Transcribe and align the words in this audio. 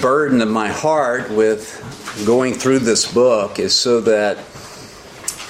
burden 0.00 0.40
of 0.40 0.48
my 0.48 0.68
heart 0.68 1.30
with 1.30 2.22
going 2.24 2.54
through 2.54 2.78
this 2.78 3.12
book 3.12 3.58
is 3.58 3.74
so 3.74 4.00
that 4.00 4.38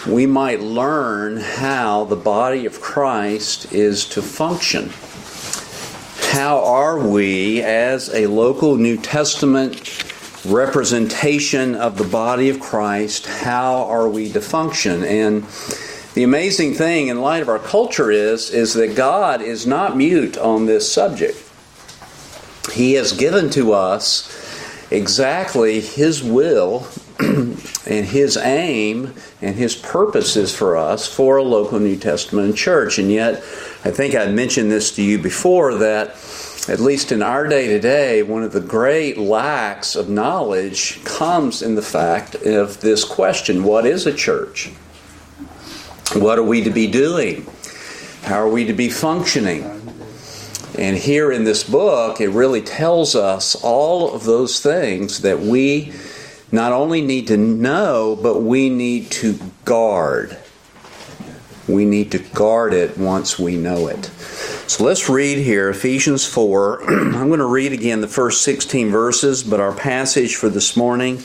we 0.09 0.27
might 0.27 0.59
learn 0.59 1.37
how 1.37 2.05
the 2.07 2.17
body 2.17 2.67
of 2.67 2.81
Christ 2.81 3.73
is 3.73 4.05
to 4.07 4.23
function. 4.23 4.91
How 6.33 6.65
are 6.65 6.99
we, 6.99 7.63
as 7.63 8.13
a 8.13 8.27
local 8.27 8.75
New 8.75 8.97
Testament 8.97 10.05
representation 10.45 11.77
of 11.77 11.97
the 11.97 12.03
body 12.03 12.49
of 12.49 12.59
Christ, 12.59 13.27
how 13.27 13.85
are 13.85 14.09
we 14.09 14.33
to 14.33 14.41
function? 14.41 15.05
And 15.05 15.45
the 16.15 16.25
amazing 16.25 16.75
thing 16.75 17.07
in 17.07 17.21
light 17.21 17.43
of 17.43 17.49
our 17.49 17.61
culture 17.61 18.11
is, 18.11 18.51
is 18.51 18.75
that 18.75 18.97
God 18.97 19.43
is 19.43 19.65
not 19.65 19.97
mute 19.97 20.37
on 20.37 20.67
this 20.67 20.93
subject. 20.93 21.44
He 22.73 22.95
has 22.95 23.13
given 23.13 23.51
to 23.51 23.73
us 23.73 24.31
exactly 24.91 25.81
His 25.81 26.23
will 26.23 26.87
and 27.19 28.07
His 28.07 28.37
aim 28.37 29.15
and 29.41 29.55
His 29.57 29.77
purposes 29.77 30.55
for 30.55 30.77
us 30.77 31.07
for 31.07 31.37
a 31.37 31.43
local 31.43 31.79
New 31.79 31.97
Testament 31.97 32.57
church. 32.57 32.99
And 32.99 33.11
yet, 33.11 33.37
I 33.85 33.91
think 33.91 34.15
I 34.15 34.27
mentioned 34.27 34.71
this 34.71 34.95
to 34.97 35.03
you 35.03 35.19
before 35.19 35.75
that, 35.75 36.17
at 36.69 36.81
least 36.81 37.13
in 37.13 37.23
our 37.23 37.47
day 37.47 37.69
to 37.69 37.79
day, 37.79 38.23
one 38.23 38.43
of 38.43 38.53
the 38.53 38.61
great 38.61 39.19
lacks 39.19 39.95
of 39.95 40.09
knowledge 40.09 41.05
comes 41.05 41.61
in 41.61 41.75
the 41.75 41.83
fact 41.83 42.35
of 42.35 42.81
this 42.81 43.05
question 43.05 43.65
what 43.65 43.85
is 43.85 44.07
a 44.07 44.15
church? 44.15 44.69
What 46.15 46.39
are 46.39 46.45
we 46.45 46.63
to 46.65 46.71
be 46.71 46.87
doing? 46.87 47.47
How 48.23 48.37
are 48.37 48.49
we 48.49 48.65
to 48.65 48.73
be 48.73 48.89
functioning? 48.89 49.74
And 50.77 50.97
here 50.97 51.31
in 51.31 51.45
this 51.45 51.63
book, 51.63 52.21
it 52.21 52.31
really 52.31 52.61
tells 52.61 53.15
us 53.15 53.55
all 53.63 54.15
of 54.15 54.25
those 54.25 54.61
things 54.61 55.21
that 55.21 55.41
we 55.41 55.93
not 56.51 56.73
only 56.73 57.01
need 57.01 57.29
to 57.29 57.37
know, 57.37 58.19
but 58.21 58.41
we 58.41 58.69
need 58.71 59.11
to 59.13 59.39
guard. 59.65 60.37
We 61.69 61.85
need 61.85 62.13
to 62.13 62.19
guard 62.19 62.75
it 62.75 62.99
once 62.99 63.39
we 63.39 63.57
know 63.57 63.87
it. 63.87 64.05
So 64.67 64.85
let's 64.85 65.09
read 65.09 65.39
here 65.39 65.71
Ephesians 65.71 66.27
4. 66.27 66.85
I'm 66.91 67.29
going 67.29 67.39
to 67.39 67.47
read 67.47 67.73
again 67.73 68.01
the 68.01 68.09
first 68.09 68.43
16 68.43 68.91
verses, 68.91 69.43
but 69.43 69.61
our 69.61 69.75
passage 69.75 70.37
for 70.37 70.49
this 70.49 70.77
morning 70.77 71.23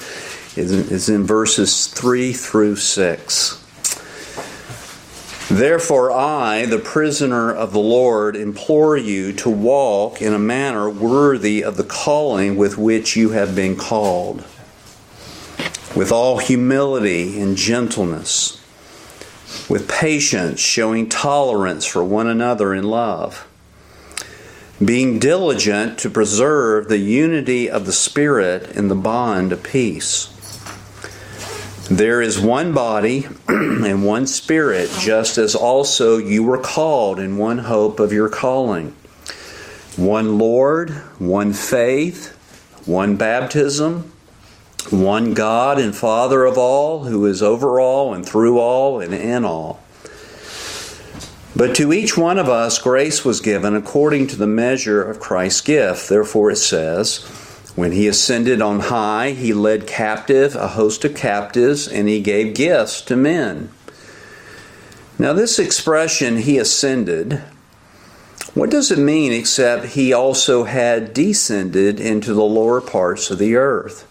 is 0.55 1.09
in, 1.09 1.25
verses 1.25 1.87
3 1.87 2.33
through 2.33 2.75
6. 2.75 3.58
Therefore, 5.50 6.11
I, 6.11 6.67
the 6.67 6.78
prisoner 6.78 7.52
of 7.52 7.73
the 7.73 7.80
Lord, 7.80 8.36
implore 8.36 8.95
you 8.95 9.33
to 9.33 9.50
walk 9.50 10.22
in 10.22 10.31
a 10.31 10.39
manner 10.39 10.88
worthy 10.88 11.64
of 11.64 11.75
the 11.75 11.83
calling 11.83 12.55
with 12.55 12.78
which 12.78 13.16
you 13.16 13.31
have 13.31 13.55
been 13.55 13.75
called, 13.75 14.45
with 15.95 16.11
all 16.11 16.38
humility 16.38 17.42
and 17.42 17.58
gentleness, 17.58 18.61
with 19.67 19.89
patience, 19.89 20.59
showing 20.59 21.09
tolerance 21.09 21.83
for 21.83 22.03
one 22.03 22.27
another 22.27 22.72
in 22.72 22.83
love, 22.83 23.47
being 24.86 25.17
diligent 25.17 25.97
to 25.97 26.11
preserve 26.11 26.89
the 26.89 27.00
unity 27.00 27.67
of 27.67 27.88
the 27.88 27.92
Spirit 27.92 28.70
in 28.75 28.88
the 28.88 28.94
bond 28.94 29.52
of 29.52 29.64
peace. 29.64 30.30
There 31.89 32.21
is 32.21 32.39
one 32.39 32.71
body 32.71 33.27
and 33.47 34.05
one 34.05 34.27
spirit, 34.27 34.91
just 34.99 35.39
as 35.39 35.55
also 35.55 36.17
you 36.17 36.43
were 36.43 36.59
called 36.59 37.17
in 37.17 37.37
one 37.37 37.57
hope 37.57 37.99
of 37.99 38.13
your 38.13 38.29
calling. 38.29 38.95
One 39.95 40.37
Lord, 40.37 40.91
one 41.17 41.51
faith, 41.51 42.27
one 42.85 43.15
baptism, 43.15 44.11
one 44.91 45.33
God 45.33 45.79
and 45.79 45.95
Father 45.95 46.45
of 46.45 46.59
all, 46.59 47.05
who 47.05 47.25
is 47.25 47.41
over 47.41 47.79
all 47.79 48.13
and 48.13 48.23
through 48.23 48.59
all 48.59 48.99
and 48.99 49.11
in 49.11 49.43
all. 49.43 49.81
But 51.55 51.75
to 51.77 51.91
each 51.91 52.15
one 52.15 52.37
of 52.37 52.47
us 52.47 52.77
grace 52.77 53.25
was 53.25 53.41
given 53.41 53.75
according 53.75 54.27
to 54.27 54.35
the 54.35 54.45
measure 54.45 55.03
of 55.03 55.19
Christ's 55.19 55.61
gift. 55.61 56.08
Therefore 56.08 56.52
it 56.52 56.58
says, 56.58 57.25
when 57.79 57.93
he 57.93 58.09
ascended 58.09 58.61
on 58.61 58.81
high, 58.81 59.31
he 59.31 59.53
led 59.53 59.87
captive 59.87 60.53
a 60.53 60.67
host 60.67 61.05
of 61.05 61.15
captives, 61.15 61.87
and 61.87 62.09
he 62.09 62.19
gave 62.19 62.53
gifts 62.53 62.99
to 62.99 63.15
men. 63.15 63.69
Now, 65.17 65.31
this 65.31 65.57
expression, 65.57 66.39
he 66.39 66.57
ascended, 66.57 67.41
what 68.53 68.69
does 68.69 68.91
it 68.91 68.99
mean 68.99 69.31
except 69.31 69.85
he 69.85 70.11
also 70.11 70.65
had 70.65 71.13
descended 71.13 72.01
into 72.01 72.33
the 72.33 72.43
lower 72.43 72.81
parts 72.81 73.31
of 73.31 73.37
the 73.37 73.55
earth? 73.55 74.05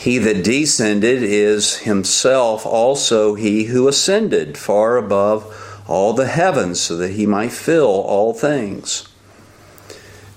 He 0.00 0.18
that 0.18 0.42
descended 0.42 1.22
is 1.22 1.78
himself 1.78 2.66
also 2.66 3.36
he 3.36 3.66
who 3.66 3.86
ascended 3.86 4.58
far 4.58 4.96
above 4.96 5.82
all 5.86 6.12
the 6.12 6.26
heavens 6.26 6.80
so 6.80 6.96
that 6.96 7.12
he 7.12 7.26
might 7.26 7.52
fill 7.52 7.86
all 7.86 8.34
things. 8.34 9.06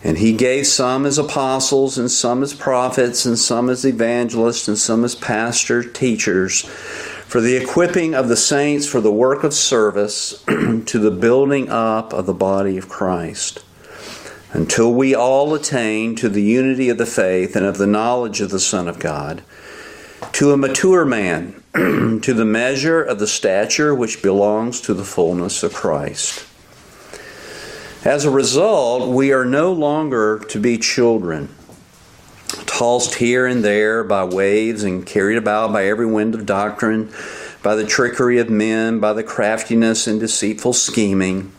And 0.07 0.19
he 0.19 0.31
gave 0.31 0.65
some 0.65 1.05
as 1.05 1.17
apostles, 1.17 1.97
and 1.97 2.09
some 2.09 2.41
as 2.41 2.53
prophets, 2.53 3.25
and 3.25 3.37
some 3.37 3.69
as 3.69 3.83
evangelists, 3.83 4.69
and 4.69 4.77
some 4.77 5.03
as 5.03 5.15
pastors, 5.15 5.91
teachers, 5.91 6.61
for 6.61 7.41
the 7.41 7.57
equipping 7.57 8.15
of 8.15 8.29
the 8.29 8.37
saints 8.37 8.87
for 8.87 9.01
the 9.01 9.11
work 9.11 9.43
of 9.43 9.53
service 9.53 10.41
to 10.45 10.97
the 10.97 11.11
building 11.11 11.67
up 11.67 12.13
of 12.13 12.25
the 12.25 12.33
body 12.33 12.77
of 12.77 12.87
Christ, 12.87 13.65
until 14.53 14.93
we 14.93 15.13
all 15.13 15.53
attain 15.53 16.15
to 16.15 16.29
the 16.29 16.41
unity 16.41 16.87
of 16.87 16.97
the 16.97 17.05
faith 17.05 17.57
and 17.57 17.65
of 17.65 17.77
the 17.77 17.85
knowledge 17.85 18.39
of 18.39 18.49
the 18.49 18.61
Son 18.61 18.87
of 18.87 18.99
God, 18.99 19.43
to 20.31 20.53
a 20.53 20.57
mature 20.57 21.03
man, 21.03 21.61
to 21.73 22.33
the 22.33 22.45
measure 22.45 23.03
of 23.03 23.19
the 23.19 23.27
stature 23.27 23.93
which 23.93 24.23
belongs 24.23 24.79
to 24.79 24.93
the 24.93 25.03
fullness 25.03 25.63
of 25.63 25.73
Christ. 25.73 26.46
As 28.07 28.23
a 28.23 28.31
result, 28.31 29.09
we 29.09 29.33
are 29.33 29.43
no 29.43 29.73
longer 29.73 30.39
to 30.47 30.61
be 30.61 30.77
children, 30.77 31.53
tossed 32.65 33.15
here 33.15 33.45
and 33.45 33.65
there 33.65 34.01
by 34.01 34.23
waves 34.23 34.83
and 34.83 35.05
carried 35.05 35.37
about 35.37 35.73
by 35.73 35.87
every 35.87 36.05
wind 36.05 36.33
of 36.33 36.45
doctrine, 36.45 37.11
by 37.61 37.75
the 37.75 37.85
trickery 37.85 38.39
of 38.39 38.49
men, 38.49 39.01
by 39.01 39.11
the 39.11 39.25
craftiness 39.25 40.07
and 40.07 40.21
deceitful 40.21 40.71
scheming. 40.71 41.51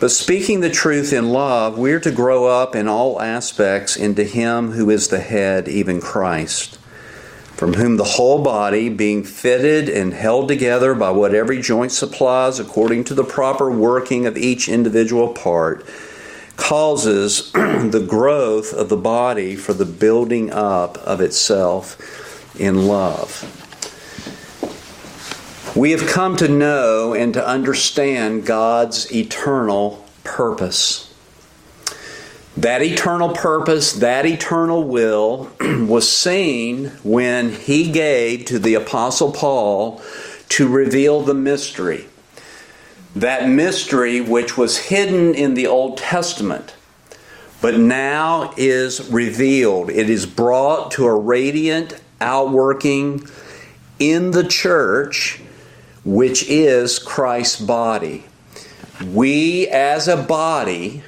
But 0.00 0.10
speaking 0.10 0.62
the 0.62 0.68
truth 0.68 1.12
in 1.12 1.28
love, 1.28 1.78
we 1.78 1.92
are 1.92 2.00
to 2.00 2.10
grow 2.10 2.46
up 2.46 2.74
in 2.74 2.88
all 2.88 3.22
aspects 3.22 3.94
into 3.94 4.24
Him 4.24 4.72
who 4.72 4.90
is 4.90 5.06
the 5.06 5.20
head, 5.20 5.68
even 5.68 6.00
Christ 6.00 6.76
from 7.56 7.72
whom 7.72 7.96
the 7.96 8.04
whole 8.04 8.42
body, 8.42 8.90
being 8.90 9.24
fitted 9.24 9.88
and 9.88 10.12
held 10.12 10.46
together 10.46 10.94
by 10.94 11.10
what 11.10 11.34
every 11.34 11.60
joint 11.60 11.90
supplies 11.90 12.60
according 12.60 13.02
to 13.02 13.14
the 13.14 13.24
proper 13.24 13.70
working 13.70 14.26
of 14.26 14.36
each 14.36 14.68
individual 14.68 15.28
part, 15.28 15.84
causes 16.56 17.50
the 17.52 18.04
growth 18.06 18.74
of 18.74 18.90
the 18.90 18.96
body 18.96 19.56
for 19.56 19.72
the 19.72 19.86
building 19.86 20.50
up 20.52 20.98
of 20.98 21.22
itself 21.22 22.60
in 22.60 22.86
love. 22.86 23.42
We 25.74 25.92
have 25.92 26.06
come 26.06 26.36
to 26.36 26.48
know 26.48 27.14
and 27.14 27.32
to 27.34 27.46
understand 27.46 28.44
God's 28.44 29.10
eternal 29.14 30.04
purpose. 30.24 31.05
That 32.56 32.82
eternal 32.82 33.30
purpose, 33.30 33.92
that 33.94 34.24
eternal 34.24 34.82
will 34.82 35.50
was 35.60 36.10
seen 36.10 36.86
when 37.02 37.50
he 37.50 37.90
gave 37.90 38.46
to 38.46 38.58
the 38.58 38.74
Apostle 38.74 39.30
Paul 39.30 40.00
to 40.50 40.66
reveal 40.66 41.20
the 41.20 41.34
mystery. 41.34 42.06
That 43.14 43.48
mystery 43.48 44.22
which 44.22 44.56
was 44.56 44.78
hidden 44.78 45.34
in 45.34 45.52
the 45.52 45.66
Old 45.66 45.98
Testament, 45.98 46.74
but 47.60 47.78
now 47.78 48.54
is 48.56 49.10
revealed. 49.10 49.90
It 49.90 50.08
is 50.08 50.24
brought 50.24 50.92
to 50.92 51.04
a 51.04 51.14
radiant 51.14 52.00
outworking 52.22 53.26
in 53.98 54.30
the 54.30 54.44
church, 54.44 55.40
which 56.04 56.48
is 56.48 56.98
Christ's 56.98 57.60
body. 57.60 58.24
We 59.04 59.68
as 59.68 60.08
a 60.08 60.16
body, 60.16 61.02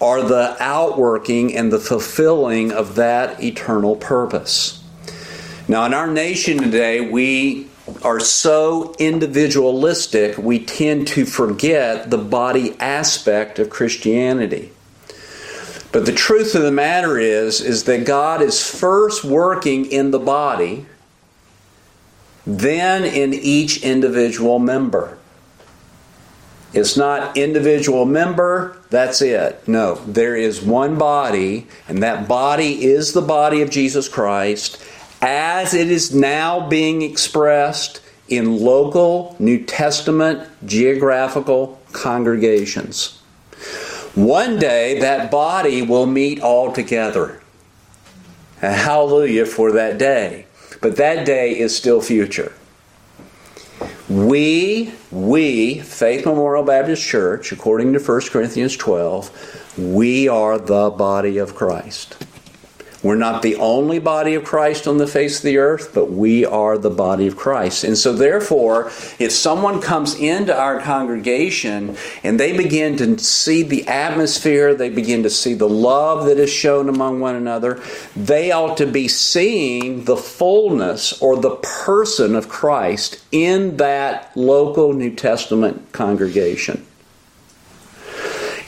are 0.00 0.22
the 0.22 0.56
outworking 0.60 1.54
and 1.54 1.72
the 1.72 1.78
fulfilling 1.78 2.72
of 2.72 2.94
that 2.94 3.42
eternal 3.42 3.96
purpose. 3.96 4.82
Now, 5.66 5.84
in 5.84 5.94
our 5.94 6.06
nation 6.06 6.58
today, 6.58 7.00
we 7.00 7.68
are 8.02 8.20
so 8.20 8.94
individualistic, 8.98 10.38
we 10.38 10.64
tend 10.64 11.08
to 11.08 11.24
forget 11.24 12.10
the 12.10 12.18
body 12.18 12.76
aspect 12.78 13.58
of 13.58 13.70
Christianity. 13.70 14.72
But 15.90 16.06
the 16.06 16.12
truth 16.12 16.54
of 16.54 16.62
the 16.62 16.70
matter 16.70 17.18
is 17.18 17.60
is 17.60 17.84
that 17.84 18.04
God 18.04 18.42
is 18.42 18.62
first 18.62 19.24
working 19.24 19.86
in 19.86 20.10
the 20.10 20.18
body, 20.18 20.86
then 22.46 23.04
in 23.04 23.34
each 23.34 23.82
individual 23.82 24.58
member. 24.58 25.17
It's 26.74 26.96
not 26.96 27.36
individual 27.36 28.04
member, 28.04 28.76
that's 28.90 29.22
it. 29.22 29.66
No, 29.66 29.94
there 30.06 30.36
is 30.36 30.60
one 30.60 30.98
body, 30.98 31.66
and 31.88 32.02
that 32.02 32.28
body 32.28 32.84
is 32.84 33.12
the 33.12 33.22
body 33.22 33.62
of 33.62 33.70
Jesus 33.70 34.08
Christ 34.08 34.82
as 35.20 35.74
it 35.74 35.90
is 35.90 36.14
now 36.14 36.68
being 36.68 37.02
expressed 37.02 38.00
in 38.28 38.60
local 38.60 39.34
New 39.38 39.64
Testament 39.64 40.46
geographical 40.64 41.80
congregations. 41.92 43.18
One 44.14 44.58
day 44.58 45.00
that 45.00 45.30
body 45.30 45.82
will 45.82 46.06
meet 46.06 46.40
all 46.40 46.72
together. 46.72 47.40
hallelujah 48.60 49.46
for 49.46 49.72
that 49.72 49.98
day. 49.98 50.46
But 50.80 50.96
that 50.96 51.24
day 51.24 51.58
is 51.58 51.76
still 51.76 52.00
future. 52.00 52.52
We, 54.08 54.90
we, 55.10 55.80
Faith 55.80 56.24
Memorial 56.24 56.64
Baptist 56.64 57.02
Church, 57.02 57.52
according 57.52 57.92
to 57.92 57.98
1 57.98 58.20
Corinthians 58.30 58.74
12, 58.74 59.76
we 59.76 60.28
are 60.28 60.58
the 60.58 60.88
body 60.88 61.36
of 61.36 61.54
Christ. 61.54 62.16
We're 63.08 63.14
not 63.14 63.40
the 63.40 63.56
only 63.56 64.00
body 64.00 64.34
of 64.34 64.44
Christ 64.44 64.86
on 64.86 64.98
the 64.98 65.06
face 65.06 65.38
of 65.38 65.44
the 65.44 65.56
earth, 65.56 65.92
but 65.94 66.12
we 66.12 66.44
are 66.44 66.76
the 66.76 66.90
body 66.90 67.26
of 67.26 67.38
Christ. 67.38 67.82
And 67.82 67.96
so, 67.96 68.12
therefore, 68.12 68.88
if 69.18 69.32
someone 69.32 69.80
comes 69.80 70.14
into 70.14 70.54
our 70.54 70.78
congregation 70.82 71.96
and 72.22 72.38
they 72.38 72.54
begin 72.54 72.98
to 72.98 73.18
see 73.18 73.62
the 73.62 73.88
atmosphere, 73.88 74.74
they 74.74 74.90
begin 74.90 75.22
to 75.22 75.30
see 75.30 75.54
the 75.54 75.66
love 75.66 76.26
that 76.26 76.36
is 76.36 76.50
shown 76.50 76.90
among 76.90 77.20
one 77.20 77.34
another, 77.34 77.80
they 78.14 78.52
ought 78.52 78.76
to 78.76 78.86
be 78.86 79.08
seeing 79.08 80.04
the 80.04 80.18
fullness 80.18 81.18
or 81.22 81.38
the 81.38 81.56
person 81.56 82.34
of 82.34 82.50
Christ 82.50 83.24
in 83.32 83.78
that 83.78 84.36
local 84.36 84.92
New 84.92 85.14
Testament 85.14 85.92
congregation. 85.92 86.84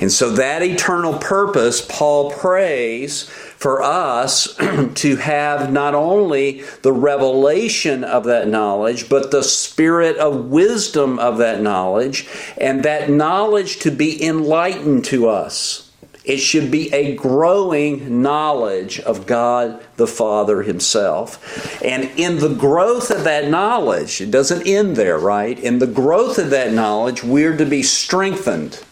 And 0.01 0.11
so, 0.11 0.31
that 0.31 0.63
eternal 0.63 1.19
purpose, 1.19 1.87
Paul 1.87 2.31
prays 2.31 3.31
for 3.61 3.83
us 3.83 4.57
to 4.95 5.17
have 5.17 5.71
not 5.71 5.95
only 5.95 6.63
the 6.81 6.93
revelation 6.93 8.03
of 8.03 8.25
that 8.25 8.49
knowledge, 8.49 9.09
but 9.11 9.31
the 9.31 9.43
spirit 9.43 10.17
of 10.17 10.47
wisdom 10.47 11.19
of 11.19 11.37
that 11.39 11.61
knowledge, 11.61 12.27
and 12.57 12.83
that 12.83 13.11
knowledge 13.11 13.79
to 13.81 13.91
be 13.91 14.25
enlightened 14.25 15.05
to 15.05 15.29
us. 15.29 15.91
It 16.25 16.39
should 16.39 16.71
be 16.71 16.93
a 16.95 17.15
growing 17.17 18.23
knowledge 18.23 18.99
of 19.01 19.27
God 19.27 19.83
the 19.97 20.07
Father 20.07 20.63
Himself. 20.63 21.83
And 21.85 22.05
in 22.19 22.39
the 22.39 22.55
growth 22.55 23.11
of 23.11 23.25
that 23.25 23.49
knowledge, 23.49 24.23
it 24.23 24.31
doesn't 24.31 24.67
end 24.67 24.97
there, 24.97 25.19
right? 25.19 25.59
In 25.59 25.81
the 25.81 25.87
growth 25.87 26.39
of 26.39 26.51
that 26.51 26.73
knowledge, 26.73 27.23
we're 27.23 27.57
to 27.57 27.67
be 27.67 27.83
strengthened 27.83 28.83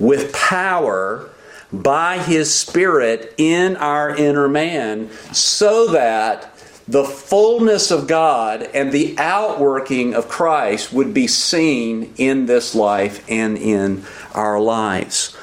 with 0.00 0.32
power 0.32 1.30
by 1.72 2.18
His 2.18 2.52
Spirit 2.52 3.34
in 3.38 3.76
our 3.76 4.14
inner 4.14 4.48
man 4.48 5.10
so 5.32 5.88
that 5.88 6.52
the 6.88 7.04
fullness 7.04 7.90
of 7.90 8.06
God 8.06 8.62
and 8.62 8.92
the 8.92 9.16
outworking 9.18 10.14
of 10.14 10.28
Christ 10.28 10.92
would 10.92 11.12
be 11.12 11.26
seen 11.26 12.14
in 12.16 12.46
this 12.46 12.76
life 12.76 13.24
and 13.28 13.58
in 13.58 14.04
our 14.34 14.60
lives. 14.60 15.36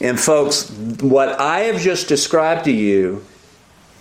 And, 0.00 0.20
folks, 0.20 0.70
what 1.00 1.40
I 1.40 1.60
have 1.60 1.80
just 1.80 2.06
described 2.06 2.64
to 2.64 2.72
you 2.72 3.24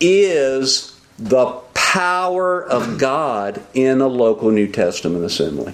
is 0.01 0.99
the 1.17 1.61
power 1.73 2.63
of 2.63 2.97
God 2.97 3.61
in 3.73 4.01
a 4.01 4.07
local 4.07 4.51
New 4.51 4.67
Testament 4.67 5.23
assembly. 5.23 5.73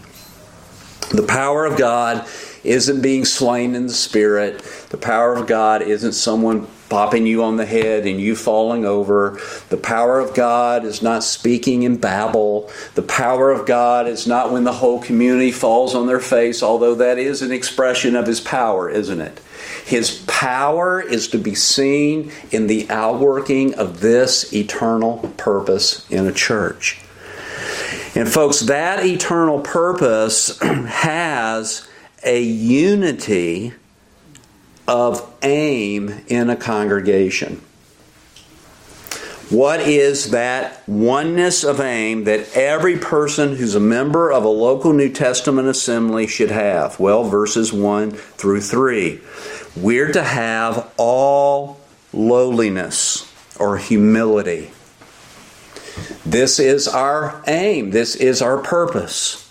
The 1.11 1.25
power 1.27 1.65
of 1.65 1.77
God 1.77 2.27
isn't 2.65 3.01
being 3.01 3.25
slain 3.25 3.75
in 3.75 3.87
the 3.87 3.93
spirit. 3.93 4.59
The 4.89 4.97
power 4.97 5.35
of 5.35 5.47
God 5.47 5.81
isn't 5.81 6.13
someone 6.13 6.67
popping 6.89 7.25
you 7.25 7.43
on 7.43 7.57
the 7.57 7.65
head 7.65 8.05
and 8.05 8.21
you 8.21 8.35
falling 8.35 8.85
over. 8.85 9.39
The 9.69 9.77
power 9.77 10.19
of 10.19 10.33
God 10.33 10.85
is 10.85 11.01
not 11.01 11.23
speaking 11.23 11.83
in 11.83 11.97
babble. 11.97 12.69
The 12.93 13.01
power 13.01 13.51
of 13.51 13.65
God 13.65 14.07
is 14.07 14.27
not 14.27 14.51
when 14.51 14.63
the 14.63 14.73
whole 14.73 15.01
community 15.01 15.51
falls 15.51 15.95
on 15.95 16.07
their 16.07 16.19
face, 16.19 16.61
although 16.61 16.95
that 16.95 17.17
is 17.17 17.41
an 17.41 17.51
expression 17.51 18.15
of 18.15 18.27
His 18.27 18.41
power, 18.41 18.89
isn't 18.89 19.21
it? 19.21 19.41
His 19.85 20.23
power 20.27 21.01
is 21.01 21.27
to 21.29 21.37
be 21.37 21.55
seen 21.55 22.31
in 22.51 22.67
the 22.67 22.89
outworking 22.89 23.75
of 23.75 23.99
this 23.99 24.53
eternal 24.53 25.33
purpose 25.37 26.09
in 26.09 26.27
a 26.27 26.33
church. 26.33 27.01
And, 28.15 28.31
folks, 28.31 28.61
that 28.61 29.05
eternal 29.05 29.59
purpose 29.59 30.57
has 30.61 31.87
a 32.25 32.41
unity 32.41 33.73
of 34.87 35.33
aim 35.41 36.23
in 36.27 36.49
a 36.49 36.55
congregation. 36.55 37.61
What 39.49 39.81
is 39.81 40.31
that 40.31 40.81
oneness 40.89 41.63
of 41.63 41.79
aim 41.79 42.23
that 42.23 42.57
every 42.57 42.97
person 42.97 43.55
who's 43.55 43.75
a 43.75 43.79
member 43.79 44.31
of 44.31 44.43
a 44.43 44.49
local 44.49 44.91
New 44.91 45.09
Testament 45.09 45.67
assembly 45.67 46.25
should 46.25 46.49
have? 46.49 46.99
Well, 46.99 47.23
verses 47.25 47.71
1 47.71 48.11
through 48.11 48.61
3. 48.61 49.19
We're 49.75 50.11
to 50.13 50.23
have 50.23 50.91
all 50.97 51.79
lowliness 52.11 53.31
or 53.59 53.77
humility. 53.77 54.71
This 56.25 56.59
is 56.59 56.87
our 56.87 57.43
aim, 57.45 57.91
this 57.91 58.15
is 58.15 58.41
our 58.41 58.57
purpose. 58.57 59.44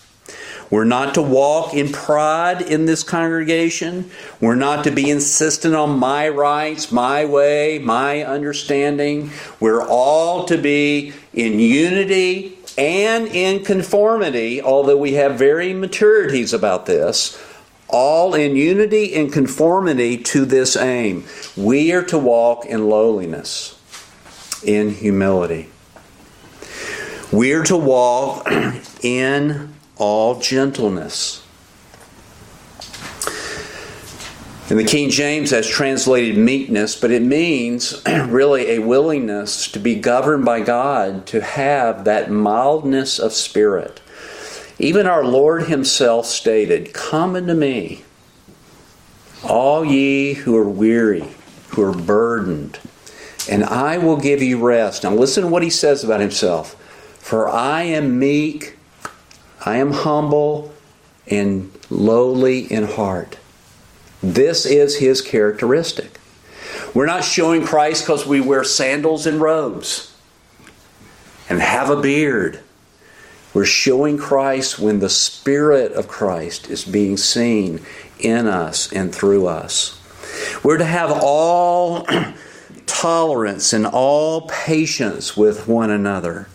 We're 0.74 0.82
not 0.82 1.14
to 1.14 1.22
walk 1.22 1.72
in 1.72 1.92
pride 1.92 2.60
in 2.60 2.84
this 2.84 3.04
congregation. 3.04 4.10
We're 4.40 4.56
not 4.56 4.82
to 4.82 4.90
be 4.90 5.08
insistent 5.08 5.72
on 5.76 6.00
my 6.00 6.28
rights, 6.28 6.90
my 6.90 7.26
way, 7.26 7.78
my 7.78 8.24
understanding. 8.24 9.30
We're 9.60 9.86
all 9.86 10.46
to 10.46 10.58
be 10.58 11.12
in 11.32 11.60
unity 11.60 12.58
and 12.76 13.28
in 13.28 13.64
conformity, 13.64 14.60
although 14.60 14.96
we 14.96 15.12
have 15.12 15.38
varying 15.38 15.80
maturities 15.80 16.52
about 16.52 16.86
this, 16.86 17.40
all 17.86 18.34
in 18.34 18.56
unity 18.56 19.14
and 19.14 19.32
conformity 19.32 20.18
to 20.24 20.44
this 20.44 20.76
aim. 20.76 21.22
We 21.56 21.92
are 21.92 22.02
to 22.06 22.18
walk 22.18 22.66
in 22.66 22.88
lowliness, 22.88 23.80
in 24.64 24.90
humility. 24.90 25.68
We 27.30 27.52
are 27.52 27.62
to 27.62 27.76
walk 27.76 28.50
in 29.04 29.73
all 29.96 30.40
gentleness. 30.40 31.44
And 34.70 34.78
the 34.78 34.84
King 34.84 35.10
James 35.10 35.50
has 35.50 35.68
translated 35.68 36.38
meekness, 36.38 36.96
but 36.96 37.10
it 37.10 37.20
means 37.20 38.02
really 38.06 38.70
a 38.70 38.78
willingness 38.78 39.70
to 39.70 39.78
be 39.78 39.94
governed 39.94 40.46
by 40.46 40.60
God, 40.60 41.26
to 41.26 41.42
have 41.42 42.04
that 42.04 42.30
mildness 42.30 43.18
of 43.18 43.34
spirit. 43.34 44.00
Even 44.78 45.06
our 45.06 45.24
Lord 45.24 45.64
Himself 45.64 46.26
stated, 46.26 46.94
Come 46.94 47.36
unto 47.36 47.52
me, 47.52 48.04
all 49.44 49.84
ye 49.84 50.32
who 50.32 50.56
are 50.56 50.68
weary, 50.68 51.28
who 51.68 51.82
are 51.82 51.92
burdened, 51.92 52.80
and 53.48 53.64
I 53.64 53.98
will 53.98 54.16
give 54.16 54.42
you 54.42 54.66
rest. 54.66 55.04
Now 55.04 55.14
listen 55.14 55.44
to 55.44 55.50
what 55.50 55.62
He 55.62 55.70
says 55.70 56.02
about 56.02 56.20
Himself. 56.20 56.74
For 57.18 57.48
I 57.48 57.82
am 57.82 58.18
meek 58.18 58.73
I 59.64 59.78
am 59.78 59.92
humble 59.92 60.72
and 61.26 61.70
lowly 61.90 62.70
in 62.70 62.84
heart. 62.84 63.38
This 64.22 64.66
is 64.66 64.98
his 64.98 65.22
characteristic. 65.22 66.20
We're 66.94 67.06
not 67.06 67.24
showing 67.24 67.64
Christ 67.64 68.04
because 68.04 68.26
we 68.26 68.40
wear 68.40 68.64
sandals 68.64 69.26
and 69.26 69.40
robes 69.40 70.14
and 71.48 71.60
have 71.60 71.90
a 71.90 72.00
beard. 72.00 72.60
We're 73.52 73.64
showing 73.64 74.18
Christ 74.18 74.78
when 74.78 74.98
the 74.98 75.08
Spirit 75.08 75.92
of 75.92 76.08
Christ 76.08 76.68
is 76.68 76.84
being 76.84 77.16
seen 77.16 77.80
in 78.18 78.46
us 78.46 78.92
and 78.92 79.14
through 79.14 79.46
us. 79.46 80.00
We're 80.62 80.78
to 80.78 80.84
have 80.84 81.10
all 81.22 82.06
tolerance 82.86 83.72
and 83.72 83.86
all 83.86 84.42
patience 84.48 85.36
with 85.36 85.68
one 85.68 85.90
another. 85.90 86.48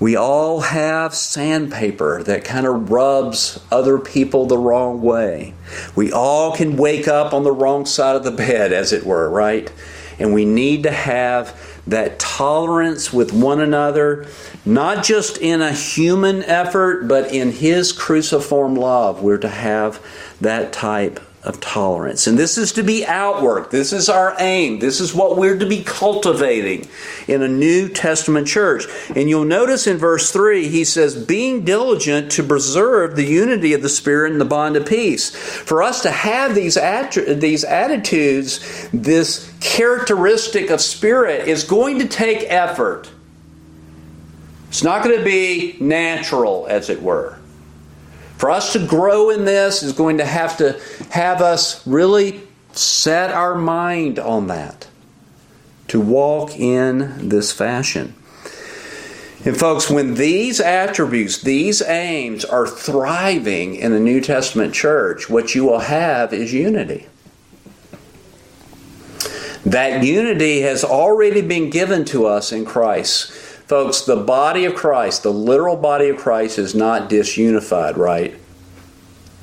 We 0.00 0.14
all 0.14 0.60
have 0.60 1.14
sandpaper 1.14 2.22
that 2.22 2.44
kind 2.44 2.66
of 2.66 2.90
rubs 2.90 3.58
other 3.70 3.98
people 3.98 4.46
the 4.46 4.58
wrong 4.58 5.02
way. 5.02 5.54
We 5.96 6.12
all 6.12 6.54
can 6.54 6.76
wake 6.76 7.08
up 7.08 7.32
on 7.32 7.42
the 7.42 7.52
wrong 7.52 7.84
side 7.84 8.14
of 8.14 8.22
the 8.22 8.30
bed, 8.30 8.72
as 8.72 8.92
it 8.92 9.04
were, 9.04 9.28
right? 9.28 9.72
And 10.20 10.32
we 10.32 10.44
need 10.44 10.84
to 10.84 10.90
have 10.92 11.80
that 11.86 12.18
tolerance 12.18 13.12
with 13.12 13.32
one 13.32 13.60
another, 13.60 14.26
not 14.64 15.04
just 15.04 15.38
in 15.38 15.62
a 15.62 15.72
human 15.72 16.42
effort, 16.44 17.08
but 17.08 17.32
in 17.32 17.50
His 17.50 17.92
cruciform 17.92 18.74
love. 18.74 19.22
We're 19.22 19.38
to 19.38 19.48
have 19.48 20.04
that 20.40 20.72
type 20.72 21.18
of 21.48 21.60
tolerance. 21.60 22.26
And 22.26 22.38
this 22.38 22.58
is 22.58 22.72
to 22.72 22.82
be 22.82 23.04
outworked. 23.06 23.70
This 23.70 23.94
is 23.94 24.10
our 24.10 24.36
aim. 24.38 24.80
This 24.80 25.00
is 25.00 25.14
what 25.14 25.38
we're 25.38 25.58
to 25.58 25.66
be 25.66 25.82
cultivating 25.82 26.86
in 27.26 27.42
a 27.42 27.48
New 27.48 27.88
Testament 27.88 28.46
church. 28.46 28.84
And 29.16 29.30
you'll 29.30 29.46
notice 29.46 29.86
in 29.86 29.96
verse 29.96 30.30
3, 30.30 30.68
he 30.68 30.84
says, 30.84 31.16
being 31.24 31.64
diligent 31.64 32.30
to 32.32 32.42
preserve 32.42 33.16
the 33.16 33.24
unity 33.24 33.72
of 33.72 33.80
the 33.80 33.88
Spirit 33.88 34.32
and 34.32 34.40
the 34.40 34.44
bond 34.44 34.76
of 34.76 34.84
peace. 34.84 35.34
For 35.34 35.82
us 35.82 36.02
to 36.02 36.10
have 36.10 36.54
these, 36.54 36.76
att- 36.76 37.40
these 37.40 37.64
attitudes, 37.64 38.88
this 38.92 39.50
characteristic 39.60 40.68
of 40.68 40.82
spirit, 40.82 41.48
is 41.48 41.64
going 41.64 42.00
to 42.00 42.06
take 42.06 42.44
effort. 42.50 43.10
It's 44.68 44.82
not 44.82 45.02
going 45.02 45.16
to 45.16 45.24
be 45.24 45.78
natural, 45.80 46.66
as 46.68 46.90
it 46.90 47.02
were. 47.02 47.37
For 48.38 48.50
us 48.50 48.72
to 48.74 48.86
grow 48.86 49.30
in 49.30 49.44
this 49.44 49.82
is 49.82 49.92
going 49.92 50.18
to 50.18 50.24
have 50.24 50.56
to 50.58 50.80
have 51.10 51.42
us 51.42 51.84
really 51.86 52.40
set 52.72 53.32
our 53.32 53.56
mind 53.56 54.20
on 54.20 54.46
that, 54.46 54.86
to 55.88 56.00
walk 56.00 56.56
in 56.56 57.28
this 57.28 57.50
fashion. 57.50 58.14
And, 59.44 59.56
folks, 59.56 59.90
when 59.90 60.14
these 60.14 60.60
attributes, 60.60 61.42
these 61.42 61.82
aims 61.82 62.44
are 62.44 62.66
thriving 62.66 63.74
in 63.74 63.92
the 63.92 64.00
New 64.00 64.20
Testament 64.20 64.72
church, 64.72 65.28
what 65.28 65.54
you 65.54 65.64
will 65.64 65.80
have 65.80 66.32
is 66.32 66.52
unity. 66.52 67.06
That 69.64 70.04
unity 70.04 70.60
has 70.60 70.84
already 70.84 71.42
been 71.42 71.70
given 71.70 72.04
to 72.06 72.26
us 72.26 72.52
in 72.52 72.64
Christ. 72.64 73.32
Folks, 73.68 74.00
the 74.00 74.16
body 74.16 74.64
of 74.64 74.74
Christ, 74.74 75.22
the 75.22 75.32
literal 75.32 75.76
body 75.76 76.08
of 76.08 76.16
Christ, 76.16 76.58
is 76.58 76.74
not 76.74 77.10
disunified, 77.10 77.98
right? 77.98 78.34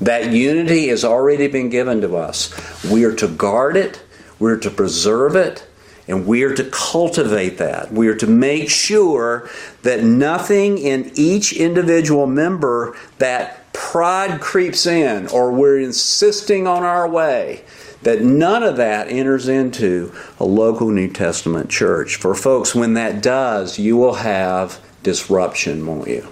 That 0.02 0.32
unity 0.32 0.88
has 0.88 1.06
already 1.06 1.48
been 1.48 1.70
given 1.70 2.02
to 2.02 2.18
us. 2.18 2.52
We 2.84 3.04
are 3.04 3.14
to 3.18 3.28
guard 3.28 3.78
it, 3.78 4.02
we're 4.40 4.58
to 4.58 4.72
preserve 4.72 5.36
it, 5.36 5.68
and 6.08 6.26
we 6.26 6.42
are 6.42 6.56
to 6.56 6.64
cultivate 6.72 7.60
that. 7.60 7.92
We 7.92 8.08
are 8.08 8.16
to 8.16 8.26
make 8.26 8.68
sure 8.68 9.48
that 9.84 10.04
nothing 10.04 10.80
in 10.80 11.12
each 11.14 11.54
individual 11.54 12.26
member 12.26 12.98
that 13.20 13.72
pride 13.74 14.42
creeps 14.42 14.88
in 14.88 15.28
or 15.28 15.52
we're 15.52 15.80
insisting 15.80 16.66
on 16.66 16.82
our 16.82 17.08
way 17.08 17.64
that 18.06 18.22
none 18.22 18.62
of 18.62 18.78
that 18.78 19.10
enters 19.10 19.48
into 19.48 20.14
a 20.40 20.46
local 20.46 20.90
New 20.92 21.10
Testament 21.10 21.72
church. 21.72 22.18
For 22.18 22.36
folks, 22.36 22.76
when 22.76 22.94
that 22.94 23.22
does, 23.22 23.80
you 23.80 23.98
will 23.98 24.14
have 24.14 24.80
disruption, 25.02 25.86
won't 25.88 26.08
you? 26.08 26.28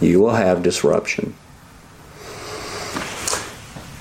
You 0.00 0.18
will 0.20 0.34
have 0.34 0.62
disruption. 0.62 1.34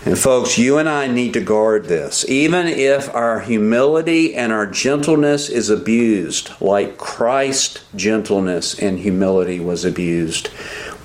And 0.05 0.17
folks, 0.17 0.57
you 0.57 0.77
and 0.77 0.87
I 0.87 1.07
need 1.07 1.33
to 1.33 1.41
guard 1.41 1.85
this. 1.85 2.23
Even 2.29 2.67
if 2.67 3.13
our 3.13 3.41
humility 3.41 4.33
and 4.33 4.53
our 4.53 4.65
gentleness 4.65 5.49
is 5.49 5.69
abused, 5.69 6.51
like 6.61 6.97
Christ's 6.97 7.83
gentleness 7.97 8.79
and 8.79 8.97
humility 8.97 9.59
was 9.59 9.83
abused, 9.83 10.49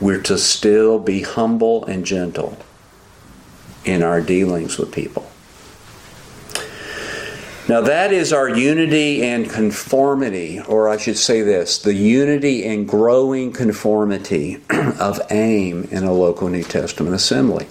we're 0.01 0.23
to 0.23 0.39
still 0.39 1.01
be 1.01 1.23
humble 1.23 1.85
and 1.87 2.07
gentle 2.07 2.57
in 3.85 4.03
our 4.03 4.21
dealings 4.21 4.79
with 4.79 4.93
people. 4.93 5.31
Now, 7.67 7.81
that 7.81 8.13
is 8.13 8.31
our 8.31 8.49
unity 8.49 9.25
and 9.25 9.49
conformity, 9.49 10.61
or 10.61 10.87
I 10.87 10.99
should 10.99 11.17
say 11.17 11.41
this 11.41 11.79
the 11.79 11.95
unity 11.95 12.67
and 12.67 12.87
growing 12.87 13.53
conformity 13.53 14.63
of 14.71 15.21
aim 15.31 15.89
in 15.91 16.05
a 16.05 16.13
local 16.13 16.49
New 16.49 16.63
Testament 16.63 17.15
assembly. 17.15 17.67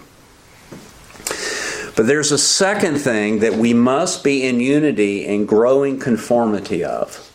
But 1.95 2.07
there's 2.07 2.31
a 2.31 2.39
second 2.39 2.97
thing 2.97 3.39
that 3.39 3.53
we 3.53 3.75
must 3.75 4.23
be 4.23 4.43
in 4.47 4.59
unity 4.59 5.27
and 5.27 5.47
growing 5.47 5.99
conformity 5.99 6.83
of, 6.83 7.29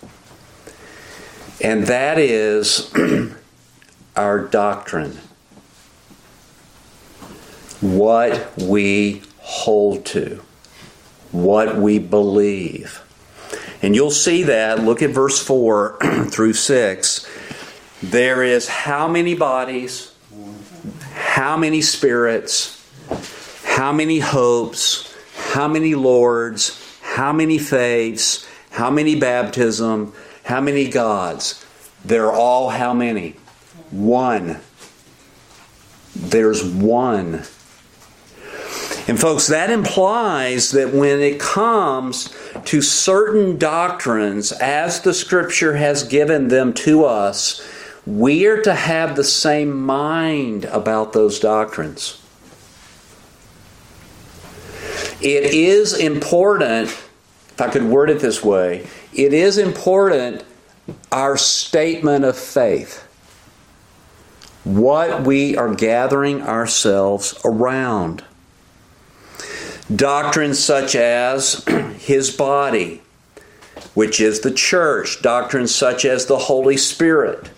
and 1.62 1.84
that 1.84 2.18
is 2.18 2.92
our 4.16 4.40
doctrine 4.40 5.20
what 7.80 8.52
we 8.56 9.22
hold 9.38 10.04
to, 10.06 10.42
what 11.32 11.76
we 11.76 11.98
believe. 11.98 13.02
And 13.82 13.94
you'll 13.94 14.10
see 14.10 14.44
that, 14.44 14.80
look 14.80 15.02
at 15.02 15.10
verse 15.10 15.42
4 15.42 15.98
through 16.26 16.52
6. 16.54 17.28
There 18.02 18.42
is 18.42 18.68
how 18.68 19.08
many 19.08 19.34
bodies, 19.34 20.12
how 21.12 21.56
many 21.56 21.80
spirits, 21.80 22.74
how 23.64 23.92
many 23.92 24.18
hopes, 24.18 25.16
how 25.52 25.68
many 25.68 25.94
lords, 25.94 26.98
how 27.02 27.32
many 27.32 27.58
faiths, 27.58 28.46
how 28.70 28.90
many 28.90 29.14
baptism, 29.14 30.12
how 30.44 30.60
many 30.60 30.88
gods. 30.88 31.64
They're 32.04 32.32
all 32.32 32.70
how 32.70 32.94
many? 32.94 33.36
One. 33.90 34.60
There's 36.14 36.64
one. 36.64 37.44
And, 39.08 39.18
folks, 39.18 39.46
that 39.46 39.70
implies 39.70 40.72
that 40.72 40.92
when 40.92 41.20
it 41.20 41.40
comes 41.40 42.32
to 42.66 42.82
certain 42.82 43.56
doctrines, 43.56 44.52
as 44.52 45.00
the 45.00 45.14
Scripture 45.14 45.76
has 45.76 46.04
given 46.04 46.48
them 46.48 46.74
to 46.74 47.06
us, 47.06 47.66
we 48.04 48.46
are 48.46 48.60
to 48.62 48.74
have 48.74 49.16
the 49.16 49.24
same 49.24 49.82
mind 49.82 50.66
about 50.66 51.14
those 51.14 51.40
doctrines. 51.40 52.22
It 55.22 55.54
is 55.54 55.94
important, 55.94 56.88
if 56.88 57.60
I 57.60 57.68
could 57.70 57.84
word 57.84 58.10
it 58.10 58.20
this 58.20 58.44
way, 58.44 58.86
it 59.14 59.32
is 59.32 59.56
important 59.56 60.44
our 61.10 61.38
statement 61.38 62.24
of 62.24 62.36
faith. 62.36 63.04
What 64.64 65.22
we 65.22 65.56
are 65.56 65.74
gathering 65.74 66.42
ourselves 66.42 67.40
around. 67.44 68.22
Doctrines 69.94 70.58
such 70.58 70.94
as 70.94 71.64
His 71.98 72.30
body, 72.30 73.00
which 73.94 74.20
is 74.20 74.40
the 74.40 74.50
church, 74.50 75.22
doctrines 75.22 75.74
such 75.74 76.04
as 76.04 76.26
the 76.26 76.36
Holy 76.36 76.76
Spirit, 76.76 77.48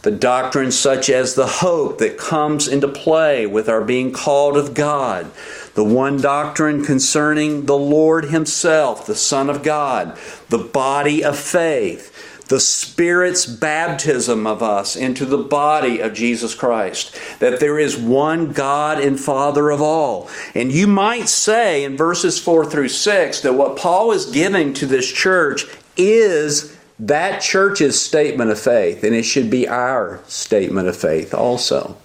the 0.00 0.10
doctrines 0.10 0.78
such 0.78 1.10
as 1.10 1.34
the 1.34 1.46
hope 1.46 1.98
that 1.98 2.16
comes 2.16 2.68
into 2.68 2.88
play 2.88 3.46
with 3.46 3.68
our 3.68 3.84
being 3.84 4.12
called 4.12 4.56
of 4.56 4.72
God, 4.72 5.30
the 5.74 5.84
one 5.84 6.18
doctrine 6.18 6.86
concerning 6.86 7.66
the 7.66 7.76
Lord 7.76 8.26
Himself, 8.26 9.04
the 9.04 9.14
Son 9.14 9.50
of 9.50 9.62
God, 9.62 10.18
the 10.48 10.56
body 10.56 11.22
of 11.22 11.38
faith, 11.38 12.14
the 12.48 12.60
Spirit's 12.60 13.46
baptism 13.46 14.46
of 14.46 14.62
us 14.62 14.96
into 14.96 15.24
the 15.24 15.38
body 15.38 16.00
of 16.00 16.14
Jesus 16.14 16.54
Christ. 16.54 17.18
That 17.38 17.60
there 17.60 17.78
is 17.78 17.96
one 17.96 18.52
God 18.52 19.00
and 19.00 19.20
Father 19.20 19.70
of 19.70 19.80
all. 19.80 20.28
And 20.54 20.72
you 20.72 20.86
might 20.86 21.28
say 21.28 21.84
in 21.84 21.96
verses 21.96 22.38
4 22.38 22.66
through 22.66 22.88
6 22.88 23.40
that 23.42 23.52
what 23.52 23.76
Paul 23.76 24.12
is 24.12 24.26
giving 24.26 24.72
to 24.74 24.86
this 24.86 25.10
church 25.10 25.66
is 25.96 26.76
that 26.98 27.40
church's 27.40 28.00
statement 28.00 28.50
of 28.50 28.58
faith, 28.58 29.04
and 29.04 29.14
it 29.14 29.22
should 29.22 29.50
be 29.50 29.68
our 29.68 30.20
statement 30.26 30.88
of 30.88 30.96
faith 30.96 31.32
also. 31.32 31.96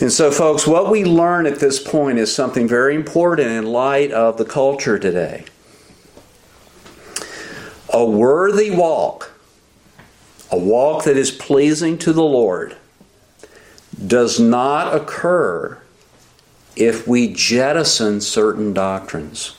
And 0.00 0.12
so, 0.12 0.30
folks, 0.30 0.66
what 0.66 0.90
we 0.90 1.04
learn 1.04 1.46
at 1.46 1.60
this 1.60 1.82
point 1.82 2.18
is 2.18 2.34
something 2.34 2.68
very 2.68 2.94
important 2.94 3.48
in 3.48 3.64
light 3.64 4.10
of 4.10 4.36
the 4.36 4.44
culture 4.44 4.98
today. 4.98 5.44
A 7.94 8.04
worthy 8.04 8.72
walk, 8.72 9.30
a 10.50 10.58
walk 10.58 11.04
that 11.04 11.16
is 11.16 11.30
pleasing 11.30 11.96
to 11.98 12.12
the 12.12 12.24
Lord, 12.24 12.76
does 14.04 14.40
not 14.40 14.92
occur 14.92 15.80
if 16.74 17.06
we 17.06 17.32
jettison 17.32 18.20
certain 18.20 18.72
doctrines. 18.74 19.54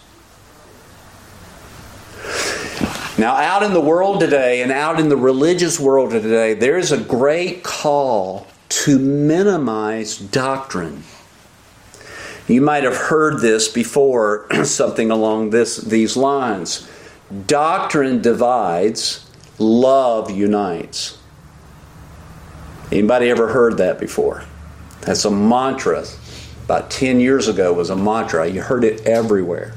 Now, 3.18 3.38
out 3.38 3.64
in 3.64 3.72
the 3.72 3.80
world 3.80 4.20
today 4.20 4.62
and 4.62 4.70
out 4.70 5.00
in 5.00 5.08
the 5.08 5.16
religious 5.16 5.80
world 5.80 6.12
today, 6.12 6.56
there 6.56 6.78
is 6.78 6.92
a 6.92 6.98
great 6.98 7.64
call 7.64 8.48
to 8.68 9.00
minimize 9.00 10.18
doctrine. 10.18 11.04
You 12.50 12.60
might 12.60 12.84
have 12.84 12.98
heard 12.98 13.40
this 13.40 13.70
before, 13.70 14.54
something 14.66 15.10
along 15.10 15.52
this, 15.52 15.78
these 15.78 16.18
lines. 16.18 16.90
Doctrine 17.48 18.22
divides, 18.22 19.30
love 19.58 20.32
unites. 20.32 21.18
Anybody 22.92 23.30
ever 23.30 23.48
heard 23.48 23.78
that 23.78 24.00
before? 24.00 24.46
That's 25.02 25.26
a 25.26 25.32
mantra. 25.32 26.06
About 26.66 26.90
10 26.90 27.20
years 27.20 27.48
ago 27.48 27.74
was 27.74 27.90
a 27.90 27.96
mantra. 27.96 28.48
You 28.48 28.62
heard 28.62 28.84
it 28.84 29.06
everywhere. 29.06 29.74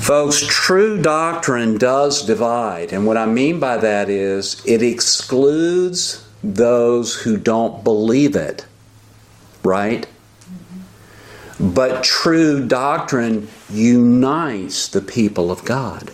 Folks, 0.00 0.44
true 0.46 1.00
doctrine 1.00 1.78
does 1.78 2.22
divide. 2.22 2.92
And 2.92 3.06
what 3.06 3.16
I 3.16 3.26
mean 3.26 3.58
by 3.58 3.76
that 3.78 4.08
is 4.08 4.62
it 4.64 4.82
excludes 4.82 6.24
those 6.44 7.14
who 7.22 7.36
don't 7.36 7.82
believe 7.82 8.36
it, 8.36 8.66
right? 9.64 10.06
Mm-hmm. 10.06 11.74
But 11.74 12.04
true 12.04 12.66
doctrine 12.68 13.48
unites 13.70 14.88
the 14.88 15.00
people 15.00 15.50
of 15.50 15.64
God. 15.64 16.12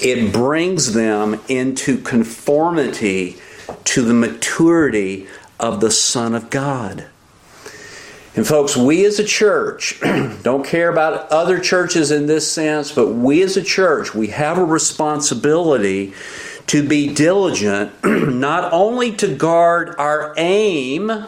It 0.00 0.32
brings 0.32 0.94
them 0.94 1.40
into 1.48 1.98
conformity 1.98 3.36
to 3.84 4.02
the 4.02 4.14
maturity 4.14 5.28
of 5.60 5.80
the 5.80 5.90
Son 5.90 6.34
of 6.34 6.50
God. 6.50 7.06
And 8.34 8.46
folks, 8.46 8.76
we 8.76 9.04
as 9.04 9.18
a 9.18 9.24
church 9.24 10.00
don't 10.42 10.64
care 10.64 10.90
about 10.90 11.30
other 11.30 11.60
churches 11.60 12.10
in 12.10 12.26
this 12.26 12.50
sense, 12.50 12.90
but 12.90 13.08
we 13.08 13.42
as 13.42 13.56
a 13.56 13.62
church, 13.62 14.14
we 14.14 14.28
have 14.28 14.58
a 14.58 14.64
responsibility 14.64 16.14
to 16.68 16.86
be 16.86 17.12
diligent, 17.12 17.92
not 18.04 18.72
only 18.72 19.12
to 19.12 19.34
guard 19.34 19.94
our 19.98 20.32
aim, 20.38 21.26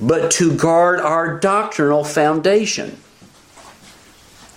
but 0.00 0.30
to 0.32 0.54
guard 0.56 1.00
our 1.00 1.38
doctrinal 1.38 2.04
foundation. 2.04 2.96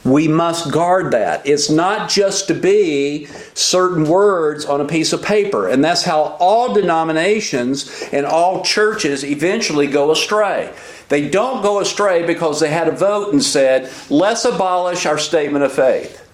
We 0.05 0.27
must 0.27 0.71
guard 0.71 1.11
that. 1.11 1.45
It's 1.45 1.69
not 1.69 2.09
just 2.09 2.47
to 2.47 2.53
be 2.53 3.25
certain 3.53 4.05
words 4.05 4.65
on 4.65 4.79
a 4.79 4.85
piece 4.85 5.11
of 5.11 5.21
paper. 5.21 5.67
And 5.67 5.83
that's 5.83 6.03
how 6.03 6.37
all 6.39 6.73
denominations 6.73 8.07
and 8.13 8.25
all 8.25 8.63
churches 8.63 9.25
eventually 9.25 9.87
go 9.87 10.11
astray. 10.11 10.73
They 11.09 11.27
don't 11.29 11.61
go 11.61 11.79
astray 11.79 12.25
because 12.25 12.59
they 12.59 12.69
had 12.69 12.87
a 12.87 12.93
vote 12.93 13.33
and 13.33 13.43
said, 13.43 13.91
let's 14.09 14.45
abolish 14.45 15.05
our 15.05 15.17
statement 15.17 15.65
of 15.65 15.73
faith. 15.73 16.25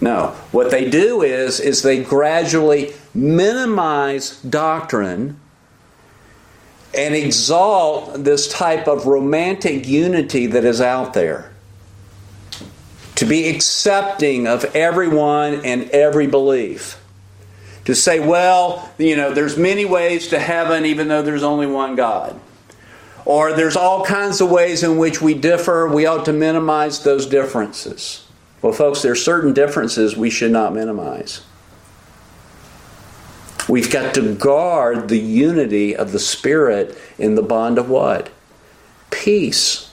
No. 0.00 0.28
What 0.52 0.70
they 0.70 0.88
do 0.88 1.22
is, 1.22 1.60
is 1.60 1.82
they 1.82 2.02
gradually 2.02 2.94
minimize 3.14 4.40
doctrine 4.42 5.38
and 6.96 7.14
exalt 7.14 8.24
this 8.24 8.48
type 8.48 8.88
of 8.88 9.06
romantic 9.06 9.86
unity 9.86 10.46
that 10.46 10.64
is 10.64 10.80
out 10.80 11.14
there 11.14 11.50
to 13.16 13.24
be 13.24 13.48
accepting 13.48 14.46
of 14.46 14.64
everyone 14.74 15.64
and 15.64 15.88
every 15.90 16.26
belief. 16.26 17.00
To 17.84 17.94
say, 17.94 18.18
well, 18.18 18.92
you 18.98 19.14
know, 19.14 19.32
there's 19.32 19.56
many 19.56 19.84
ways 19.84 20.28
to 20.28 20.38
heaven 20.38 20.86
even 20.86 21.08
though 21.08 21.22
there's 21.22 21.42
only 21.42 21.66
one 21.66 21.96
God. 21.96 22.40
Or 23.26 23.52
there's 23.52 23.76
all 23.76 24.04
kinds 24.04 24.40
of 24.40 24.50
ways 24.50 24.82
in 24.82 24.98
which 24.98 25.20
we 25.20 25.34
differ. 25.34 25.86
We 25.88 26.06
ought 26.06 26.24
to 26.26 26.32
minimize 26.32 27.04
those 27.04 27.26
differences. 27.26 28.26
Well, 28.62 28.72
folks, 28.72 29.02
there 29.02 29.12
are 29.12 29.16
certain 29.16 29.52
differences 29.52 30.16
we 30.16 30.30
should 30.30 30.50
not 30.50 30.74
minimize. 30.74 31.42
We've 33.68 33.90
got 33.90 34.14
to 34.14 34.34
guard 34.34 35.08
the 35.08 35.18
unity 35.18 35.96
of 35.96 36.12
the 36.12 36.18
Spirit 36.18 36.96
in 37.18 37.34
the 37.34 37.42
bond 37.42 37.78
of 37.78 37.88
what? 37.88 38.30
Peace 39.10 39.90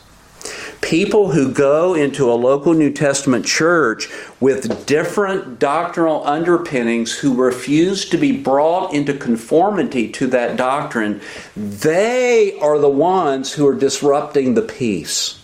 people 0.82 1.32
who 1.32 1.52
go 1.52 1.94
into 1.94 2.30
a 2.30 2.34
local 2.34 2.74
New 2.74 2.92
Testament 2.92 3.46
church 3.46 4.10
with 4.40 4.86
different 4.86 5.60
doctrinal 5.60 6.26
underpinnings 6.28 7.20
who 7.20 7.36
refuse 7.36 8.10
to 8.10 8.18
be 8.18 8.32
brought 8.32 8.94
into 8.94 9.14
conformity 9.14 10.10
to 10.10 10.28
that 10.28 10.58
doctrine, 10.58 11.22
they 11.56 12.60
are 12.60 12.80
the 12.80 12.90
ones 12.90 13.54
who 13.54 13.68
are 13.68 13.76
disrupting 13.76 14.56
the 14.56 14.62
peace. 14.62 15.40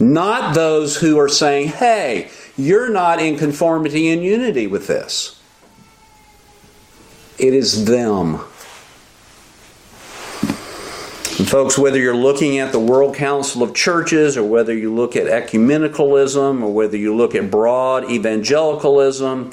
Not 0.00 0.54
those 0.54 0.96
who 0.96 1.18
are 1.18 1.28
saying, 1.28 1.68
hey, 1.68 2.28
you're 2.56 2.90
not 2.90 3.20
in 3.20 3.38
conformity 3.38 4.10
and 4.10 4.22
unity 4.22 4.66
with 4.66 4.88
this. 4.88 5.33
It 7.38 7.52
is 7.54 7.84
them. 7.84 8.40
And 11.36 11.48
folks, 11.48 11.76
whether 11.76 11.98
you're 11.98 12.14
looking 12.16 12.58
at 12.58 12.70
the 12.70 12.78
World 12.78 13.16
Council 13.16 13.62
of 13.62 13.74
Churches 13.74 14.36
or 14.36 14.44
whether 14.44 14.72
you 14.72 14.94
look 14.94 15.16
at 15.16 15.26
ecumenicalism 15.26 16.62
or 16.62 16.72
whether 16.72 16.96
you 16.96 17.14
look 17.14 17.34
at 17.34 17.50
broad 17.50 18.08
evangelicalism, 18.08 19.50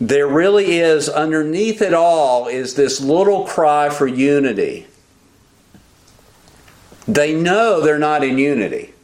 there 0.00 0.26
really 0.26 0.78
is, 0.78 1.08
underneath 1.08 1.82
it 1.82 1.92
all, 1.92 2.48
is 2.48 2.74
this 2.74 3.00
little 3.00 3.44
cry 3.44 3.90
for 3.90 4.06
unity. 4.06 4.86
They 7.06 7.34
know 7.34 7.80
they're 7.80 7.98
not 7.98 8.24
in 8.24 8.38
unity, 8.38 8.94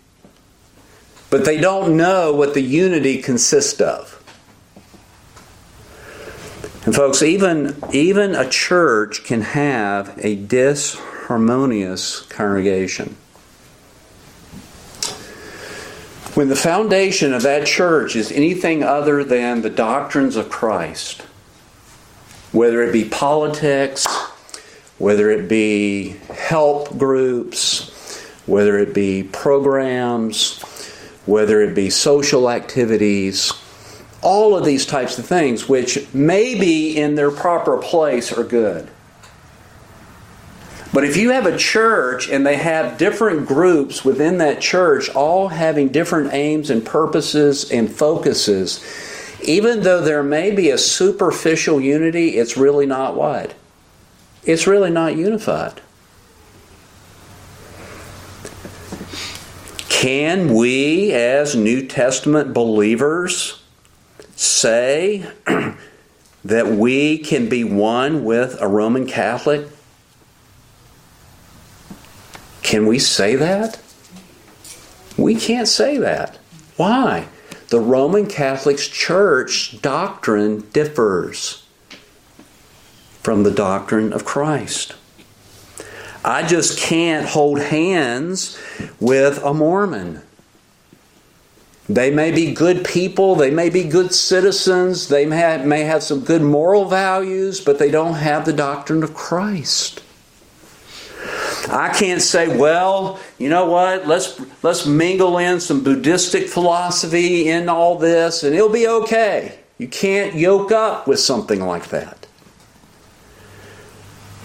but 1.30 1.44
they 1.44 1.58
don't 1.60 1.96
know 1.96 2.32
what 2.32 2.54
the 2.54 2.62
unity 2.62 3.20
consists 3.20 3.80
of. 3.80 4.13
And 6.84 6.94
folks, 6.94 7.22
even, 7.22 7.76
even 7.92 8.34
a 8.34 8.48
church 8.48 9.24
can 9.24 9.40
have 9.40 10.18
a 10.18 10.36
disharmonious 10.36 12.28
congregation. 12.28 13.16
When 16.34 16.48
the 16.48 16.56
foundation 16.56 17.32
of 17.32 17.42
that 17.42 17.66
church 17.66 18.16
is 18.16 18.30
anything 18.30 18.82
other 18.82 19.24
than 19.24 19.62
the 19.62 19.70
doctrines 19.70 20.36
of 20.36 20.50
Christ, 20.50 21.22
whether 22.52 22.82
it 22.82 22.92
be 22.92 23.08
politics, 23.08 24.06
whether 24.98 25.30
it 25.30 25.48
be 25.48 26.16
help 26.34 26.98
groups, 26.98 27.90
whether 28.44 28.78
it 28.78 28.92
be 28.92 29.22
programs, 29.22 30.60
whether 31.24 31.62
it 31.62 31.74
be 31.74 31.88
social 31.88 32.50
activities, 32.50 33.52
all 34.24 34.56
of 34.56 34.64
these 34.64 34.86
types 34.86 35.18
of 35.18 35.26
things, 35.26 35.68
which 35.68 36.12
maybe 36.12 36.96
in 36.96 37.14
their 37.14 37.30
proper 37.30 37.76
place 37.76 38.32
are 38.32 38.42
good. 38.42 38.88
But 40.94 41.04
if 41.04 41.16
you 41.16 41.30
have 41.30 41.46
a 41.46 41.58
church 41.58 42.28
and 42.28 42.46
they 42.46 42.56
have 42.56 42.98
different 42.98 43.46
groups 43.46 44.04
within 44.04 44.38
that 44.38 44.60
church, 44.60 45.10
all 45.10 45.48
having 45.48 45.88
different 45.88 46.32
aims 46.32 46.70
and 46.70 46.84
purposes 46.86 47.70
and 47.70 47.90
focuses, 47.90 48.82
even 49.42 49.82
though 49.82 50.00
there 50.00 50.22
may 50.22 50.52
be 50.52 50.70
a 50.70 50.78
superficial 50.78 51.80
unity, 51.80 52.36
it's 52.36 52.56
really 52.56 52.86
not 52.86 53.16
what? 53.16 53.54
It's 54.44 54.66
really 54.66 54.90
not 54.90 55.16
unified. 55.16 55.80
Can 59.88 60.54
we, 60.54 61.12
as 61.12 61.56
New 61.56 61.86
Testament 61.86 62.54
believers, 62.54 63.63
say 64.44 65.26
that 66.44 66.66
we 66.66 67.18
can 67.18 67.48
be 67.48 67.64
one 67.64 68.24
with 68.24 68.60
a 68.60 68.68
Roman 68.68 69.06
Catholic 69.06 69.68
can 72.74 72.86
we 72.86 72.98
say 72.98 73.36
that? 73.36 73.78
We 75.16 75.36
can't 75.36 75.68
say 75.68 75.96
that. 75.98 76.38
Why? 76.76 77.28
The 77.68 77.78
Roman 77.78 78.26
Catholic 78.26 78.78
Church 78.78 79.80
doctrine 79.80 80.68
differs 80.72 81.64
from 83.22 83.44
the 83.44 83.52
doctrine 83.52 84.12
of 84.12 84.24
Christ. 84.24 84.96
I 86.24 86.44
just 86.44 86.76
can't 86.76 87.28
hold 87.28 87.60
hands 87.60 88.58
with 88.98 89.40
a 89.44 89.54
Mormon. 89.54 90.22
They 91.88 92.10
may 92.10 92.30
be 92.30 92.52
good 92.52 92.84
people, 92.84 93.34
they 93.34 93.50
may 93.50 93.68
be 93.68 93.84
good 93.84 94.14
citizens, 94.14 95.08
they 95.08 95.26
may 95.26 95.36
have, 95.36 95.66
may 95.66 95.82
have 95.82 96.02
some 96.02 96.20
good 96.20 96.40
moral 96.40 96.86
values, 96.86 97.60
but 97.60 97.78
they 97.78 97.90
don't 97.90 98.14
have 98.14 98.46
the 98.46 98.54
doctrine 98.54 99.02
of 99.02 99.12
Christ. 99.12 100.02
I 101.68 101.90
can't 101.90 102.22
say, 102.22 102.56
well, 102.56 103.18
you 103.38 103.48
know 103.48 103.66
what? 103.66 104.06
Let's 104.06 104.40
let's 104.62 104.86
mingle 104.86 105.38
in 105.38 105.60
some 105.60 105.82
Buddhistic 105.82 106.48
philosophy 106.48 107.48
in 107.48 107.68
all 107.68 107.98
this 107.98 108.42
and 108.42 108.54
it'll 108.54 108.68
be 108.68 108.86
okay. 108.86 109.58
You 109.78 109.88
can't 109.88 110.34
yoke 110.34 110.72
up 110.72 111.06
with 111.06 111.20
something 111.20 111.60
like 111.60 111.88
that. 111.88 112.26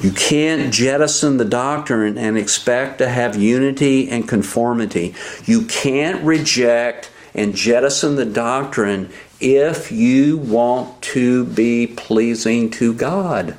You 0.01 0.11
can't 0.11 0.73
jettison 0.73 1.37
the 1.37 1.45
doctrine 1.45 2.17
and 2.17 2.37
expect 2.37 2.99
to 2.99 3.09
have 3.09 3.35
unity 3.35 4.09
and 4.09 4.27
conformity. 4.27 5.13
You 5.43 5.65
can't 5.65 6.23
reject 6.23 7.11
and 7.33 7.55
jettison 7.55 8.15
the 8.15 8.25
doctrine 8.25 9.11
if 9.39 9.91
you 9.91 10.37
want 10.37 11.01
to 11.01 11.45
be 11.45 11.87
pleasing 11.87 12.69
to 12.71 12.93
God. 12.93 13.55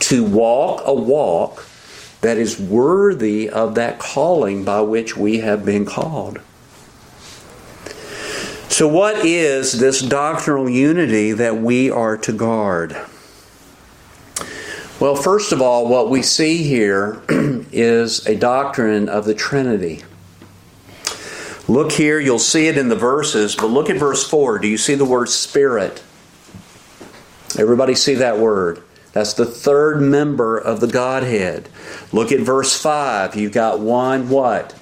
To 0.00 0.24
walk 0.24 0.82
a 0.84 0.94
walk 0.94 1.66
that 2.20 2.36
is 2.36 2.58
worthy 2.58 3.48
of 3.48 3.74
that 3.74 3.98
calling 3.98 4.64
by 4.64 4.80
which 4.80 5.16
we 5.16 5.38
have 5.38 5.64
been 5.64 5.84
called. 5.84 6.40
So, 8.68 8.86
what 8.86 9.24
is 9.24 9.78
this 9.80 10.00
doctrinal 10.00 10.68
unity 10.68 11.32
that 11.32 11.56
we 11.56 11.90
are 11.90 12.16
to 12.18 12.32
guard? 12.32 12.96
Well, 14.98 15.14
first 15.14 15.52
of 15.52 15.60
all, 15.60 15.88
what 15.88 16.10
we 16.10 16.22
see 16.22 16.62
here 16.62 17.20
is 17.28 18.26
a 18.26 18.34
doctrine 18.34 19.08
of 19.08 19.24
the 19.24 19.34
Trinity. 19.34 20.02
Look 21.68 21.92
here, 21.92 22.20
you'll 22.20 22.38
see 22.38 22.68
it 22.68 22.78
in 22.78 22.88
the 22.88 22.96
verses, 22.96 23.56
but 23.56 23.66
look 23.66 23.90
at 23.90 23.96
verse 23.96 24.28
4. 24.28 24.60
Do 24.60 24.68
you 24.68 24.78
see 24.78 24.94
the 24.94 25.04
word 25.04 25.28
Spirit? 25.28 26.02
Everybody 27.58 27.94
see 27.94 28.14
that 28.14 28.38
word? 28.38 28.82
That's 29.12 29.32
the 29.32 29.46
third 29.46 30.00
member 30.00 30.58
of 30.58 30.80
the 30.80 30.86
Godhead. 30.86 31.68
Look 32.12 32.30
at 32.30 32.40
verse 32.40 32.80
5. 32.80 33.34
You've 33.34 33.52
got 33.52 33.80
one 33.80 34.28
what? 34.28 34.72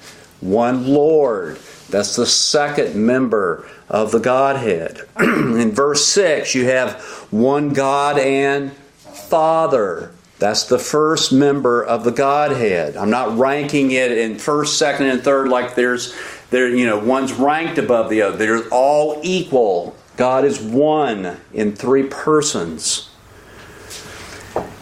One 0.41 0.87
Lord. 0.87 1.57
That's 1.89 2.15
the 2.15 2.25
second 2.25 2.95
member 2.95 3.67
of 3.89 4.11
the 4.11 4.19
Godhead. 4.19 5.01
in 5.19 5.71
verse 5.71 6.05
6, 6.05 6.53
you 6.53 6.65
have 6.65 7.01
one 7.31 7.69
God 7.69 8.19
and 8.19 8.73
Father. 8.73 10.11
That's 10.37 10.65
the 10.65 10.79
first 10.79 11.31
member 11.31 11.81
of 11.83 12.03
the 12.03 12.11
Godhead. 12.11 12.97
I'm 12.97 13.09
not 13.09 13.37
ranking 13.37 13.91
it 13.91 14.11
in 14.11 14.37
first, 14.37 14.77
second, 14.77 15.07
and 15.07 15.23
third 15.23 15.47
like 15.47 15.75
there's 15.75 16.13
there, 16.49 16.69
you 16.69 16.85
know, 16.85 16.99
one's 16.99 17.33
ranked 17.33 17.77
above 17.77 18.09
the 18.09 18.21
other. 18.21 18.37
They're 18.37 18.67
all 18.69 19.19
equal. 19.23 19.95
God 20.17 20.45
is 20.45 20.59
one 20.61 21.37
in 21.53 21.75
three 21.75 22.03
persons. 22.03 23.09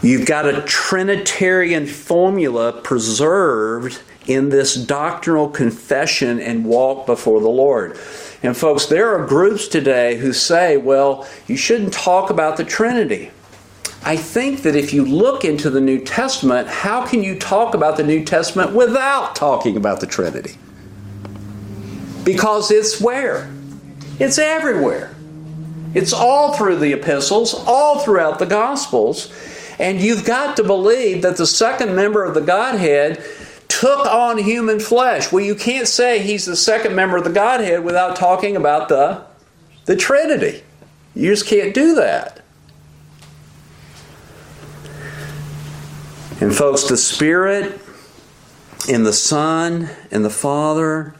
You've 0.02 0.26
got 0.26 0.46
a 0.46 0.62
Trinitarian 0.62 1.86
formula 1.86 2.72
preserved 2.72 4.02
in 4.26 4.50
this 4.50 4.74
doctrinal 4.74 5.48
confession 5.48 6.40
and 6.40 6.64
walk 6.64 7.06
before 7.06 7.40
the 7.40 7.48
Lord. 7.48 7.98
And, 8.42 8.56
folks, 8.56 8.86
there 8.86 9.14
are 9.14 9.26
groups 9.26 9.66
today 9.66 10.18
who 10.18 10.32
say, 10.32 10.76
well, 10.76 11.26
you 11.46 11.56
shouldn't 11.56 11.92
talk 11.92 12.30
about 12.30 12.56
the 12.58 12.64
Trinity. 12.64 13.30
I 14.02 14.16
think 14.18 14.62
that 14.62 14.76
if 14.76 14.92
you 14.92 15.04
look 15.04 15.46
into 15.46 15.70
the 15.70 15.80
New 15.80 15.98
Testament, 15.98 16.68
how 16.68 17.06
can 17.06 17.22
you 17.22 17.38
talk 17.38 17.74
about 17.74 17.96
the 17.96 18.04
New 18.04 18.22
Testament 18.22 18.74
without 18.74 19.34
talking 19.34 19.78
about 19.78 20.00
the 20.00 20.06
Trinity? 20.06 20.58
Because 22.24 22.70
it's 22.70 23.00
where? 23.00 23.50
It's 24.18 24.38
everywhere. 24.38 25.14
It's 25.94 26.12
all 26.12 26.54
through 26.54 26.76
the 26.76 26.92
epistles, 26.92 27.54
all 27.54 28.00
throughout 28.00 28.38
the 28.38 28.46
Gospels. 28.46 29.32
And 29.78 30.00
you've 30.00 30.24
got 30.24 30.56
to 30.56 30.64
believe 30.64 31.22
that 31.22 31.36
the 31.36 31.46
second 31.46 31.94
member 31.94 32.24
of 32.24 32.34
the 32.34 32.40
Godhead 32.40 33.24
took 33.68 34.06
on 34.06 34.38
human 34.38 34.80
flesh. 34.80 35.32
Well, 35.32 35.44
you 35.44 35.54
can't 35.54 35.88
say 35.88 36.20
he's 36.20 36.44
the 36.44 36.56
second 36.56 36.94
member 36.94 37.16
of 37.16 37.24
the 37.24 37.32
Godhead 37.32 37.84
without 37.84 38.16
talking 38.16 38.56
about 38.56 38.88
the, 38.88 39.24
the 39.84 39.96
Trinity. 39.96 40.62
You 41.14 41.30
just 41.30 41.46
can't 41.46 41.74
do 41.74 41.94
that. 41.96 42.40
And, 46.40 46.54
folks, 46.54 46.84
the 46.84 46.96
Spirit 46.96 47.80
and 48.88 49.06
the 49.06 49.12
Son 49.12 49.88
and 50.10 50.24
the 50.24 50.30
Father, 50.30 51.14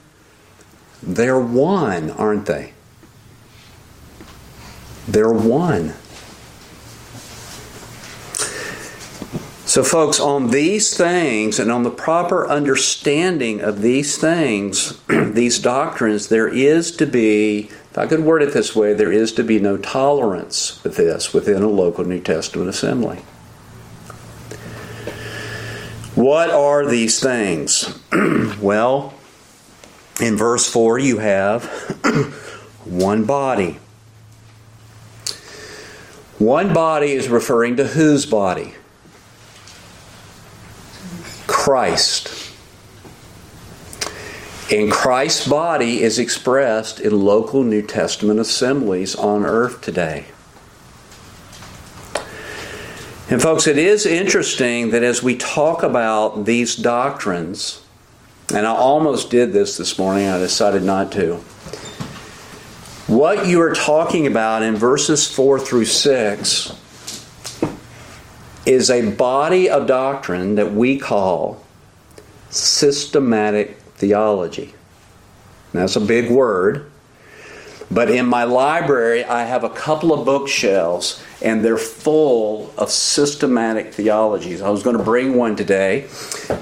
they're 1.07 1.40
one, 1.40 2.11
aren't 2.11 2.47
they? 2.47 2.73
They're 5.07 5.33
one. 5.33 5.95
So, 9.67 9.83
folks, 9.83 10.21
on 10.21 10.51
these 10.51 10.97
things 10.97 11.59
and 11.59 11.73
on 11.73 11.83
the 11.83 11.90
proper 11.90 12.47
understanding 12.49 13.61
of 13.61 13.83
these 13.83 14.17
things, 14.17 15.01
these 15.09 15.59
doctrines, 15.59 16.29
there 16.29 16.49
is 16.49 16.95
to 16.97 17.07
be, 17.07 17.71
if 17.90 17.99
I 17.99 18.07
could 18.07 18.21
word 18.21 18.43
it 18.43 18.53
this 18.53 18.77
way, 18.77 18.95
there 18.95 19.11
is 19.11 19.33
to 19.33 19.43
be 19.43 19.59
no 19.59 19.77
tolerance 19.77 20.83
with 20.85 20.97
this 20.97 21.35
within 21.35 21.62
a 21.62 21.69
local 21.69 22.05
New 22.05 22.21
Testament 22.21 22.69
assembly. 22.69 23.19
What 26.14 26.51
are 26.51 26.87
these 26.87 27.19
things? 27.19 27.99
well, 28.61 29.13
in 30.20 30.37
verse 30.37 30.68
4, 30.70 30.98
you 30.98 31.18
have 31.18 31.64
one 32.85 33.24
body. 33.24 33.79
One 36.38 36.72
body 36.72 37.12
is 37.12 37.29
referring 37.29 37.77
to 37.77 37.85
whose 37.87 38.27
body? 38.27 38.74
Christ. 41.46 42.53
And 44.72 44.90
Christ's 44.90 45.46
body 45.46 46.03
is 46.03 46.18
expressed 46.18 47.00
in 47.00 47.20
local 47.20 47.62
New 47.62 47.83
Testament 47.83 48.40
assemblies 48.40 49.14
on 49.14 49.44
earth 49.44 49.81
today. 49.81 50.27
And, 53.31 53.40
folks, 53.40 53.66
it 53.66 53.79
is 53.79 54.07
interesting 54.07 54.90
that 54.90 55.03
as 55.03 55.22
we 55.22 55.37
talk 55.37 55.83
about 55.83 56.44
these 56.44 56.77
doctrines, 56.77 57.84
and 58.52 58.66
I 58.66 58.70
almost 58.70 59.30
did 59.30 59.52
this 59.52 59.76
this 59.76 59.98
morning, 59.98 60.28
I 60.28 60.38
decided 60.38 60.83
not 60.83 61.12
to. 61.12 61.37
What 63.07 63.46
you 63.46 63.61
are 63.61 63.74
talking 63.74 64.26
about 64.26 64.62
in 64.62 64.76
verses 64.76 65.30
4 65.33 65.61
through 65.61 65.85
6 65.85 66.72
is 68.66 68.90
a 68.90 69.11
body 69.11 69.68
of 69.68 69.87
doctrine 69.87 70.54
that 70.54 70.72
we 70.72 70.98
call 70.98 71.64
systematic 72.50 73.78
theology. 73.96 74.74
That's 75.72 75.96
a 75.96 76.00
big 76.00 76.30
word. 76.30 76.90
But 77.94 78.11
in 78.11 78.26
my 78.26 78.42
library, 78.42 79.22
I 79.24 79.44
have 79.44 79.62
a 79.62 79.70
couple 79.70 80.12
of 80.12 80.24
bookshelves, 80.24 81.22
and 81.40 81.64
they're 81.64 81.78
full 81.78 82.74
of 82.76 82.90
systematic 82.90 83.94
theologies. 83.94 84.61
I 84.61 84.68
was 84.70 84.83
going 84.83 84.98
to 84.98 85.02
bring 85.04 85.37
one 85.37 85.54
today, 85.54 86.09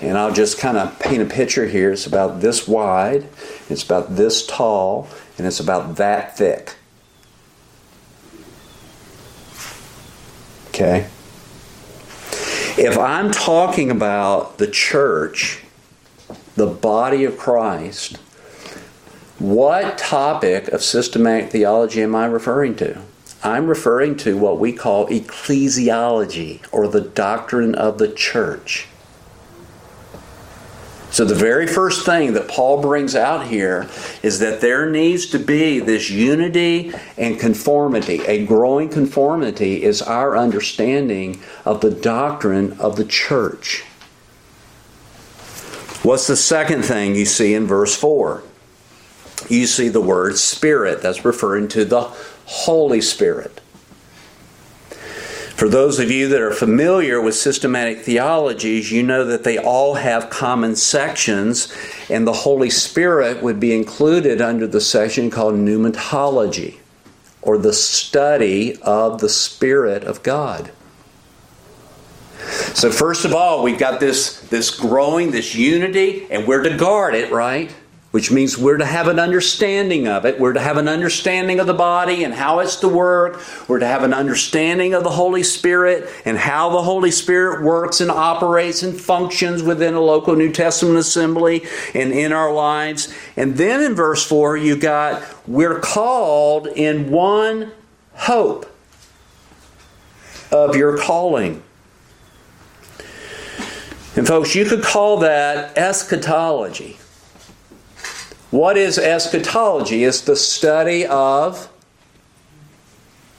and 0.03 0.19
I'll 0.19 0.35
just 0.35 0.59
kind 0.59 0.77
of 0.77 0.99
paint 0.99 1.23
a 1.23 1.25
picture 1.25 1.67
here. 1.67 1.91
It's 1.91 2.07
about 2.07 2.43
this 2.43 2.69
wide, 2.69 3.27
it's 3.71 3.83
about 3.83 4.15
this 4.15 4.47
tall, 4.47 5.09
and 5.39 5.47
it's 5.47 5.59
about 5.59 5.97
that 5.97 6.37
thick. 6.37 6.75
Okay? 10.69 11.07
If 12.77 12.99
I'm 12.99 13.31
talking 13.31 13.91
about 13.91 14.59
the 14.59 14.67
church, 14.67 15.65
the 16.57 16.67
body 16.67 17.25
of 17.25 17.39
Christ, 17.39 18.19
what 19.43 19.99
topic 19.99 20.69
of 20.69 20.83
systematic 20.85 21.51
theology 21.51 22.01
am 22.01 22.15
I 22.15 22.27
referring 22.27 22.77
to? 22.77 23.03
I'm 23.43 23.67
referring 23.67 24.17
to 24.19 24.37
what 24.39 24.61
we 24.61 24.73
call 24.73 25.09
ecclesiology 25.09 26.65
or 26.71 26.87
the 26.87 27.01
doctrine 27.01 27.75
of 27.75 27.99
the 27.99 28.07
church. 28.07 28.87
So, 31.11 31.25
the 31.25 31.35
very 31.35 31.67
first 31.67 32.07
thing 32.07 32.35
that 32.35 32.47
Paul 32.47 32.81
brings 32.81 33.17
out 33.17 33.49
here 33.49 33.89
is 34.23 34.39
that 34.39 34.61
there 34.61 34.89
needs 34.89 35.27
to 35.27 35.41
be 35.41 35.81
this 35.81 36.09
unity 36.09 36.93
and 37.19 37.39
conformity. 37.39 38.23
A 38.27 38.47
growing 38.47 38.89
conformity 38.89 39.83
is 39.83 40.01
our 40.01 40.37
understanding 40.39 41.43
of 41.65 41.81
the 41.81 41.91
doctrine 41.91 42.75
of 42.79 42.95
the 42.95 43.05
church. 43.05 43.83
What's 46.05 46.29
the 46.29 46.37
second 46.37 46.85
thing 46.85 47.17
you 47.17 47.27
see 47.27 47.55
in 47.55 47.67
verse 47.67 47.97
4? 47.97 48.45
You 49.53 49.67
see 49.67 49.91
the 49.91 50.01
word 50.01 50.39
Spirit. 50.39 51.03
That's 51.03 51.27
referring 51.27 51.69
to 51.69 51.85
the 51.85 52.05
Holy 52.47 53.03
Spirit. 53.03 53.61
For 54.89 55.69
those 55.69 55.99
of 55.99 56.11
you 56.11 56.27
that 56.29 56.41
are 56.41 56.55
familiar 56.55 57.21
with 57.21 57.35
systematic 57.35 57.99
theologies, 57.99 58.91
you 58.91 59.03
know 59.03 59.27
that 59.27 59.45
they 59.45 59.59
all 59.59 59.97
have 59.97 60.31
common 60.31 60.75
sections, 60.75 61.71
and 62.09 62.27
the 62.27 62.33
Holy 62.33 62.71
Spirit 62.71 63.43
would 63.43 63.61
be 63.61 63.77
included 63.77 64.41
under 64.41 64.67
the 64.67 64.81
section 64.81 65.29
called 65.29 65.55
pneumatology, 65.55 66.79
or 67.43 67.59
the 67.59 67.75
study 67.75 68.79
of 68.81 69.21
the 69.21 69.29
Spirit 69.29 70.03
of 70.05 70.23
God. 70.23 70.73
So, 72.73 72.91
first 72.91 73.27
of 73.27 73.35
all, 73.35 73.63
we've 73.63 73.79
got 73.79 74.01
this, 74.01 74.41
this 74.49 74.71
growing, 74.71 75.31
this 75.31 75.55
unity, 75.55 76.27
and 76.31 76.49
we're 76.49 76.63
to 76.63 76.75
guard 76.79 77.15
it, 77.15 77.31
right? 77.31 77.71
Which 78.13 78.31
means 78.31 78.59
we're 78.59 78.77
to 78.77 78.85
have 78.85 79.09
an 79.09 79.19
understanding 79.19 80.07
of 80.07 80.27
it. 80.27 80.39
We're 80.39 80.53
to 80.53 80.61
have 80.61 80.77
an 80.77 80.87
understanding 80.87 81.59
of 81.59 81.67
the 81.67 81.75
body 81.75 82.25
and 82.25 82.33
how 82.35 82.61
it's 82.61 82.77
to 82.77 82.89
work. 82.89 83.41
We're 83.69 83.79
to 83.79 83.87
have 83.87 84.03
an 84.03 84.13
understanding 84.13 84.93
of 84.93 85.03
the 85.03 85.11
Holy 85.11 85.43
Spirit 85.43 86.09
and 86.27 86.37
how 86.37 86.71
the 86.71 86.83
Holy 86.83 87.11
Spirit 87.11 87.63
works 87.63 88.03
and 88.03 88.11
operates 88.11 88.83
and 88.83 89.01
functions 89.01 89.63
within 89.63 89.95
a 89.95 90.01
local 90.01 90.37
New 90.37 90.53
Testament 90.53 90.99
assembly 90.99 91.65
and 91.95 92.13
in 92.13 92.33
our 92.33 92.53
lives. 92.53 93.13
And 93.35 93.57
then 93.57 93.83
in 93.83 93.95
verse 93.95 94.25
4, 94.25 94.59
you 94.59 94.77
got, 94.77 95.23
we're 95.49 95.81
called 95.81 96.67
in 96.67 97.11
one 97.11 97.73
hope 98.13 98.71
of 100.51 100.77
your 100.77 100.99
calling. 100.99 101.63
And 104.15 104.27
folks, 104.27 104.55
you 104.55 104.67
could 104.67 104.83
call 104.83 105.21
that 105.21 105.79
eschatology. 105.79 106.99
What 108.53 108.77
is 108.77 108.99
eschatology? 108.99 110.05
It's 110.05 110.21
the 110.21 110.37
study 110.37 111.07
of 111.07 111.71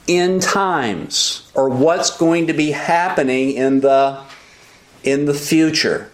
end 0.07 0.41
times 0.41 1.51
or 1.53 1.69
what's 1.69 2.17
going 2.17 2.47
to 2.47 2.53
be 2.53 2.71
happening 2.71 3.51
in 3.51 3.81
the 3.81 4.19
in 5.03 5.25
the 5.25 5.35
future. 5.35 6.09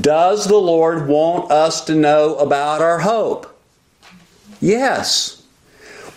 Does 0.00 0.48
the 0.48 0.56
Lord 0.56 1.06
want 1.06 1.52
us 1.52 1.84
to 1.84 1.94
know 1.94 2.34
about 2.38 2.80
our 2.80 2.98
hope? 2.98 3.56
Yes. 4.60 5.44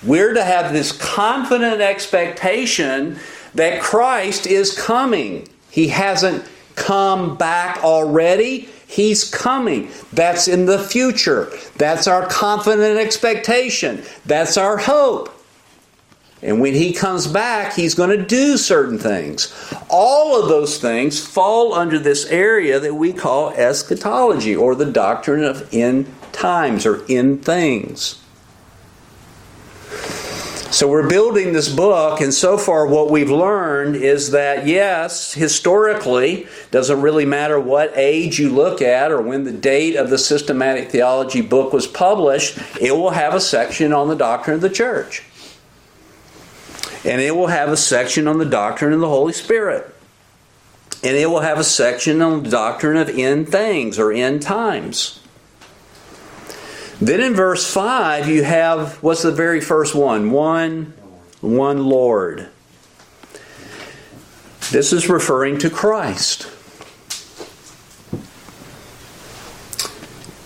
We're 0.04 0.34
to 0.34 0.44
have 0.44 0.74
this 0.74 0.92
confident 0.92 1.82
expectation 1.82 3.20
that 3.54 3.80
Christ 3.80 4.48
is 4.48 4.76
coming. 4.76 5.48
He 5.70 5.90
hasn't 5.90 6.50
come 6.74 7.38
back 7.38 7.84
already. 7.84 8.70
He's 8.88 9.30
coming. 9.30 9.90
That's 10.14 10.48
in 10.48 10.66
the 10.66 10.80
future. 10.80 11.52
That's 11.78 12.08
our 12.08 12.28
confident 12.28 13.00
expectation. 13.00 14.04
That's 14.26 14.58
our 14.58 14.78
hope. 14.78 15.32
And 16.42 16.62
when 16.62 16.76
he 16.76 16.94
comes 16.94 17.26
back, 17.26 17.74
he's 17.74 17.96
going 17.96 18.12
to 18.12 18.24
do 18.24 18.58
certain 18.58 19.00
things. 19.00 19.52
All 19.90 20.40
of 20.40 20.48
those 20.48 20.78
things 20.78 21.26
fall 21.26 21.74
under 21.74 21.98
this 21.98 22.26
area 22.28 22.80
that 22.80 22.94
we 22.94 23.14
call 23.14 23.50
eschatology 23.52 24.56
or 24.56 24.76
the 24.76 24.86
doctrine 24.86 25.44
of 25.44 25.68
end 25.74 26.14
times 26.32 26.86
or 26.86 27.04
end 27.10 27.44
things. 27.44 28.22
So 30.72 30.90
we're 30.90 31.08
building 31.08 31.54
this 31.54 31.70
book, 31.70 32.22
and 32.22 32.34
so 32.34 32.58
far 32.58 32.88
what 32.88 33.10
we've 33.10 33.30
learned 33.30 33.96
is 33.96 34.32
that 34.32 34.68
yes, 34.68 35.34
historically, 35.34 36.48
doesn't 36.72 37.02
really 37.02 37.26
matter 37.26 37.60
what 37.60 37.94
age 37.96 38.40
you 38.40 38.50
look 38.50 38.82
at 38.82 39.12
or 39.12 39.22
when 39.22 39.44
the 39.44 39.52
date 39.52 39.96
of 39.96 40.10
the 40.10 40.18
systematic 40.18 40.90
theology 40.90 41.42
book 41.42 41.72
was 41.72 41.88
published, 41.88 42.58
it 42.82 42.92
will 42.92 43.12
have 43.12 43.34
a 43.34 43.40
section 43.40 43.94
on 43.94 44.10
the 44.10 44.16
doctrine 44.16 44.56
of 44.56 44.62
the 44.62 44.70
church. 44.70 45.24
And 47.06 47.22
it 47.22 47.36
will 47.36 47.48
have 47.48 47.70
a 47.70 47.78
section 47.78 48.28
on 48.28 48.40
the 48.40 48.46
doctrine 48.46 48.92
of 48.92 49.00
the 49.00 49.08
Holy 49.08 49.34
Spirit. 49.34 49.96
And 51.04 51.16
it 51.16 51.30
will 51.30 51.42
have 51.42 51.60
a 51.60 51.64
section 51.64 52.22
on 52.22 52.42
the 52.42 52.50
doctrine 52.50 52.98
of 52.98 53.10
end 53.10 53.50
things 53.50 54.00
or 54.00 54.12
end 54.12 54.42
times. 54.42 55.20
Then 57.02 57.20
in 57.20 57.34
verse 57.34 57.72
5, 57.72 58.30
you 58.30 58.44
have 58.44 59.02
what's 59.04 59.24
the 59.24 59.32
very 59.32 59.62
first 59.62 59.94
one? 59.96 60.32
One, 60.32 60.94
one 61.42 61.86
Lord. 61.86 62.50
This 64.72 64.94
is 64.94 65.10
referring 65.10 65.60
to 65.60 65.70
Christ. 65.70 66.52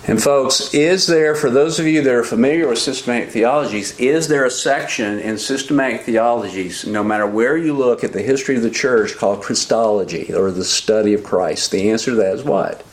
And 0.09 0.21
folks, 0.21 0.73
is 0.73 1.05
there, 1.05 1.35
for 1.35 1.51
those 1.51 1.79
of 1.79 1.85
you 1.85 2.01
that 2.01 2.11
are 2.11 2.23
familiar 2.23 2.67
with 2.67 2.79
systematic 2.79 3.29
theologies, 3.29 3.97
is 3.99 4.27
there 4.27 4.43
a 4.43 4.49
section 4.49 5.19
in 5.19 5.37
systematic 5.37 6.01
theologies, 6.01 6.83
no 6.87 7.03
matter 7.03 7.27
where 7.27 7.55
you 7.55 7.73
look 7.73 8.03
at 8.03 8.11
the 8.11 8.23
history 8.23 8.55
of 8.55 8.63
the 8.63 8.71
church, 8.71 9.17
called 9.17 9.43
Christology 9.43 10.33
or 10.33 10.49
the 10.49 10.65
study 10.65 11.13
of 11.13 11.23
Christ? 11.23 11.69
The 11.69 11.91
answer 11.91 12.11
to 12.11 12.17
that 12.17 12.33
is 12.33 12.43
what? 12.43 12.83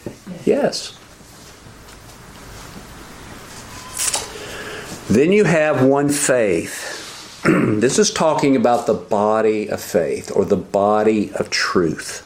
Yes. 0.44 0.95
Then 5.08 5.30
you 5.30 5.44
have 5.44 5.84
one 5.84 6.08
faith. 6.08 7.40
this 7.44 7.98
is 7.98 8.10
talking 8.10 8.56
about 8.56 8.86
the 8.86 8.94
body 8.94 9.70
of 9.70 9.80
faith 9.80 10.32
or 10.34 10.44
the 10.44 10.56
body 10.56 11.32
of 11.34 11.48
truth. 11.48 12.24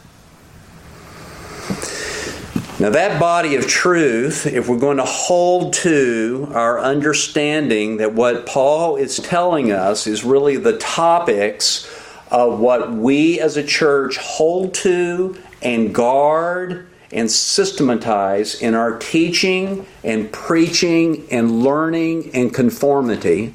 Now, 2.80 2.88
that 2.88 3.20
body 3.20 3.56
of 3.56 3.66
truth, 3.66 4.46
if 4.46 4.66
we're 4.66 4.78
going 4.78 4.96
to 4.96 5.04
hold 5.04 5.74
to 5.74 6.48
our 6.54 6.80
understanding 6.80 7.98
that 7.98 8.14
what 8.14 8.46
Paul 8.46 8.96
is 8.96 9.18
telling 9.18 9.70
us 9.70 10.06
is 10.06 10.24
really 10.24 10.56
the 10.56 10.78
topics 10.78 11.86
of 12.30 12.58
what 12.58 12.90
we 12.90 13.38
as 13.38 13.58
a 13.58 13.62
church 13.62 14.16
hold 14.16 14.72
to 14.74 15.36
and 15.60 15.94
guard 15.94 16.86
and 17.12 17.30
systematize 17.30 18.60
in 18.60 18.74
our 18.74 18.98
teaching 18.98 19.86
and 20.04 20.32
preaching 20.32 21.26
and 21.30 21.62
learning 21.62 22.30
and 22.34 22.54
conformity, 22.54 23.54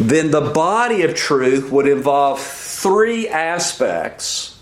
then 0.00 0.30
the 0.30 0.40
body 0.40 1.02
of 1.02 1.14
truth 1.14 1.70
would 1.70 1.86
involve 1.86 2.40
three 2.40 3.28
aspects 3.28 4.60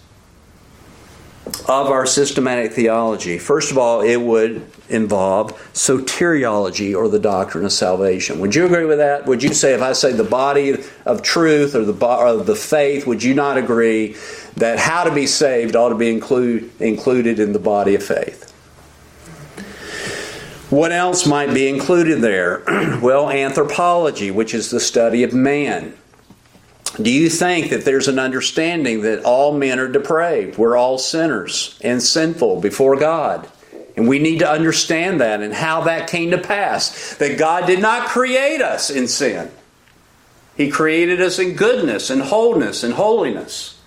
of 1.68 1.88
our 1.88 2.06
systematic 2.06 2.72
theology. 2.72 3.38
First 3.38 3.70
of 3.70 3.78
all, 3.78 4.00
it 4.00 4.16
would 4.16 4.66
involve 4.92 5.52
soteriology 5.72 6.94
or 6.94 7.08
the 7.08 7.18
doctrine 7.18 7.64
of 7.64 7.72
salvation. 7.72 8.38
Would 8.40 8.54
you 8.54 8.66
agree 8.66 8.84
with 8.84 8.98
that? 8.98 9.26
Would 9.26 9.42
you 9.42 9.54
say, 9.54 9.74
if 9.74 9.82
I 9.82 9.92
say 9.92 10.12
the 10.12 10.24
body 10.24 10.76
of 11.04 11.22
truth 11.22 11.74
or 11.74 11.84
the, 11.84 12.06
or 12.06 12.36
the 12.36 12.54
faith, 12.54 13.06
would 13.06 13.22
you 13.22 13.34
not 13.34 13.58
agree 13.58 14.16
that 14.56 14.78
how 14.78 15.04
to 15.04 15.14
be 15.14 15.26
saved 15.26 15.74
ought 15.74 15.88
to 15.88 15.94
be 15.94 16.10
include, 16.10 16.70
included 16.80 17.38
in 17.38 17.52
the 17.52 17.58
body 17.58 17.94
of 17.94 18.02
faith? 18.02 18.50
What 20.70 20.90
else 20.90 21.26
might 21.26 21.52
be 21.52 21.68
included 21.68 22.22
there? 22.22 22.62
well, 23.02 23.28
anthropology, 23.28 24.30
which 24.30 24.54
is 24.54 24.70
the 24.70 24.80
study 24.80 25.22
of 25.22 25.34
man. 25.34 25.94
Do 27.00 27.10
you 27.10 27.30
think 27.30 27.70
that 27.70 27.84
there's 27.84 28.08
an 28.08 28.18
understanding 28.18 29.02
that 29.02 29.24
all 29.24 29.56
men 29.56 29.78
are 29.78 29.88
depraved? 29.88 30.58
We're 30.58 30.76
all 30.76 30.98
sinners 30.98 31.78
and 31.82 32.02
sinful 32.02 32.60
before 32.60 32.96
God. 32.96 33.48
And 33.96 34.08
we 34.08 34.18
need 34.18 34.38
to 34.38 34.50
understand 34.50 35.20
that 35.20 35.42
and 35.42 35.52
how 35.52 35.82
that 35.82 36.08
came 36.08 36.30
to 36.30 36.38
pass. 36.38 37.14
That 37.16 37.38
God 37.38 37.66
did 37.66 37.80
not 37.80 38.08
create 38.08 38.62
us 38.62 38.90
in 38.90 39.08
sin, 39.08 39.50
He 40.56 40.70
created 40.70 41.20
us 41.20 41.38
in 41.38 41.54
goodness 41.54 42.10
and 42.10 42.22
wholeness 42.22 42.82
and 42.82 42.94
holiness. 42.94 43.78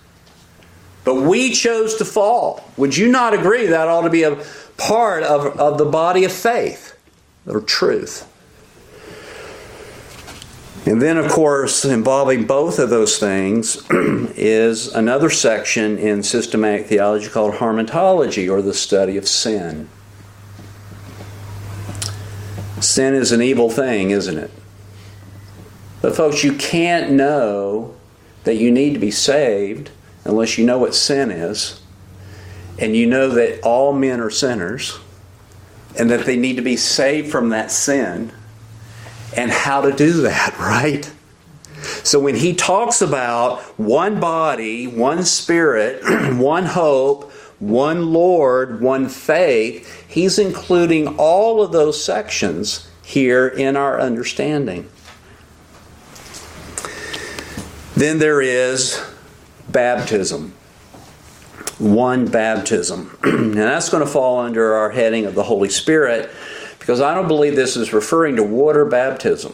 But 1.03 1.21
we 1.21 1.51
chose 1.51 1.95
to 1.97 2.05
fall. 2.05 2.67
Would 2.77 2.97
you 2.97 3.11
not 3.11 3.35
agree 3.35 3.67
that 3.67 3.87
ought 3.87 4.01
to 4.01 4.09
be 4.09 4.23
a 4.23 4.43
part 4.75 5.21
of, 5.21 5.59
of 5.59 5.77
the 5.77 5.85
body 5.85 6.23
of 6.23 6.31
faith 6.31 6.97
or 7.45 7.61
truth? 7.61 8.27
And 10.87 11.01
then, 11.01 11.17
of 11.17 11.31
course, 11.31 11.83
involving 11.83 12.45
both 12.45 12.77
of 12.77 12.91
those 12.91 13.17
things 13.17 13.83
is 13.91 14.87
another 14.93 15.31
section 15.31 15.97
in 15.97 16.21
systematic 16.21 16.85
theology 16.85 17.27
called 17.27 17.55
hamartology, 17.55 18.51
or 18.51 18.61
the 18.61 18.73
study 18.73 19.17
of 19.17 19.27
sin. 19.27 19.89
Sin 22.85 23.15
is 23.15 23.31
an 23.31 23.41
evil 23.41 23.69
thing, 23.69 24.11
isn't 24.11 24.37
it? 24.37 24.51
But, 26.01 26.15
folks, 26.15 26.43
you 26.43 26.53
can't 26.53 27.11
know 27.11 27.95
that 28.43 28.55
you 28.55 28.71
need 28.71 28.93
to 28.93 28.99
be 28.99 29.11
saved 29.11 29.89
unless 30.23 30.57
you 30.57 30.65
know 30.65 30.77
what 30.77 30.93
sin 30.93 31.31
is, 31.31 31.81
and 32.77 32.95
you 32.95 33.07
know 33.07 33.29
that 33.29 33.61
all 33.61 33.91
men 33.91 34.19
are 34.19 34.29
sinners, 34.29 34.99
and 35.97 36.09
that 36.11 36.25
they 36.25 36.37
need 36.37 36.57
to 36.57 36.61
be 36.61 36.77
saved 36.77 37.31
from 37.31 37.49
that 37.49 37.71
sin 37.71 38.31
and 39.35 39.51
how 39.51 39.81
to 39.81 39.91
do 39.91 40.21
that, 40.21 40.55
right? 40.59 41.11
So 42.03 42.19
when 42.19 42.35
he 42.35 42.53
talks 42.53 43.01
about 43.01 43.61
one 43.79 44.19
body, 44.19 44.87
one 44.87 45.23
spirit, 45.23 46.03
one 46.35 46.65
hope, 46.65 47.31
one 47.59 48.11
Lord, 48.11 48.81
one 48.81 49.07
faith, 49.07 50.05
he's 50.07 50.37
including 50.37 51.15
all 51.17 51.61
of 51.61 51.71
those 51.71 52.03
sections 52.03 52.89
here 53.03 53.47
in 53.47 53.77
our 53.77 53.99
understanding. 53.99 54.89
Then 57.95 58.19
there 58.19 58.41
is 58.41 59.01
baptism. 59.69 60.53
One 61.77 62.27
baptism. 62.27 63.17
and 63.23 63.53
that's 63.53 63.89
going 63.89 64.05
to 64.05 64.09
fall 64.09 64.39
under 64.39 64.73
our 64.73 64.89
heading 64.89 65.25
of 65.25 65.35
the 65.35 65.43
Holy 65.43 65.69
Spirit 65.69 66.29
because 66.79 67.01
I 67.01 67.15
don't 67.15 67.27
believe 67.27 67.55
this 67.55 67.77
is 67.77 67.93
referring 67.93 68.35
to 68.35 68.43
water 68.43 68.85
baptism. 68.85 69.53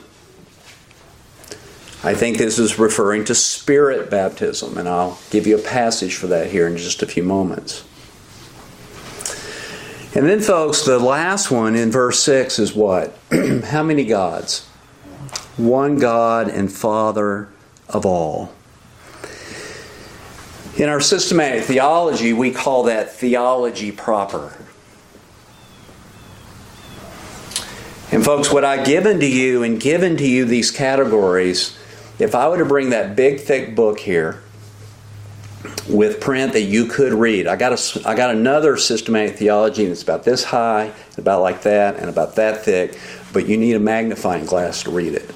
I 2.04 2.16
think 2.16 2.40
this 2.40 2.58
is 2.58 2.80
referring 2.80 3.26
to 3.26 3.36
spirit 3.36 4.10
baptism, 4.10 4.76
and 4.78 4.90
I'll 4.90 5.20
give 5.30 5.46
you 5.46 5.56
a 5.56 5.62
passage 5.62 6.16
for 6.16 6.26
that 6.28 6.50
here 6.50 6.68
in 6.68 6.76
just 6.76 7.04
a 7.04 7.06
few 7.06 7.22
moments. 7.22 7.84
And 10.14 10.28
then, 10.28 10.42
folks, 10.42 10.84
the 10.84 11.00
last 11.00 11.52
one 11.52 11.74
in 11.76 11.90
verse 11.90 12.20
6 12.24 12.60
is 12.60 12.74
what? 12.74 13.18
How 13.64 13.82
many 13.82 14.04
gods? 14.04 14.66
One 15.56 16.00
God 16.00 16.50
and 16.50 16.70
Father 16.70 17.48
of 17.88 18.06
all. 18.06 18.54
In 20.76 20.90
our 20.90 21.00
systematic 21.00 21.64
theology, 21.64 22.34
we 22.34 22.52
call 22.52 22.84
that 22.84 23.14
theology 23.14 23.92
proper. 23.92 24.58
And 28.12 28.26
folks, 28.26 28.52
what 28.52 28.66
I've 28.66 28.86
given 28.86 29.22
to 29.22 29.26
you 29.26 29.64
and 29.64 29.80
given 29.80 30.18
to 30.18 30.28
you 30.28 30.44
these 30.44 30.72
categories, 30.72 31.78
if 32.20 32.36
I 32.36 32.50
were 32.50 32.58
to 32.58 32.66
bring 32.66 32.90
that 32.90 33.16
big 33.16 33.40
thick 33.40 33.76
book 33.76 34.00
here 34.00 34.42
with 35.90 36.20
print 36.20 36.54
that 36.54 36.64
you 36.64 36.86
could 36.86 37.14
read, 37.14 37.48
I 37.48 37.56
got 37.56 37.74
a, 37.74 38.08
I 38.08 38.16
got 38.16 38.34
another 38.36 38.78
systematic 38.78 39.38
theology 39.38 39.84
and 39.84 39.92
it's 39.92 40.04
about 40.04 40.24
this 40.24 40.44
high, 40.44 40.92
about 41.18 41.42
like 41.42 41.62
that, 41.64 41.98
and 41.98 42.10
about 42.10 42.36
that 42.36 42.64
thick, 42.64 42.98
but 43.34 43.48
you 43.48 43.58
need 43.58 43.76
a 43.76 43.80
magnifying 43.80 44.46
glass 44.46 44.84
to 44.84 44.92
read 44.92 45.14
it. 45.14 45.30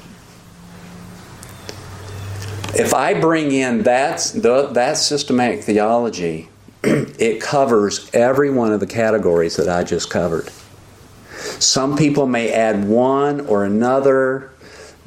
If 2.77 2.93
I 2.93 3.19
bring 3.19 3.51
in 3.51 3.83
that, 3.83 4.19
the, 4.35 4.67
that 4.73 4.97
systematic 4.97 5.63
theology, 5.63 6.49
it 6.83 7.39
covers 7.39 8.09
every 8.13 8.49
one 8.49 8.73
of 8.73 8.79
the 8.79 8.87
categories 8.87 9.55
that 9.55 9.69
I 9.69 9.83
just 9.83 10.09
covered. 10.09 10.49
Some 11.59 11.95
people 11.95 12.27
may 12.27 12.51
add 12.51 12.87
one 12.87 13.41
or 13.41 13.63
another, 13.65 14.51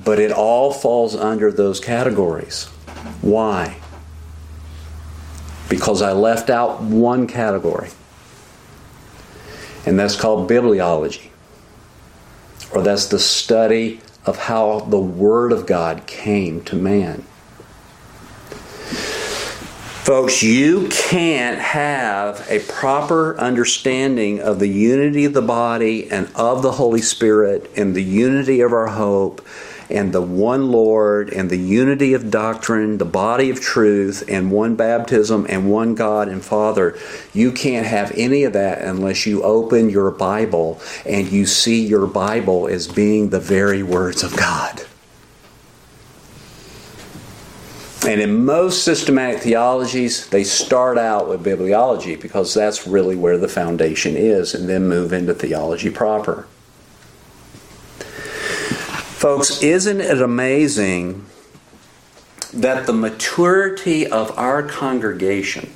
But 0.04 0.18
it 0.18 0.30
all 0.30 0.72
falls 0.72 1.16
under 1.16 1.50
those 1.50 1.80
categories. 1.80 2.66
Why? 3.20 3.76
Because 5.68 6.00
I 6.02 6.12
left 6.12 6.50
out 6.50 6.80
one 6.80 7.26
category, 7.26 7.90
and 9.84 9.98
that's 9.98 10.16
called 10.16 10.48
bibliology, 10.48 11.28
or 12.72 12.82
that's 12.82 13.06
the 13.06 13.18
study 13.18 14.00
of 14.24 14.38
how 14.38 14.80
the 14.80 14.98
Word 14.98 15.52
of 15.52 15.66
God 15.66 16.06
came 16.06 16.62
to 16.64 16.76
man. 16.76 17.24
Folks, 20.08 20.42
you 20.42 20.88
can't 20.88 21.58
have 21.58 22.46
a 22.48 22.60
proper 22.60 23.38
understanding 23.38 24.40
of 24.40 24.58
the 24.58 24.66
unity 24.66 25.26
of 25.26 25.34
the 25.34 25.42
body 25.42 26.10
and 26.10 26.30
of 26.34 26.62
the 26.62 26.72
Holy 26.72 27.02
Spirit 27.02 27.70
and 27.76 27.94
the 27.94 28.02
unity 28.02 28.62
of 28.62 28.72
our 28.72 28.86
hope 28.86 29.46
and 29.90 30.12
the 30.12 30.22
one 30.22 30.70
Lord 30.70 31.30
and 31.30 31.50
the 31.50 31.58
unity 31.58 32.14
of 32.14 32.30
doctrine, 32.30 32.98
the 32.98 33.04
body 33.04 33.50
of 33.50 33.60
truth, 33.60 34.24
and 34.28 34.50
one 34.50 34.76
baptism 34.76 35.46
and 35.48 35.70
one 35.70 35.94
God 35.94 36.28
and 36.28 36.44
Father. 36.44 36.96
You 37.32 37.52
can't 37.52 37.86
have 37.86 38.12
any 38.16 38.44
of 38.44 38.52
that 38.52 38.82
unless 38.82 39.26
you 39.26 39.42
open 39.42 39.90
your 39.90 40.10
Bible 40.10 40.80
and 41.06 41.30
you 41.30 41.46
see 41.46 41.84
your 41.84 42.06
Bible 42.06 42.68
as 42.68 42.88
being 42.88 43.30
the 43.30 43.40
very 43.40 43.82
words 43.82 44.22
of 44.22 44.36
God. 44.36 44.82
And 48.06 48.20
in 48.20 48.44
most 48.44 48.84
systematic 48.84 49.42
theologies, 49.42 50.28
they 50.28 50.44
start 50.44 50.96
out 50.96 51.28
with 51.28 51.44
bibliology 51.44 52.18
because 52.18 52.54
that's 52.54 52.86
really 52.86 53.16
where 53.16 53.36
the 53.36 53.48
foundation 53.48 54.16
is, 54.16 54.54
and 54.54 54.68
then 54.68 54.88
move 54.88 55.12
into 55.12 55.34
theology 55.34 55.90
proper. 55.90 56.46
Folks, 59.18 59.64
isn't 59.64 60.00
it 60.00 60.22
amazing 60.22 61.26
that 62.54 62.86
the 62.86 62.92
maturity 62.92 64.06
of 64.06 64.30
our 64.38 64.62
congregation, 64.62 65.72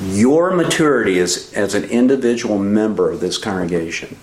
your 0.00 0.50
maturity 0.50 1.18
as, 1.18 1.52
as 1.52 1.74
an 1.74 1.84
individual 1.84 2.58
member 2.58 3.10
of 3.10 3.20
this 3.20 3.36
congregation, 3.36 4.16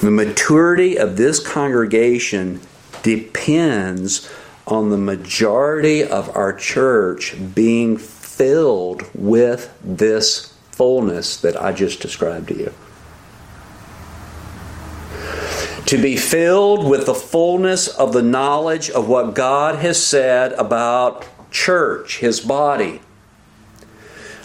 the 0.00 0.10
maturity 0.10 0.98
of 0.98 1.16
this 1.16 1.38
congregation 1.38 2.60
depends 3.04 4.28
on 4.66 4.90
the 4.90 4.98
majority 4.98 6.02
of 6.02 6.36
our 6.36 6.52
church 6.52 7.36
being 7.54 7.96
filled 7.96 9.04
with 9.14 9.72
this 9.84 10.52
fullness 10.72 11.36
that 11.36 11.62
I 11.62 11.70
just 11.70 12.00
described 12.00 12.48
to 12.48 12.58
you. 12.58 12.74
To 15.88 16.00
be 16.00 16.16
filled 16.16 16.88
with 16.88 17.06
the 17.06 17.14
fullness 17.14 17.88
of 17.88 18.12
the 18.12 18.22
knowledge 18.22 18.90
of 18.90 19.08
what 19.08 19.34
God 19.34 19.76
has 19.76 20.02
said 20.02 20.52
about 20.52 21.26
church, 21.50 22.18
His 22.18 22.40
body. 22.40 23.00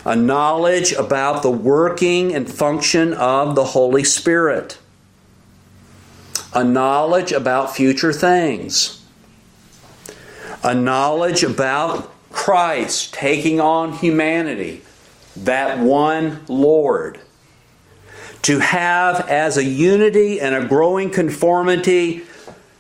A 0.06 0.16
knowledge 0.16 0.92
about 0.94 1.44
the 1.44 1.52
working 1.52 2.34
and 2.34 2.52
function 2.52 3.14
of 3.14 3.56
the 3.56 3.66
Holy 3.66 4.04
Spirit. 4.04 4.78
A 6.54 6.64
knowledge 6.64 7.32
about 7.32 7.76
future 7.76 8.14
things 8.14 9.04
a 10.64 10.74
knowledge 10.74 11.44
about 11.44 12.10
Christ 12.32 13.14
taking 13.14 13.60
on 13.60 13.94
humanity, 13.94 14.82
that 15.36 15.80
one 15.80 16.40
Lord. 16.48 17.20
To 18.44 18.60
have 18.60 19.30
as 19.30 19.58
a 19.58 19.64
unity 19.64 20.40
and 20.40 20.54
a 20.54 20.68
growing 20.68 21.10
conformity 21.10 22.24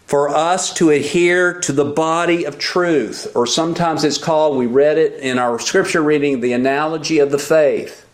for 0.06 0.30
us 0.30 0.74
to 0.76 0.90
adhere 0.90 1.60
to 1.62 1.72
the 1.72 1.86
body 1.86 2.44
of 2.44 2.60
truth, 2.60 3.32
or 3.36 3.48
sometimes 3.48 4.04
it's 4.04 4.18
called, 4.18 4.58
we 4.58 4.68
read 4.68 4.98
it 4.98 5.20
in 5.20 5.40
our 5.40 5.58
scripture 5.58 6.04
reading, 6.04 6.42
the 6.42 6.54
analogy 6.54 7.20
of 7.20 7.32
the 7.32 7.40
faith. 7.40 8.06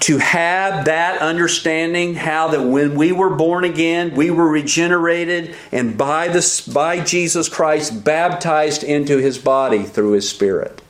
To 0.00 0.18
have 0.18 0.86
that 0.86 1.20
understanding 1.20 2.14
how 2.14 2.48
that 2.48 2.62
when 2.62 2.96
we 2.96 3.12
were 3.12 3.36
born 3.36 3.64
again 3.64 4.14
we 4.14 4.30
were 4.30 4.48
regenerated 4.48 5.54
and 5.70 5.98
by 5.98 6.28
this 6.28 6.66
by 6.66 7.04
Jesus 7.04 7.48
Christ 7.48 8.04
baptized 8.04 8.82
into 8.82 9.18
his 9.18 9.38
body 9.38 9.82
through 9.82 10.12
his 10.12 10.28
spirit 10.28 10.80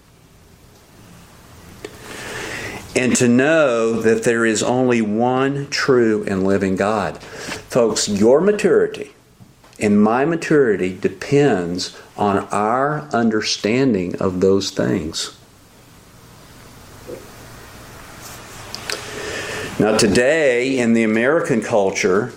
and 2.99 3.15
to 3.15 3.29
know 3.29 4.01
that 4.03 4.25
there 4.25 4.45
is 4.45 4.61
only 4.61 5.01
one 5.01 5.71
true 5.71 6.25
and 6.27 6.45
living 6.45 6.75
God. 6.75 7.23
Folks 7.23 8.09
your 8.09 8.41
maturity 8.41 9.15
and 9.79 10.03
my 10.03 10.25
maturity 10.25 10.99
depends 10.99 11.97
on 12.17 12.39
our 12.49 13.03
understanding 13.13 14.17
of 14.21 14.41
those 14.41 14.71
things. 14.71 15.37
Now, 19.79 19.97
today 19.97 20.77
in 20.77 20.93
the 20.95 21.05
American 21.05 21.63
culture, 21.63 22.33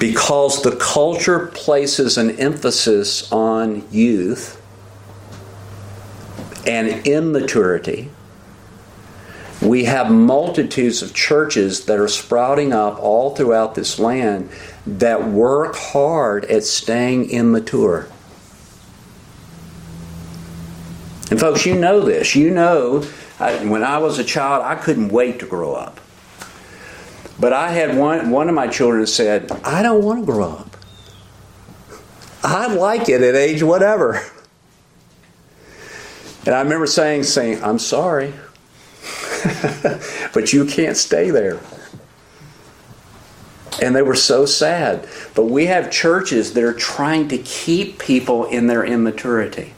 because 0.00 0.62
the 0.62 0.74
culture 0.74 1.46
places 1.46 2.18
an 2.18 2.32
emphasis 2.40 3.30
on 3.30 3.86
youth 3.92 4.60
and 6.68 7.06
immaturity, 7.06 8.10
we 9.60 9.84
have 9.84 10.10
multitudes 10.10 11.02
of 11.02 11.14
churches 11.14 11.86
that 11.86 11.98
are 11.98 12.06
sprouting 12.06 12.72
up 12.72 13.00
all 13.00 13.34
throughout 13.34 13.74
this 13.74 13.98
land 13.98 14.50
that 14.86 15.26
work 15.26 15.74
hard 15.74 16.44
at 16.44 16.62
staying 16.62 17.30
immature. 17.30 18.08
And, 21.30 21.40
folks, 21.40 21.66
you 21.66 21.74
know 21.74 22.00
this. 22.00 22.36
You 22.36 22.50
know 22.50 23.04
I, 23.40 23.64
when 23.64 23.82
I 23.82 23.98
was 23.98 24.18
a 24.18 24.24
child, 24.24 24.64
I 24.64 24.74
couldn't 24.76 25.08
wait 25.08 25.40
to 25.40 25.46
grow 25.46 25.74
up. 25.74 26.00
But 27.40 27.52
I 27.52 27.70
had 27.70 27.96
one, 27.96 28.30
one 28.30 28.48
of 28.48 28.54
my 28.54 28.66
children 28.66 29.06
said, 29.06 29.50
I 29.64 29.82
don't 29.82 30.04
want 30.04 30.20
to 30.20 30.26
grow 30.26 30.52
up. 30.52 30.76
I 32.42 32.72
like 32.72 33.08
it 33.08 33.22
at 33.22 33.34
age 33.34 33.62
whatever. 33.62 34.22
And 36.48 36.54
I 36.54 36.62
remember 36.62 36.86
saying, 36.86 37.24
saying, 37.24 37.62
I'm 37.62 37.78
sorry, 37.78 38.32
but 40.32 40.50
you 40.50 40.64
can't 40.64 40.96
stay 40.96 41.28
there. 41.28 41.60
And 43.82 43.94
they 43.94 44.00
were 44.00 44.14
so 44.14 44.46
sad. 44.46 45.06
But 45.34 45.44
we 45.44 45.66
have 45.66 45.90
churches 45.90 46.54
that 46.54 46.64
are 46.64 46.72
trying 46.72 47.28
to 47.28 47.36
keep 47.36 47.98
people 47.98 48.46
in 48.46 48.66
their 48.66 48.82
immaturity. 48.82 49.74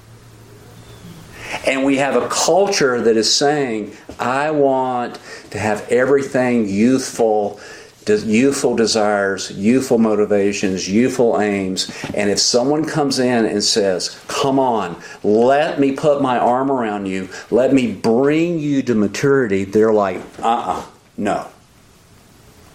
And 1.66 1.84
we 1.84 1.96
have 1.96 2.14
a 2.14 2.28
culture 2.28 3.00
that 3.00 3.16
is 3.16 3.34
saying, 3.34 3.96
I 4.20 4.52
want 4.52 5.18
to 5.50 5.58
have 5.58 5.88
everything 5.88 6.68
youthful, 6.68 7.58
youthful 8.08 8.76
desires, 8.76 9.50
youthful 9.52 9.98
motivations, 9.98 10.88
youthful 10.88 11.40
aims. 11.40 11.90
And 12.14 12.30
if 12.30 12.38
someone 12.38 12.84
comes 12.84 13.18
in 13.18 13.44
and 13.44 13.62
says, 13.62 14.20
Come 14.28 14.58
on, 14.58 15.00
let 15.22 15.78
me 15.78 15.92
put 15.92 16.22
my 16.22 16.38
arm 16.38 16.70
around 16.70 17.06
you, 17.06 17.28
let 17.50 17.72
me 17.72 17.92
bring 17.92 18.58
you 18.58 18.82
to 18.82 18.94
maturity, 18.94 19.64
they're 19.64 19.92
like, 19.92 20.18
Uh 20.38 20.46
uh-uh, 20.46 20.78
uh 20.78 20.86
no. 21.16 21.48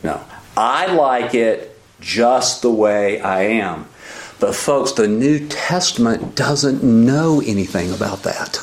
No. 0.04 0.22
I 0.56 0.94
like 0.94 1.34
it 1.34 1.78
just 2.00 2.62
the 2.62 2.72
way 2.72 3.20
I 3.20 3.42
am. 3.42 3.88
But, 4.40 4.54
folks, 4.54 4.92
the 4.92 5.08
New 5.08 5.48
Testament 5.48 6.36
doesn't 6.36 6.84
know 6.84 7.42
anything 7.46 7.92
about 7.92 8.24
that. 8.24 8.60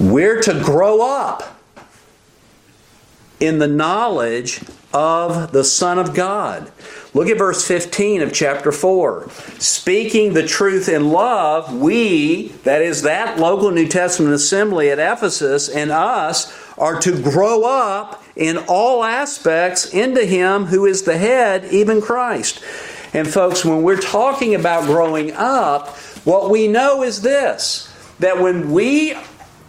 We're 0.00 0.40
to 0.42 0.60
grow 0.60 1.02
up 1.02 1.54
in 3.44 3.58
the 3.58 3.68
knowledge 3.68 4.60
of 4.92 5.52
the 5.52 5.64
Son 5.64 5.98
of 5.98 6.14
God. 6.14 6.70
Look 7.14 7.28
at 7.28 7.38
verse 7.38 7.66
15 7.66 8.22
of 8.22 8.32
chapter 8.32 8.72
4. 8.72 9.28
Speaking 9.58 10.32
the 10.32 10.46
truth 10.46 10.88
in 10.88 11.10
love, 11.10 11.74
we, 11.74 12.48
that 12.64 12.82
is, 12.82 13.02
that 13.02 13.38
local 13.38 13.70
New 13.70 13.88
Testament 13.88 14.34
assembly 14.34 14.90
at 14.90 14.98
Ephesus, 14.98 15.68
and 15.68 15.90
us, 15.90 16.52
are 16.78 17.00
to 17.00 17.22
grow 17.22 17.64
up 17.64 18.22
in 18.36 18.58
all 18.68 19.04
aspects 19.04 19.92
into 19.92 20.24
Him 20.24 20.64
who 20.64 20.86
is 20.86 21.02
the 21.02 21.18
head, 21.18 21.66
even 21.72 22.00
Christ. 22.00 22.62
And 23.12 23.28
folks, 23.28 23.64
when 23.64 23.82
we're 23.82 24.00
talking 24.00 24.54
about 24.56 24.84
growing 24.84 25.32
up, 25.32 25.96
what 26.24 26.50
we 26.50 26.68
know 26.68 27.02
is 27.02 27.22
this 27.22 27.90
that 28.20 28.40
when 28.40 28.72
we 28.72 29.14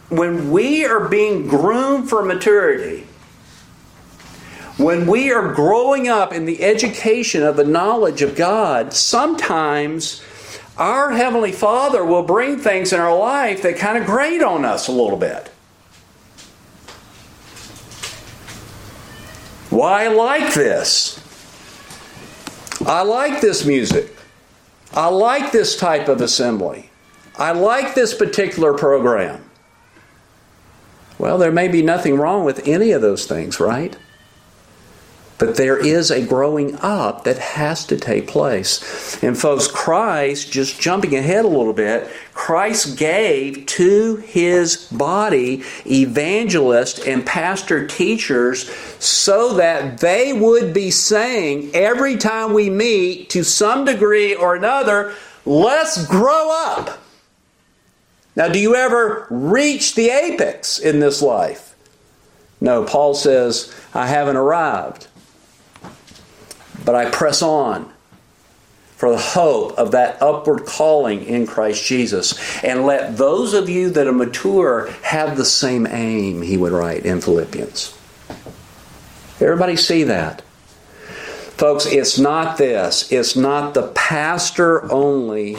when 0.09 0.51
we 0.51 0.85
are 0.85 1.07
being 1.07 1.47
groomed 1.47 2.09
for 2.09 2.23
maturity, 2.23 3.04
when 4.77 5.07
we 5.07 5.31
are 5.31 5.53
growing 5.53 6.07
up 6.07 6.33
in 6.33 6.45
the 6.45 6.63
education 6.63 7.43
of 7.43 7.55
the 7.55 7.63
knowledge 7.63 8.21
of 8.21 8.35
God, 8.35 8.93
sometimes 8.93 10.21
our 10.77 11.11
Heavenly 11.11 11.53
Father 11.53 12.03
will 12.03 12.23
bring 12.23 12.59
things 12.59 12.91
in 12.91 12.99
our 12.99 13.17
life 13.17 13.61
that 13.61 13.77
kind 13.77 13.97
of 13.97 14.05
grate 14.05 14.43
on 14.43 14.65
us 14.65 14.87
a 14.87 14.91
little 14.91 15.17
bit. 15.17 15.49
Well, 19.71 19.83
I 19.83 20.07
like 20.07 20.53
this. 20.53 21.21
I 22.85 23.03
like 23.03 23.41
this 23.41 23.65
music. 23.65 24.15
I 24.93 25.07
like 25.07 25.51
this 25.51 25.77
type 25.77 26.07
of 26.07 26.21
assembly. 26.21 26.89
I 27.37 27.51
like 27.51 27.95
this 27.95 28.13
particular 28.13 28.73
program. 28.73 29.49
Well, 31.17 31.37
there 31.37 31.51
may 31.51 31.69
be 31.69 31.81
nothing 31.81 32.17
wrong 32.17 32.43
with 32.43 32.67
any 32.67 32.91
of 32.91 33.01
those 33.01 33.25
things, 33.25 33.59
right? 33.59 33.97
But 35.37 35.57
there 35.57 35.77
is 35.77 36.11
a 36.11 36.25
growing 36.25 36.77
up 36.77 37.25
that 37.25 37.37
has 37.37 37.85
to 37.87 37.97
take 37.97 38.27
place. 38.27 39.21
And 39.21 39.37
folks, 39.37 39.67
Christ, 39.67 40.49
just 40.49 40.79
jumping 40.79 41.13
ahead 41.15 41.43
a 41.43 41.49
little 41.49 41.73
bit, 41.73 42.09
Christ 42.33 42.97
gave 42.97 43.65
to 43.65 44.15
his 44.17 44.87
body 44.91 45.63
evangelists 45.85 47.05
and 47.05 47.25
pastor 47.25 47.85
teachers 47.85 48.73
so 48.99 49.55
that 49.55 49.97
they 49.97 50.31
would 50.31 50.73
be 50.73 50.89
saying 50.89 51.71
every 51.73 52.15
time 52.15 52.53
we 52.53 52.69
meet, 52.69 53.29
to 53.31 53.43
some 53.43 53.83
degree 53.83 54.35
or 54.35 54.55
another, 54.55 55.13
let's 55.45 56.05
grow 56.07 56.49
up. 56.67 56.99
Now, 58.37 58.47
do 58.47 58.59
you 58.59 58.75
ever 58.75 59.27
reach 59.29 59.95
the 59.95 60.09
apex 60.09 60.79
in 60.79 60.99
this 60.99 61.21
life? 61.21 61.75
No, 62.61 62.85
Paul 62.85 63.13
says, 63.13 63.73
I 63.93 64.07
haven't 64.07 64.37
arrived 64.37 65.07
but 66.85 66.95
I 66.95 67.09
press 67.09 67.41
on 67.41 67.91
for 68.95 69.09
the 69.09 69.17
hope 69.17 69.77
of 69.77 69.91
that 69.91 70.21
upward 70.21 70.65
calling 70.65 71.25
in 71.25 71.45
Christ 71.45 71.85
Jesus. 71.85 72.63
And 72.63 72.85
let 72.85 73.17
those 73.17 73.53
of 73.53 73.67
you 73.67 73.89
that 73.89 74.07
are 74.07 74.13
mature 74.13 74.89
have 75.01 75.35
the 75.35 75.45
same 75.45 75.85
aim, 75.85 76.41
he 76.41 76.55
would 76.55 76.71
write 76.71 77.05
in 77.05 77.19
Philippians. 77.19 77.97
Everybody 79.41 79.75
see 79.75 80.03
that? 80.03 80.41
Folks, 81.57 81.85
it's 81.85 82.17
not 82.17 82.57
this. 82.57 83.11
It's 83.11 83.35
not 83.35 83.73
the 83.73 83.87
pastor 83.89 84.89
only 84.91 85.57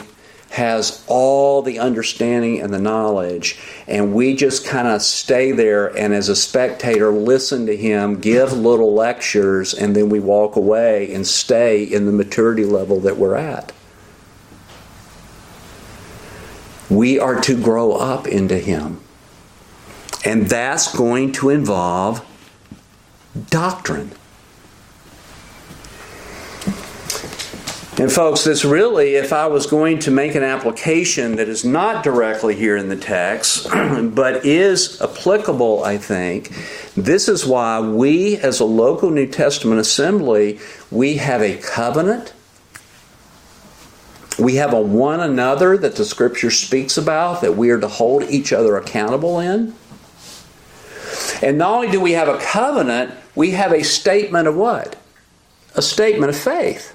has 0.49 1.03
all 1.07 1.61
the 1.61 1.79
understanding 1.79 2.61
and 2.61 2.73
the 2.73 2.79
knowledge, 2.79 3.59
and 3.87 4.13
we 4.13 4.35
just 4.35 4.65
kind 4.65 4.87
of 4.87 5.01
stay 5.01 5.51
there 5.51 5.87
and, 5.97 6.13
as 6.13 6.29
a 6.29 6.35
spectator, 6.35 7.11
listen 7.11 7.65
to 7.65 7.75
him 7.75 8.19
give 8.19 8.53
little 8.53 8.93
lectures, 8.93 9.73
and 9.73 9.95
then 9.95 10.09
we 10.09 10.19
walk 10.19 10.55
away 10.55 11.13
and 11.13 11.27
stay 11.27 11.83
in 11.83 12.05
the 12.05 12.11
maturity 12.11 12.65
level 12.65 12.99
that 13.01 13.17
we're 13.17 13.35
at. 13.35 13.71
We 16.89 17.19
are 17.19 17.39
to 17.41 17.61
grow 17.61 17.93
up 17.93 18.27
into 18.27 18.57
him. 18.57 19.01
And 20.25 20.47
that's 20.47 20.95
going 20.95 21.33
to 21.33 21.49
involve 21.49 22.25
doctrine. 23.49 24.11
And, 27.99 28.11
folks, 28.11 28.43
this 28.43 28.63
really, 28.63 29.15
if 29.15 29.33
I 29.33 29.47
was 29.47 29.65
going 29.65 29.97
to 29.99 30.11
make 30.11 30.35
an 30.35 30.43
application 30.43 31.37
that 31.37 31.49
is 31.49 31.65
not 31.65 32.03
directly 32.03 32.53
here 32.53 32.77
in 32.77 32.89
the 32.89 32.95
text, 32.95 33.67
but 33.71 34.45
is 34.45 35.01
applicable, 35.01 35.83
I 35.83 35.97
think, 35.97 36.55
this 36.95 37.27
is 37.27 37.43
why 37.43 37.79
we, 37.79 38.37
as 38.37 38.59
a 38.59 38.65
local 38.65 39.09
New 39.09 39.25
Testament 39.25 39.79
assembly, 39.79 40.59
we 40.91 41.17
have 41.17 41.41
a 41.41 41.57
covenant. 41.57 42.33
We 44.37 44.55
have 44.57 44.73
a 44.73 44.81
one 44.81 45.19
another 45.19 45.75
that 45.75 45.95
the 45.95 46.05
scripture 46.05 46.51
speaks 46.51 46.97
about 46.97 47.41
that 47.41 47.57
we 47.57 47.71
are 47.71 47.79
to 47.79 47.87
hold 47.87 48.21
each 48.25 48.53
other 48.53 48.77
accountable 48.77 49.39
in. 49.39 49.73
And 51.41 51.57
not 51.57 51.73
only 51.73 51.89
do 51.89 51.99
we 51.99 52.11
have 52.11 52.27
a 52.27 52.37
covenant, 52.37 53.15
we 53.33 53.51
have 53.51 53.71
a 53.71 53.83
statement 53.83 54.47
of 54.47 54.55
what? 54.55 54.97
A 55.73 55.81
statement 55.81 56.29
of 56.29 56.37
faith. 56.37 56.93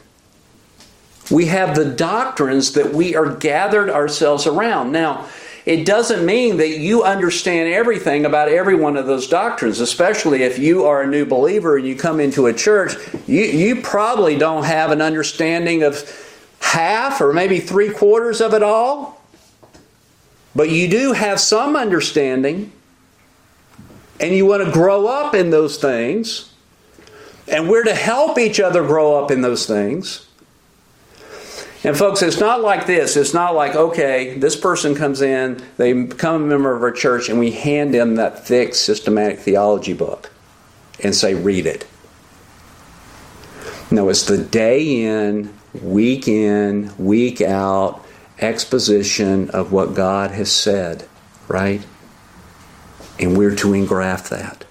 We 1.31 1.47
have 1.47 1.75
the 1.75 1.85
doctrines 1.85 2.73
that 2.73 2.93
we 2.93 3.15
are 3.15 3.35
gathered 3.35 3.89
ourselves 3.89 4.47
around. 4.47 4.93
Now, 4.93 5.29
it 5.65 5.87
doesn't 5.87 6.27
mean 6.27 6.57
that 6.57 6.79
you 6.79 7.05
understand 7.05 7.73
everything 7.73 8.27
about 8.27 8.49
every 8.49 8.75
one 8.75 8.97
of 8.97 9.07
those 9.07 9.29
doctrines, 9.29 9.79
especially 9.79 10.43
if 10.43 10.59
you 10.59 10.85
are 10.85 11.03
a 11.03 11.07
new 11.07 11.25
believer 11.25 11.77
and 11.77 11.87
you 11.87 11.95
come 11.95 12.19
into 12.19 12.47
a 12.47 12.53
church. 12.53 12.95
You, 13.29 13.43
you 13.43 13.81
probably 13.81 14.37
don't 14.37 14.65
have 14.65 14.91
an 14.91 15.01
understanding 15.01 15.85
of 15.85 16.05
half 16.61 17.21
or 17.21 17.33
maybe 17.33 17.61
three 17.61 17.93
quarters 17.93 18.41
of 18.41 18.55
it 18.55 18.63
all, 18.63 19.23
but 20.55 20.69
you 20.71 20.89
do 20.89 21.13
have 21.13 21.39
some 21.39 21.77
understanding, 21.77 22.73
and 24.19 24.35
you 24.35 24.45
want 24.47 24.65
to 24.65 24.71
grow 24.71 25.07
up 25.07 25.35
in 25.35 25.51
those 25.51 25.77
things, 25.77 26.53
and 27.47 27.69
we're 27.69 27.85
to 27.85 27.95
help 27.95 28.37
each 28.39 28.59
other 28.59 28.85
grow 28.85 29.23
up 29.23 29.31
in 29.31 29.41
those 29.43 29.65
things. 29.67 30.27
And 31.85 31.97
folks, 31.97 32.23
it's 32.23 32.39
not 32.39 32.61
like 32.61 32.87
this. 32.87 33.17
It's 33.17 33.35
not 33.35 33.55
like, 33.55 33.75
okay, 33.75 34.39
this 34.39 34.55
person 34.55 34.95
comes 34.95 35.21
in, 35.21 35.63
they 35.79 35.93
become 35.93 36.45
a 36.45 36.47
member 36.47 36.75
of 36.75 36.83
our 36.83 36.93
church, 36.93 37.29
and 37.29 37.39
we 37.39 37.51
hand 37.51 37.93
them 37.93 38.17
that 38.17 38.47
thick 38.47 38.75
systematic 38.75 39.41
theology 39.41 39.93
book 39.93 40.31
and 41.03 41.15
say, 41.15 41.35
read 41.35 41.67
it. 41.67 41.87
No, 43.91 44.09
it's 44.09 44.25
the 44.25 44.39
day 44.39 45.03
in, 45.03 45.53
week 45.83 46.29
in, 46.29 46.93
week 46.99 47.41
out 47.41 48.05
exposition 48.39 49.51
of 49.51 49.73
what 49.73 49.95
God 49.95 50.31
has 50.31 50.51
said, 50.51 51.07
right? 51.49 51.85
And 53.19 53.37
we're 53.37 53.57
to 53.57 53.75
engraft 53.75 54.31
that. 54.31 54.62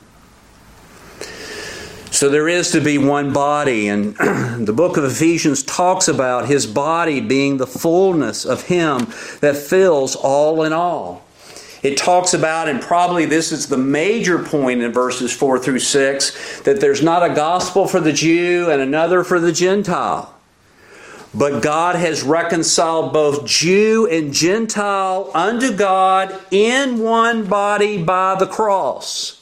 So 2.12 2.28
there 2.28 2.50
is 2.50 2.72
to 2.72 2.82
be 2.82 2.98
one 2.98 3.32
body, 3.32 3.88
and 3.88 4.16
the 4.68 4.74
book 4.74 4.98
of 4.98 5.06
Ephesians 5.06 5.64
talks 5.64 6.10
about 6.10 6.46
his 6.46 6.68
body 6.68 7.22
being 7.22 7.56
the 7.56 7.66
fullness 7.66 8.44
of 8.46 8.64
him 8.64 9.08
that 9.40 9.56
fills 9.56 10.18
all 10.18 10.64
in 10.64 10.74
all. 10.74 11.24
It 11.82 11.98
talks 11.98 12.34
about, 12.34 12.68
and 12.68 12.82
probably 12.82 13.26
this 13.26 13.54
is 13.54 13.68
the 13.68 13.78
major 13.78 14.44
point 14.44 14.82
in 14.82 14.92
verses 14.92 15.34
4 15.34 15.58
through 15.60 15.80
6, 15.80 16.62
that 16.64 16.82
there's 16.82 17.02
not 17.02 17.24
a 17.24 17.34
gospel 17.34 17.88
for 17.88 18.02
the 18.02 18.14
Jew 18.14 18.70
and 18.70 18.82
another 18.82 19.24
for 19.24 19.40
the 19.40 19.54
Gentile. 19.54 20.36
But 21.34 21.64
God 21.64 21.96
has 21.96 22.24
reconciled 22.24 23.14
both 23.14 23.46
Jew 23.46 24.06
and 24.12 24.34
Gentile 24.34 25.32
unto 25.34 25.74
God 25.74 26.38
in 26.52 27.00
one 27.00 27.46
body 27.46 28.04
by 28.04 28.36
the 28.36 28.48
cross 28.48 29.41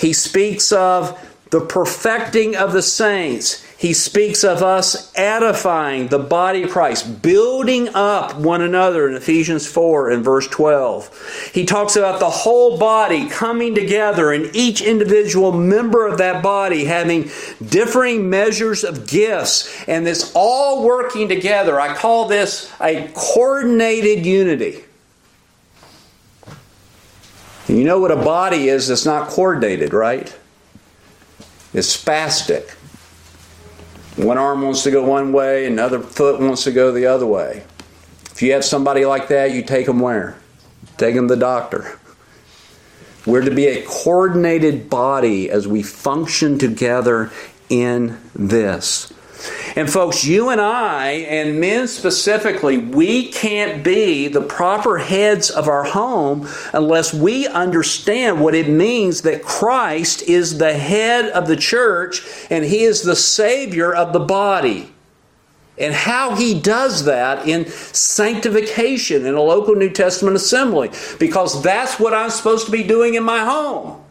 he 0.00 0.14
speaks 0.14 0.72
of 0.72 1.18
the 1.50 1.60
perfecting 1.60 2.56
of 2.56 2.72
the 2.72 2.82
saints. 2.82 3.62
He 3.76 3.92
speaks 3.92 4.44
of 4.44 4.62
us 4.62 5.12
edifying 5.16 6.08
the 6.08 6.18
body 6.18 6.62
of 6.62 6.70
Christ, 6.70 7.22
building 7.22 7.88
up 7.94 8.36
one 8.36 8.62
another 8.62 9.08
in 9.08 9.14
Ephesians 9.14 9.66
4 9.66 10.10
and 10.10 10.24
verse 10.24 10.46
12. 10.48 11.50
He 11.52 11.64
talks 11.64 11.96
about 11.96 12.20
the 12.20 12.30
whole 12.30 12.78
body 12.78 13.28
coming 13.28 13.74
together 13.74 14.32
and 14.32 14.54
each 14.54 14.80
individual 14.80 15.52
member 15.52 16.06
of 16.06 16.18
that 16.18 16.42
body 16.42 16.84
having 16.84 17.30
differing 17.66 18.30
measures 18.30 18.84
of 18.84 19.08
gifts 19.08 19.84
and 19.88 20.06
this 20.06 20.30
all 20.34 20.84
working 20.84 21.28
together. 21.28 21.80
I 21.80 21.94
call 21.94 22.28
this 22.28 22.72
a 22.80 23.10
coordinated 23.14 24.24
unity. 24.24 24.84
And 27.70 27.78
you 27.78 27.84
know 27.84 28.00
what 28.00 28.10
a 28.10 28.16
body 28.16 28.68
is 28.68 28.88
that's 28.88 29.06
not 29.06 29.28
coordinated, 29.28 29.94
right? 29.94 30.36
It's 31.72 31.96
spastic. 31.96 32.68
One 34.16 34.38
arm 34.38 34.62
wants 34.62 34.82
to 34.82 34.90
go 34.90 35.04
one 35.04 35.32
way, 35.32 35.66
another 35.66 36.00
foot 36.00 36.40
wants 36.40 36.64
to 36.64 36.72
go 36.72 36.90
the 36.90 37.06
other 37.06 37.26
way. 37.26 37.62
If 38.32 38.42
you 38.42 38.54
have 38.54 38.64
somebody 38.64 39.04
like 39.04 39.28
that, 39.28 39.52
you 39.52 39.62
take 39.62 39.86
them 39.86 40.00
where? 40.00 40.36
Take 40.96 41.14
them 41.14 41.28
to 41.28 41.36
the 41.36 41.40
doctor. 41.40 42.00
We're 43.24 43.42
to 43.42 43.52
be 43.52 43.66
a 43.66 43.84
coordinated 43.86 44.90
body 44.90 45.48
as 45.48 45.68
we 45.68 45.84
function 45.84 46.58
together 46.58 47.30
in 47.68 48.18
this. 48.34 49.12
And 49.76 49.90
folks, 49.90 50.24
you 50.24 50.50
and 50.50 50.60
I, 50.60 51.10
and 51.10 51.60
men 51.60 51.88
specifically, 51.88 52.78
we 52.78 53.28
can't 53.28 53.82
be 53.82 54.28
the 54.28 54.42
proper 54.42 54.98
heads 54.98 55.50
of 55.50 55.68
our 55.68 55.84
home 55.84 56.48
unless 56.72 57.14
we 57.14 57.46
understand 57.46 58.40
what 58.40 58.54
it 58.54 58.68
means 58.68 59.22
that 59.22 59.42
Christ 59.42 60.22
is 60.22 60.58
the 60.58 60.74
head 60.74 61.30
of 61.30 61.46
the 61.46 61.56
church 61.56 62.22
and 62.50 62.64
he 62.64 62.82
is 62.82 63.02
the 63.02 63.16
Savior 63.16 63.94
of 63.94 64.12
the 64.12 64.20
body. 64.20 64.92
And 65.78 65.94
how 65.94 66.36
he 66.36 66.60
does 66.60 67.04
that 67.04 67.48
in 67.48 67.66
sanctification 67.66 69.24
in 69.24 69.34
a 69.34 69.40
local 69.40 69.74
New 69.74 69.88
Testament 69.88 70.36
assembly, 70.36 70.90
because 71.18 71.62
that's 71.62 71.98
what 71.98 72.12
I'm 72.12 72.30
supposed 72.30 72.66
to 72.66 72.72
be 72.72 72.82
doing 72.82 73.14
in 73.14 73.22
my 73.22 73.44
home 73.44 74.04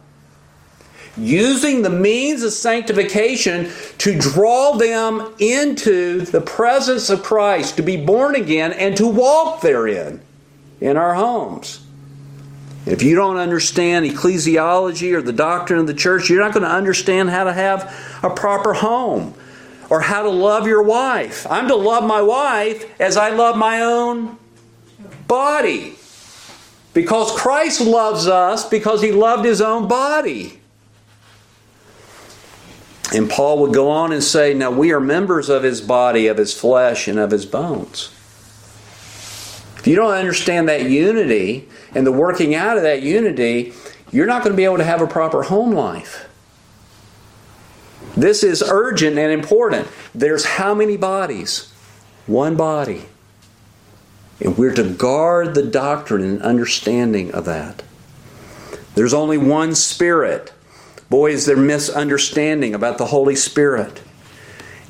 using 1.16 1.82
the 1.82 1.90
means 1.90 2.42
of 2.42 2.52
sanctification 2.52 3.70
to 3.98 4.18
draw 4.18 4.76
them 4.76 5.34
into 5.38 6.20
the 6.20 6.40
presence 6.40 7.10
of 7.10 7.22
Christ, 7.22 7.76
to 7.76 7.82
be 7.82 7.96
born 7.96 8.34
again, 8.36 8.72
and 8.72 8.96
to 8.96 9.06
walk 9.06 9.60
therein 9.60 10.20
in 10.80 10.96
our 10.96 11.14
homes. 11.14 11.84
If 12.86 13.02
you 13.02 13.14
don't 13.14 13.36
understand 13.36 14.06
ecclesiology 14.06 15.12
or 15.12 15.22
the 15.22 15.32
doctrine 15.32 15.80
of 15.80 15.86
the 15.86 15.94
church, 15.94 16.30
you're 16.30 16.40
not 16.40 16.54
going 16.54 16.64
to 16.64 16.70
understand 16.70 17.30
how 17.30 17.44
to 17.44 17.52
have 17.52 17.94
a 18.22 18.30
proper 18.30 18.72
home 18.72 19.34
or 19.90 20.00
how 20.00 20.22
to 20.22 20.30
love 20.30 20.66
your 20.66 20.82
wife. 20.82 21.46
I'm 21.50 21.68
to 21.68 21.74
love 21.74 22.04
my 22.04 22.22
wife 22.22 23.00
as 23.00 23.16
I 23.16 23.30
love 23.30 23.56
my 23.56 23.82
own 23.82 24.38
body. 25.26 25.96
Because 26.94 27.38
Christ 27.38 27.80
loves 27.80 28.26
us 28.26 28.68
because 28.68 29.02
he 29.02 29.12
loved 29.12 29.44
his 29.44 29.60
own 29.60 29.86
body. 29.86 30.59
And 33.12 33.28
Paul 33.28 33.58
would 33.60 33.74
go 33.74 33.90
on 33.90 34.12
and 34.12 34.22
say, 34.22 34.54
Now 34.54 34.70
we 34.70 34.92
are 34.92 35.00
members 35.00 35.48
of 35.48 35.62
his 35.62 35.80
body, 35.80 36.28
of 36.28 36.36
his 36.36 36.54
flesh, 36.54 37.08
and 37.08 37.18
of 37.18 37.30
his 37.30 37.44
bones. 37.44 38.14
If 39.76 39.86
you 39.86 39.96
don't 39.96 40.12
understand 40.12 40.68
that 40.68 40.88
unity 40.88 41.68
and 41.94 42.06
the 42.06 42.12
working 42.12 42.54
out 42.54 42.76
of 42.76 42.82
that 42.82 43.02
unity, 43.02 43.72
you're 44.12 44.26
not 44.26 44.42
going 44.42 44.52
to 44.52 44.56
be 44.56 44.64
able 44.64 44.76
to 44.76 44.84
have 44.84 45.00
a 45.00 45.06
proper 45.06 45.42
home 45.42 45.72
life. 45.72 46.28
This 48.16 48.42
is 48.42 48.62
urgent 48.62 49.18
and 49.18 49.32
important. 49.32 49.88
There's 50.14 50.44
how 50.44 50.74
many 50.74 50.96
bodies? 50.96 51.72
One 52.26 52.56
body. 52.56 53.06
And 54.40 54.56
we're 54.58 54.74
to 54.74 54.90
guard 54.92 55.54
the 55.54 55.62
doctrine 55.62 56.22
and 56.22 56.42
understanding 56.42 57.32
of 57.32 57.44
that. 57.46 57.82
There's 58.94 59.14
only 59.14 59.38
one 59.38 59.74
Spirit. 59.74 60.52
Boys, 61.10 61.34
is 61.34 61.46
there 61.46 61.56
misunderstanding 61.56 62.72
about 62.72 62.96
the 62.96 63.06
Holy 63.06 63.34
Spirit. 63.34 64.00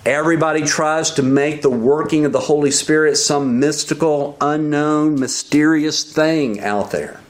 Everybody 0.05 0.63
tries 0.63 1.11
to 1.13 1.23
make 1.23 1.63
the 1.63 1.71
working 1.71 2.27
of 2.27 2.33
the 2.33 2.41
Holy 2.41 2.71
Spirit 2.71 3.17
some 3.17 3.59
mystical, 3.59 4.37
unknown, 4.39 5.19
mysterious 5.19 6.05
thing 6.05 6.61
out 6.61 6.91
there. 6.91 7.21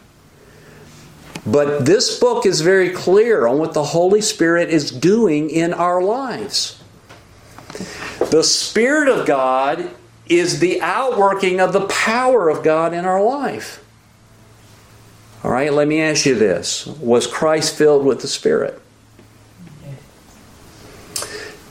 But 1.47 1.87
this 1.87 2.19
book 2.19 2.45
is 2.47 2.61
very 2.61 2.91
clear 2.91 3.47
on 3.47 3.59
what 3.59 3.75
the 3.75 3.85
Holy 3.85 4.21
Spirit 4.21 4.71
is 4.71 4.91
doing 4.91 5.51
in 5.51 5.73
our 5.73 6.03
lives. 6.03 6.83
The 8.31 8.43
Spirit 8.43 9.09
of 9.09 9.25
God 9.25 9.89
is 10.27 10.59
the 10.59 10.83
outworking 10.83 11.61
of 11.61 11.73
the 11.73 11.87
power 11.87 12.49
of 12.49 12.65
God 12.65 12.93
in 12.93 13.05
our 13.05 13.23
life. 13.23 13.85
All 15.43 15.51
right, 15.51 15.73
let 15.73 15.89
me 15.89 16.01
ask 16.01 16.27
you 16.27 16.35
this 16.35 16.87
Was 16.87 17.27
Christ 17.27 17.77
filled 17.77 18.05
with 18.05 18.21
the 18.21 18.29
Spirit? 18.29 18.81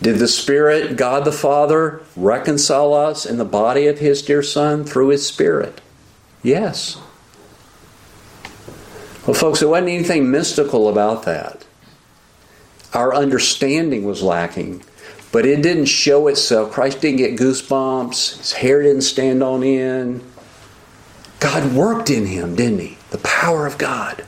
Did 0.02 0.18
the 0.18 0.28
Spirit, 0.28 0.96
God 0.96 1.26
the 1.26 1.32
Father, 1.32 2.02
reconcile 2.16 2.94
us 2.94 3.26
in 3.26 3.38
the 3.38 3.46
body 3.46 3.86
of 3.88 4.00
His 4.00 4.22
dear 4.22 4.42
Son 4.42 4.86
through 4.86 5.10
His 5.10 5.28
Spirit? 5.28 5.82
Yes. 6.42 6.98
Well, 9.28 9.34
folks, 9.34 9.60
there 9.60 9.68
wasn't 9.68 9.90
anything 9.90 10.32
mystical 10.32 10.88
about 10.88 11.24
that. 11.24 11.66
Our 12.94 13.14
understanding 13.14 14.06
was 14.06 14.24
lacking, 14.24 14.84
but 15.32 15.46
it 15.46 15.62
didn't 15.62 15.86
show 15.86 16.28
itself. 16.28 16.72
Christ 16.72 17.02
didn't 17.02 17.18
get 17.18 17.38
goosebumps, 17.38 18.38
his 18.38 18.54
hair 18.54 18.82
didn't 18.82 19.02
stand 19.02 19.44
on 19.44 19.64
end. 19.64 20.24
God 21.40 21.74
worked 21.74 22.10
in 22.10 22.26
him, 22.26 22.56
didn't 22.56 22.80
he? 22.80 22.99
The 23.12 23.18
power 23.20 23.66
of 23.66 23.78
God. 23.78 24.24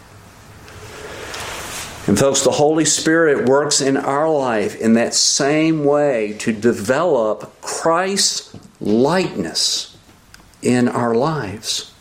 And, 2.07 2.17
folks, 2.17 2.41
the 2.41 2.51
Holy 2.51 2.85
Spirit 2.85 3.47
works 3.47 3.79
in 3.79 3.95
our 3.95 4.29
life 4.29 4.75
in 4.75 4.95
that 4.95 5.13
same 5.13 5.85
way 5.85 6.33
to 6.39 6.51
develop 6.51 7.61
Christ's 7.61 8.55
likeness 8.79 9.95
in 10.63 10.87
our 10.87 11.13
lives. 11.13 11.93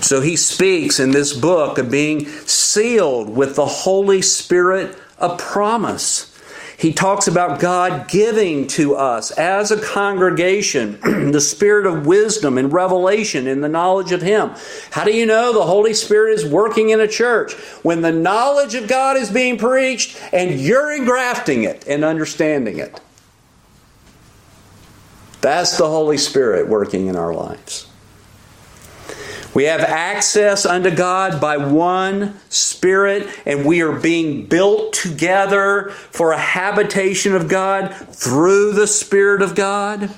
So, 0.00 0.20
he 0.20 0.36
speaks 0.36 1.00
in 1.00 1.10
this 1.10 1.32
book 1.32 1.78
of 1.78 1.90
being 1.90 2.26
sealed 2.26 3.28
with 3.28 3.56
the 3.56 3.66
Holy 3.66 4.22
Spirit, 4.22 4.96
a 5.18 5.36
promise. 5.36 6.35
He 6.78 6.92
talks 6.92 7.26
about 7.26 7.58
God 7.58 8.06
giving 8.08 8.66
to 8.68 8.96
us 8.96 9.30
as 9.30 9.70
a 9.70 9.80
congregation 9.80 10.98
the 11.32 11.40
spirit 11.40 11.86
of 11.86 12.06
wisdom 12.06 12.58
and 12.58 12.70
revelation 12.70 13.46
in 13.46 13.62
the 13.62 13.68
knowledge 13.68 14.12
of 14.12 14.20
Him. 14.20 14.52
How 14.90 15.04
do 15.04 15.12
you 15.12 15.24
know 15.24 15.54
the 15.54 15.64
Holy 15.64 15.94
Spirit 15.94 16.34
is 16.34 16.44
working 16.44 16.90
in 16.90 17.00
a 17.00 17.08
church? 17.08 17.54
When 17.82 18.02
the 18.02 18.12
knowledge 18.12 18.74
of 18.74 18.88
God 18.88 19.16
is 19.16 19.30
being 19.30 19.56
preached 19.56 20.20
and 20.32 20.60
you're 20.60 20.92
engrafting 20.94 21.64
it 21.64 21.86
and 21.86 22.04
understanding 22.04 22.78
it. 22.78 23.00
That's 25.40 25.78
the 25.78 25.86
Holy 25.86 26.18
Spirit 26.18 26.68
working 26.68 27.06
in 27.06 27.16
our 27.16 27.32
lives. 27.32 27.86
We 29.56 29.64
have 29.64 29.80
access 29.80 30.66
unto 30.66 30.94
God 30.94 31.40
by 31.40 31.56
one 31.56 32.38
Spirit, 32.50 33.26
and 33.46 33.64
we 33.64 33.80
are 33.80 33.98
being 33.98 34.44
built 34.44 34.92
together 34.92 35.92
for 36.10 36.32
a 36.32 36.38
habitation 36.38 37.34
of 37.34 37.48
God 37.48 37.94
through 37.94 38.72
the 38.72 38.86
Spirit 38.86 39.40
of 39.40 39.54
God. 39.54 40.10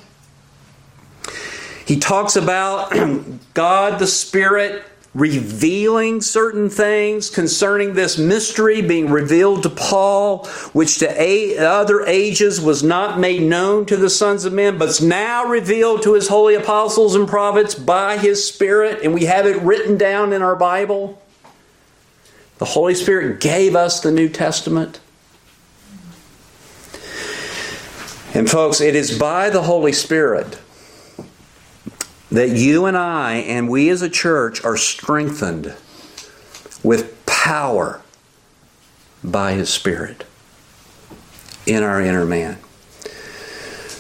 He 1.87 2.01
talks 2.01 2.35
about 2.35 2.91
God 3.55 4.01
the 4.01 4.09
Spirit 4.09 4.83
revealing 5.15 6.21
certain 6.21 6.69
things 6.69 7.31
concerning 7.31 7.95
this 7.95 8.19
mystery 8.19 8.83
being 8.83 9.11
revealed 9.11 9.63
to 9.63 9.71
Paul, 9.71 10.47
which 10.73 10.99
to 10.99 11.59
other 11.59 12.05
ages 12.07 12.61
was 12.61 12.83
not 12.83 13.19
made 13.19 13.43
known 13.43 13.87
to 13.87 13.97
the 13.97 14.11
sons 14.11 14.45
of 14.45 14.53
men, 14.53 14.79
but 14.79 14.91
is 14.91 15.01
now 15.01 15.45
revealed 15.45 16.03
to 16.03 16.15
his 16.15 16.29
holy 16.29 16.55
apostles 16.55 17.15
and 17.15 17.27
prophets 17.27 17.75
by 17.75 18.19
his 18.19 18.47
Spirit, 18.47 19.01
and 19.03 19.15
we 19.15 19.25
have 19.25 19.47
it 19.47 19.61
written 19.63 19.97
down 19.97 20.33
in 20.33 20.43
our 20.43 20.57
Bible. 20.57 21.21
The 22.59 22.67
Holy 22.67 22.95
Spirit 22.95 23.41
gave 23.41 23.75
us 23.75 24.01
the 24.01 24.13
New 24.13 24.29
Testament. 24.29 25.01
And, 28.35 28.49
folks, 28.49 28.81
it 28.81 28.95
is 28.95 29.19
by 29.19 29.49
the 29.49 29.63
Holy 29.63 29.93
Spirit 29.93 30.59
that 32.31 32.51
you 32.51 32.87
and 32.87 32.97
I 32.97 33.35
and 33.35 33.69
we 33.69 33.89
as 33.89 34.03
a 34.03 34.11
church 34.11 34.65
are 34.65 34.77
strengthened 34.77 35.75
with 36.83 37.25
power 37.27 38.03
by 39.25 39.53
His 39.53 39.71
Spirit 39.71 40.25
in 41.67 41.83
our 41.83 42.01
inner 42.01 42.25
man. 42.25 42.57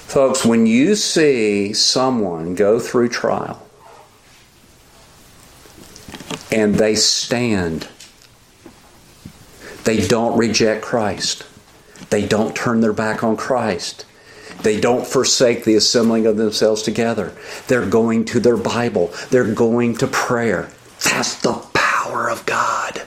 Folks, 0.08 0.44
when 0.44 0.66
you 0.66 0.94
see 0.94 1.72
someone 1.72 2.54
go 2.54 2.78
through 2.78 3.10
trial 3.10 3.66
and 6.50 6.76
they 6.76 6.94
stand, 6.94 7.88
they 9.84 10.06
don't 10.06 10.36
reject 10.38 10.82
Christ, 10.82 11.44
they 12.08 12.26
don't 12.26 12.56
turn 12.56 12.80
their 12.80 12.94
back 12.94 13.22
on 13.22 13.36
Christ, 13.36 14.06
they 14.62 14.80
don't 14.80 15.06
forsake 15.06 15.64
the 15.64 15.76
assembling 15.76 16.26
of 16.26 16.36
themselves 16.36 16.82
together. 16.82 17.32
They're 17.68 17.86
going 17.86 18.24
to 18.26 18.40
their 18.40 18.56
Bible. 18.56 19.12
They're 19.30 19.52
going 19.52 19.96
to 19.98 20.06
prayer. 20.06 20.70
That's 21.04 21.40
the 21.42 21.54
power 21.74 22.28
of 22.28 22.44
God. 22.46 23.02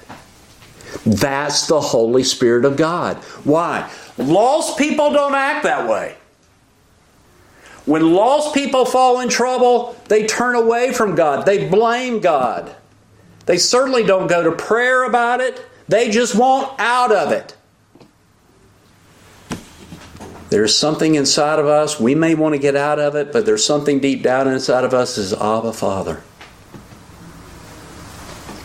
That's 1.06 1.68
the 1.68 1.82
Holy 1.82 2.24
Spirit 2.24 2.66
of 2.66 2.78
God. 2.78 3.18
Why? 3.44 3.90
Lost 4.18 4.78
people 4.78 5.12
don't 5.12 5.36
act 5.36 5.64
that 5.64 5.90
way. 5.90 6.16
When 7.86 8.14
lost 8.14 8.54
people 8.54 8.86
fall 8.86 9.20
in 9.22 9.30
trouble, 9.30 9.96
they 10.08 10.28
turn 10.28 10.56
away 10.56 10.94
from 10.94 11.16
God. 11.16 11.46
They 11.46 11.68
blame 11.68 12.20
God. 12.20 12.76
They 13.48 13.58
certainly 13.58 14.04
don't 14.04 14.28
go 14.28 14.44
to 14.44 14.52
prayer 14.52 15.04
about 15.04 15.42
it. 15.42 15.66
They 15.88 16.10
just 16.10 16.36
want 16.36 16.80
out 16.80 17.12
of 17.12 17.32
it. 17.32 17.56
There's 20.52 20.78
something 20.78 21.16
inside 21.16 21.60
of 21.60 21.66
us. 21.66 21.98
We 21.98 22.14
may 22.14 22.36
want 22.36 22.56
to 22.56 22.60
get 22.60 22.76
out 22.76 23.00
of 23.00 23.16
it, 23.16 23.32
but 23.32 23.46
there's 23.46 23.66
something 23.66 24.02
deep 24.02 24.22
down 24.22 24.50
inside 24.50 24.84
of 24.84 24.94
us 24.94 25.18
is 25.18 25.32
Abba 25.32 25.72
Father. 25.72 26.22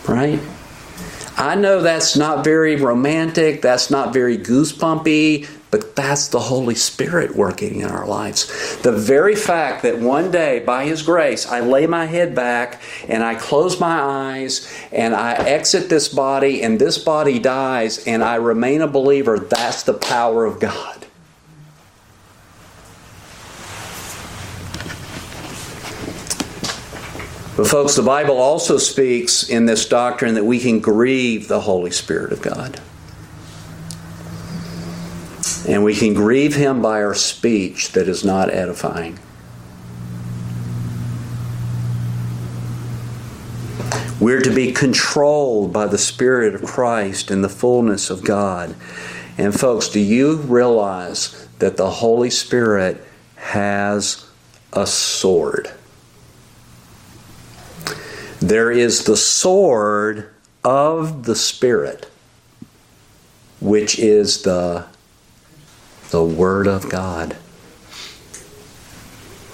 Right? 0.05 0.41
I 1.37 1.55
know 1.55 1.81
that's 1.81 2.17
not 2.17 2.43
very 2.43 2.75
romantic, 2.75 3.61
that's 3.61 3.89
not 3.89 4.11
very 4.11 4.37
goosebumpy, 4.37 5.47
but 5.71 5.95
that's 5.95 6.27
the 6.27 6.39
Holy 6.39 6.75
Spirit 6.75 7.37
working 7.37 7.79
in 7.79 7.89
our 7.89 8.05
lives. 8.05 8.77
The 8.81 8.91
very 8.91 9.35
fact 9.35 9.83
that 9.83 9.97
one 9.97 10.29
day, 10.29 10.59
by 10.59 10.83
His 10.85 11.03
grace, 11.03 11.47
I 11.47 11.61
lay 11.61 11.87
my 11.87 12.05
head 12.05 12.35
back 12.35 12.81
and 13.07 13.23
I 13.23 13.35
close 13.35 13.79
my 13.79 13.97
eyes 13.97 14.69
and 14.91 15.15
I 15.15 15.35
exit 15.35 15.89
this 15.89 16.09
body 16.09 16.63
and 16.63 16.79
this 16.79 16.97
body 16.97 17.39
dies 17.39 18.05
and 18.05 18.25
I 18.25 18.35
remain 18.35 18.81
a 18.81 18.87
believer, 18.87 19.39
that's 19.39 19.83
the 19.83 19.93
power 19.93 20.43
of 20.43 20.59
God. 20.59 20.96
But, 27.57 27.65
folks, 27.65 27.95
the 27.95 28.03
Bible 28.03 28.37
also 28.37 28.77
speaks 28.77 29.49
in 29.49 29.65
this 29.65 29.89
doctrine 29.89 30.35
that 30.35 30.45
we 30.45 30.59
can 30.59 30.79
grieve 30.79 31.47
the 31.47 31.61
Holy 31.61 31.89
Spirit 31.89 32.31
of 32.31 32.39
God. 32.39 32.79
And 35.67 35.83
we 35.83 35.95
can 35.95 36.13
grieve 36.13 36.53
Him 36.53 36.83
by 36.83 37.01
our 37.01 37.15
speech 37.15 37.93
that 37.93 38.07
is 38.07 38.23
not 38.23 38.53
edifying. 38.53 39.17
We're 44.19 44.41
to 44.41 44.53
be 44.53 44.71
controlled 44.71 45.73
by 45.73 45.87
the 45.87 45.97
Spirit 45.97 46.53
of 46.53 46.61
Christ 46.63 47.31
and 47.31 47.43
the 47.43 47.49
fullness 47.49 48.11
of 48.11 48.23
God. 48.23 48.75
And, 49.35 49.59
folks, 49.59 49.89
do 49.89 49.99
you 49.99 50.35
realize 50.35 51.47
that 51.57 51.75
the 51.75 51.89
Holy 51.89 52.29
Spirit 52.29 53.03
has 53.37 54.29
a 54.73 54.85
sword? 54.85 55.71
There 58.47 58.71
is 58.71 59.03
the 59.03 59.17
sword 59.17 60.29
of 60.63 61.25
the 61.25 61.35
Spirit, 61.35 62.09
which 63.59 63.99
is 63.99 64.43
the, 64.43 64.85
the 66.11 66.23
Word 66.23 66.65
of 66.65 66.89
God. 66.89 67.35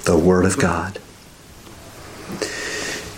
The 0.03 0.15
Word 0.15 0.45
of 0.45 0.59
God. 0.59 0.99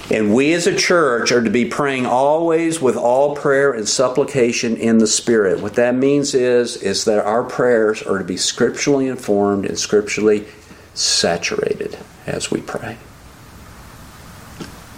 And 0.09 0.33
we 0.33 0.53
as 0.53 0.65
a 0.65 0.73
church 0.73 1.33
are 1.33 1.43
to 1.43 1.49
be 1.49 1.65
praying 1.65 2.05
always 2.05 2.79
with 2.79 2.95
all 2.95 3.35
prayer 3.35 3.73
and 3.73 3.85
supplication 3.85 4.77
in 4.77 4.99
the 4.99 5.07
Spirit. 5.07 5.59
What 5.59 5.73
that 5.73 5.93
means 5.93 6.33
is, 6.33 6.77
is 6.77 7.03
that 7.03 7.25
our 7.25 7.43
prayers 7.43 8.01
are 8.01 8.17
to 8.17 8.23
be 8.23 8.37
scripturally 8.37 9.09
informed 9.09 9.65
and 9.65 9.77
scripturally 9.77 10.45
saturated 10.93 11.97
as 12.25 12.49
we 12.49 12.61
pray. 12.61 12.95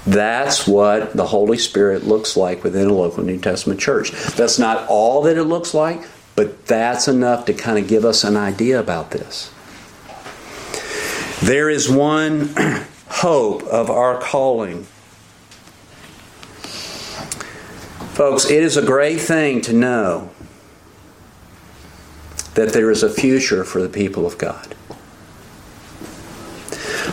That's 0.07 0.67
what 0.67 1.13
the 1.13 1.27
Holy 1.27 1.57
Spirit 1.57 2.05
looks 2.05 2.37
like 2.37 2.63
within 2.63 2.87
a 2.87 2.93
local 2.93 3.23
New 3.23 3.39
Testament 3.39 3.79
church. 3.79 4.11
That's 4.11 4.57
not 4.57 4.87
all 4.87 5.21
that 5.23 5.37
it 5.37 5.43
looks 5.43 5.73
like, 5.73 6.01
but 6.35 6.65
that's 6.65 7.07
enough 7.07 7.45
to 7.45 7.53
kind 7.53 7.77
of 7.77 7.87
give 7.87 8.05
us 8.05 8.23
an 8.23 8.37
idea 8.37 8.79
about 8.79 9.11
this. 9.11 9.51
There 11.41 11.69
is 11.69 11.89
one 11.89 12.53
hope 13.09 13.63
of 13.63 13.89
our 13.89 14.19
calling 14.19 14.87
Folks, 18.17 18.49
it 18.49 18.63
is 18.63 18.75
a 18.75 18.81
great 18.81 19.19
thing 19.21 19.61
to 19.61 19.71
know 19.71 20.31
that 22.55 22.73
there 22.73 22.89
is 22.89 23.03
a 23.03 23.11
future 23.11 23.63
for 23.63 23.79
the 23.79 23.87
people 23.87 24.25
of 24.25 24.39
God. 24.39 24.73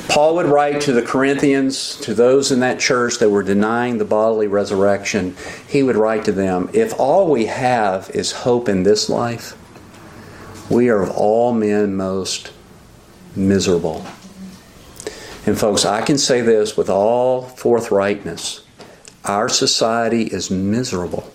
Paul 0.09 0.37
would 0.37 0.47
write 0.47 0.83
to 0.83 0.93
the 0.93 1.03
Corinthians, 1.03 1.97
to 2.01 2.15
those 2.15 2.53
in 2.53 2.61
that 2.61 2.79
church 2.79 3.19
that 3.19 3.31
were 3.31 3.43
denying 3.43 3.99
the 3.99 4.05
bodily 4.05 4.47
resurrection, 4.47 5.37
he 5.67 5.83
would 5.83 5.97
write 5.97 6.25
to 6.27 6.33
them 6.33 6.71
If 6.73 6.99
all 6.99 7.31
we 7.31 7.47
have 7.47 8.11
is 8.11 8.33
hope 8.33 8.69
in 8.69 8.83
this 8.83 9.09
life, 9.09 9.57
we 10.71 10.89
are 10.89 11.03
of 11.03 11.11
all 11.11 11.53
men 11.53 11.97
most 11.97 12.53
miserable. 13.35 14.07
And, 15.47 15.59
folks, 15.59 15.85
I 15.85 16.03
can 16.03 16.17
say 16.17 16.41
this 16.41 16.77
with 16.77 16.89
all 16.89 17.45
forthrightness 17.45 18.61
our 19.25 19.49
society 19.49 20.25
is 20.25 20.51
miserable 20.51 21.33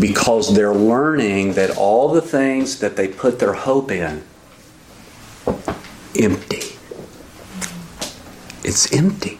because 0.00 0.54
they're 0.54 0.74
learning 0.74 1.52
that 1.52 1.76
all 1.76 2.08
the 2.08 2.22
things 2.22 2.80
that 2.80 2.96
they 2.96 3.08
put 3.08 3.38
their 3.38 3.52
hope 3.52 3.90
in 3.90 4.22
empty 6.20 6.76
it's 8.64 8.92
empty 8.92 9.38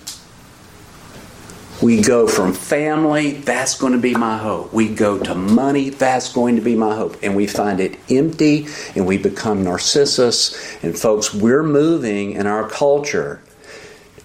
we 1.83 2.01
go 2.01 2.27
from 2.27 2.55
family 2.55 3.33
that's 3.33 3.79
going 3.79 3.93
to 3.93 3.99
be 3.99 4.14
my 4.14 4.39
hope 4.39 4.72
we 4.72 4.89
go 4.89 5.18
to 5.18 5.35
money 5.35 5.91
that's 5.91 6.33
going 6.33 6.57
to 6.57 6.62
be 6.62 6.74
my 6.74 6.95
hope 6.95 7.16
and 7.22 7.37
we 7.37 7.47
find 7.47 7.81
it 7.81 7.99
empty 8.11 8.66
and 8.95 9.07
we 9.07 9.18
become 9.18 9.62
narcissus 9.62 10.77
and 10.83 10.99
folks 10.99 11.35
we're 11.35 11.62
moving 11.62 12.33
in 12.33 12.47
our 12.47 12.68
culture 12.68 13.41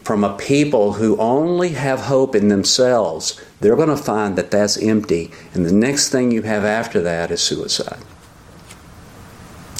from 0.03 0.23
a 0.23 0.35
people 0.37 0.93
who 0.93 1.15
only 1.17 1.69
have 1.69 2.01
hope 2.01 2.35
in 2.35 2.47
themselves, 2.47 3.39
they're 3.59 3.75
going 3.75 3.89
to 3.89 3.97
find 3.97 4.35
that 4.37 4.51
that's 4.51 4.81
empty. 4.81 5.31
And 5.53 5.65
the 5.65 5.71
next 5.71 6.09
thing 6.09 6.31
you 6.31 6.41
have 6.41 6.65
after 6.65 7.01
that 7.01 7.31
is 7.31 7.41
suicide. 7.41 7.99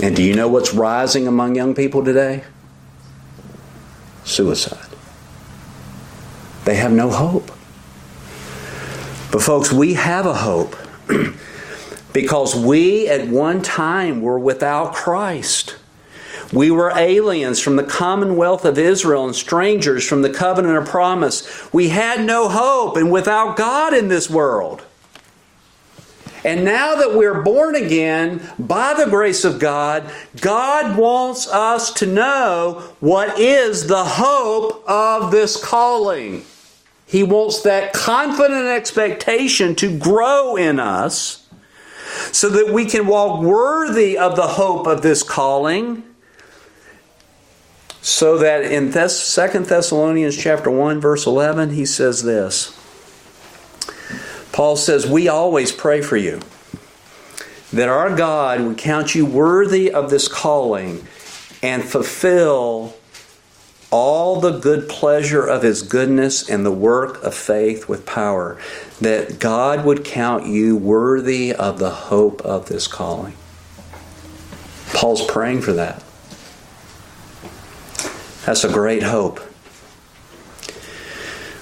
And 0.01 0.15
do 0.15 0.23
you 0.23 0.35
know 0.35 0.47
what's 0.47 0.73
rising 0.73 1.27
among 1.27 1.55
young 1.55 1.73
people 1.73 2.03
today? 2.03 2.43
Suicide. 4.23 4.89
They 6.65 6.75
have 6.75 6.91
no 6.91 7.09
hope. 7.09 7.51
But, 9.31 9.41
folks, 9.41 9.71
we 9.71 9.93
have 9.95 10.25
a 10.25 10.33
hope 10.33 10.75
because 12.13 12.55
we 12.55 13.07
at 13.07 13.27
one 13.27 13.61
time 13.61 14.21
were 14.21 14.39
without 14.39 14.93
Christ. 14.93 15.77
We 16.53 16.69
were 16.69 16.91
aliens 16.95 17.59
from 17.59 17.77
the 17.77 17.83
commonwealth 17.83 18.65
of 18.65 18.77
Israel 18.77 19.25
and 19.25 19.35
strangers 19.35 20.05
from 20.05 20.21
the 20.21 20.29
covenant 20.29 20.77
of 20.77 20.85
promise. 20.85 21.47
We 21.73 21.89
had 21.89 22.25
no 22.25 22.49
hope 22.49 22.97
and 22.97 23.11
without 23.11 23.55
God 23.55 23.93
in 23.93 24.09
this 24.09 24.29
world. 24.29 24.83
And 26.43 26.65
now 26.65 26.95
that 26.95 27.13
we're 27.15 27.41
born 27.41 27.75
again 27.75 28.41
by 28.57 28.93
the 28.93 29.09
grace 29.09 29.43
of 29.45 29.59
God, 29.59 30.11
God 30.39 30.97
wants 30.97 31.47
us 31.47 31.91
to 31.95 32.07
know 32.07 32.95
what 32.99 33.39
is 33.39 33.87
the 33.87 34.03
hope 34.03 34.83
of 34.87 35.31
this 35.31 35.63
calling. 35.63 36.43
He 37.05 37.23
wants 37.23 37.61
that 37.61 37.93
confident 37.93 38.67
expectation 38.67 39.75
to 39.75 39.97
grow 39.97 40.55
in 40.55 40.79
us 40.79 41.47
so 42.31 42.49
that 42.49 42.73
we 42.73 42.85
can 42.85 43.05
walk 43.05 43.41
worthy 43.41 44.17
of 44.17 44.35
the 44.35 44.47
hope 44.47 44.87
of 44.87 45.01
this 45.01 45.21
calling 45.21 46.03
so 48.01 48.37
that 48.39 48.63
in 48.63 48.91
Thess- 48.91 49.35
2 49.35 49.65
Thessalonians 49.65 50.35
chapter 50.35 50.71
1 50.71 50.99
verse 50.99 51.27
11 51.27 51.71
he 51.71 51.85
says 51.85 52.23
this. 52.23 52.77
Paul 54.51 54.75
says, 54.75 55.07
"We 55.07 55.27
always 55.27 55.71
pray 55.71 56.01
for 56.01 56.17
you 56.17 56.39
that 57.71 57.87
our 57.87 58.15
God 58.15 58.61
would 58.61 58.77
count 58.77 59.15
you 59.15 59.25
worthy 59.25 59.91
of 59.91 60.09
this 60.09 60.27
calling 60.27 61.05
and 61.63 61.83
fulfill 61.83 62.95
all 63.91 64.39
the 64.39 64.57
good 64.57 64.87
pleasure 64.87 65.45
of 65.45 65.63
his 65.63 65.81
goodness 65.81 66.49
and 66.49 66.65
the 66.65 66.71
work 66.71 67.21
of 67.23 67.35
faith 67.35 67.89
with 67.89 68.05
power, 68.05 68.57
that 69.01 69.37
God 69.37 69.83
would 69.83 70.05
count 70.05 70.45
you 70.45 70.77
worthy 70.77 71.53
of 71.53 71.77
the 71.77 71.89
hope 71.89 72.41
of 72.41 72.67
this 72.67 72.87
calling. 72.87 73.33
Paul's 74.93 75.25
praying 75.25 75.61
for 75.61 75.73
that. 75.73 76.01
That's 78.45 78.63
a 78.63 78.69
great 78.69 79.03
hope. 79.03 79.39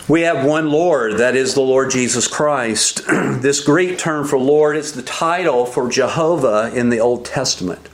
We 0.10 0.22
have 0.22 0.44
one 0.44 0.72
Lord, 0.72 1.18
that 1.18 1.36
is 1.36 1.54
the 1.54 1.62
Lord 1.62 1.92
Jesus 1.92 2.28
Christ. 2.28 3.04
this 3.08 3.60
Greek 3.60 4.00
term 4.00 4.26
for 4.26 4.40
Lord 4.40 4.76
is 4.76 4.94
the 4.94 5.04
title 5.04 5.68
for 5.68 5.88
Jehovah 5.88 6.72
in 6.74 6.90
the 6.90 7.00
Old 7.00 7.26
Testament. 7.26 7.88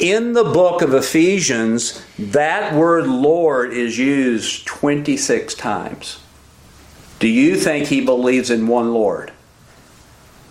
In 0.00 0.32
the 0.32 0.44
book 0.44 0.80
of 0.80 0.94
Ephesians, 0.94 2.02
that 2.18 2.74
word 2.74 3.06
Lord 3.06 3.74
is 3.74 3.98
used 3.98 4.66
26 4.66 5.54
times. 5.56 6.20
Do 7.18 7.28
you 7.28 7.56
think 7.56 7.88
he 7.88 8.00
believes 8.00 8.48
in 8.48 8.66
one 8.66 8.94
Lord? 8.94 9.30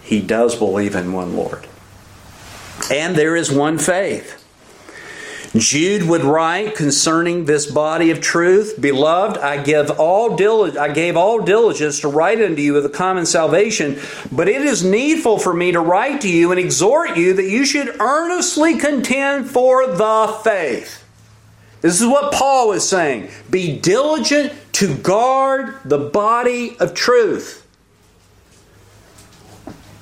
He 0.04 0.22
does 0.22 0.56
believe 0.56 0.96
in 0.96 1.14
one 1.14 1.36
Lord. 1.36 1.66
And 2.92 3.16
there 3.16 3.36
is 3.36 3.52
one 3.52 3.80
faith. 3.80 4.47
Jude 5.60 6.04
would 6.04 6.24
write 6.24 6.76
concerning 6.76 7.46
this 7.46 7.66
body 7.66 8.12
of 8.12 8.20
truth, 8.20 8.76
Beloved, 8.80 9.38
I 9.38 9.62
give 9.64 9.92
all 9.92 10.36
dil- 10.36 10.80
I 10.80 10.90
gave 10.90 11.16
all 11.16 11.40
diligence 11.40 12.00
to 12.02 12.08
write 12.08 12.42
unto 12.42 12.62
you 12.62 12.76
of 12.76 12.84
the 12.84 12.90
common 12.90 13.26
salvation, 13.26 14.00
but 14.32 14.50
it 14.50 14.62
is 14.62 14.84
needful 14.84 15.40
for 15.40 15.54
me 15.54 15.72
to 15.72 15.80
write 15.80 16.22
to 16.22 16.30
you 16.30 16.52
and 16.52 16.60
exhort 16.60 17.16
you 17.16 17.34
that 17.34 17.46
you 17.46 17.66
should 17.66 17.96
earnestly 18.00 18.78
contend 18.78 19.50
for 19.50 19.88
the 19.88 20.36
faith. 20.44 21.04
This 21.82 22.02
is 22.02 22.08
what 22.08 22.34
Paul 22.34 22.72
is 22.72 22.88
saying. 22.88 23.30
Be 23.50 23.78
diligent 23.78 24.54
to 24.74 24.96
guard 24.96 25.76
the 25.86 26.00
body 26.00 26.76
of 26.80 26.94
truth. 26.94 27.66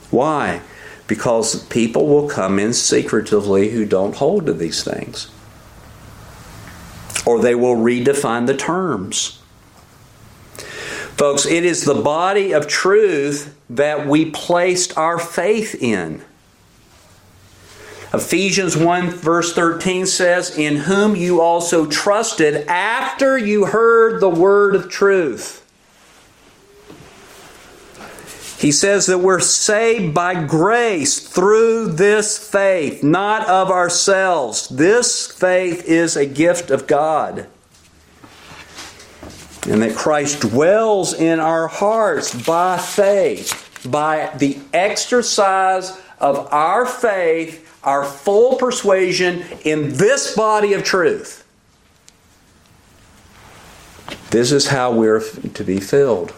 Why? 0.09 0.61
Because 1.07 1.63
people 1.65 2.07
will 2.07 2.27
come 2.27 2.57
in 2.57 2.73
secretively 2.73 3.69
who 3.69 3.85
don't 3.85 4.15
hold 4.15 4.45
to 4.45 4.53
these 4.53 4.83
things 4.83 5.27
or 7.25 7.39
they 7.39 7.55
will 7.55 7.75
redefine 7.75 8.47
the 8.47 8.55
terms. 8.55 9.41
Folks, 11.17 11.45
it 11.45 11.63
is 11.63 11.85
the 11.85 12.01
body 12.01 12.51
of 12.51 12.67
truth 12.67 13.55
that 13.69 14.05
we 14.07 14.31
placed 14.31 14.97
our 14.97 15.17
faith 15.17 15.75
in. 15.81 16.23
Ephesians 18.13 18.77
1 18.77 19.09
verse 19.09 19.53
13 19.53 20.05
says, 20.05 20.57
In 20.57 20.77
whom 20.77 21.15
you 21.15 21.41
also 21.41 21.85
trusted 21.85 22.67
after 22.67 23.37
you 23.37 23.65
heard 23.65 24.21
the 24.21 24.29
word 24.29 24.75
of 24.75 24.89
truth 24.89 25.64
he 28.57 28.71
says 28.71 29.07
that 29.07 29.19
we're 29.19 29.41
saved 29.41 30.13
by 30.13 30.45
grace 30.45 31.19
through 31.19 31.87
this 31.93 32.37
faith, 32.37 33.03
not 33.03 33.47
of 33.49 33.69
ourselves. 33.69 34.69
This 34.69 35.27
faith 35.27 35.85
is 35.85 36.15
a 36.15 36.25
gift 36.25 36.71
of 36.71 36.87
God. 36.87 37.47
And 39.67 39.81
that 39.81 39.95
Christ 39.95 40.41
dwells 40.41 41.13
in 41.13 41.39
our 41.39 41.67
hearts 41.67 42.33
by 42.45 42.77
faith, 42.77 43.79
by 43.89 44.31
the 44.37 44.57
exercise 44.73 45.99
of 46.19 46.47
our 46.53 46.85
faith, 46.85 47.61
our 47.83 48.05
full 48.05 48.55
persuasion 48.55 49.43
in 49.63 49.93
this 49.93 50.33
body 50.33 50.73
of 50.73 50.83
truth. 50.83 51.45
This 54.29 54.51
is 54.51 54.67
how 54.67 54.93
we're 54.93 55.21
to 55.21 55.63
be 55.63 55.79
filled. 55.79 56.33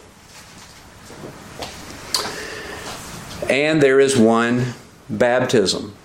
And 3.49 3.81
there 3.81 3.99
is 3.99 4.17
one 4.17 4.73
baptism. 5.09 5.95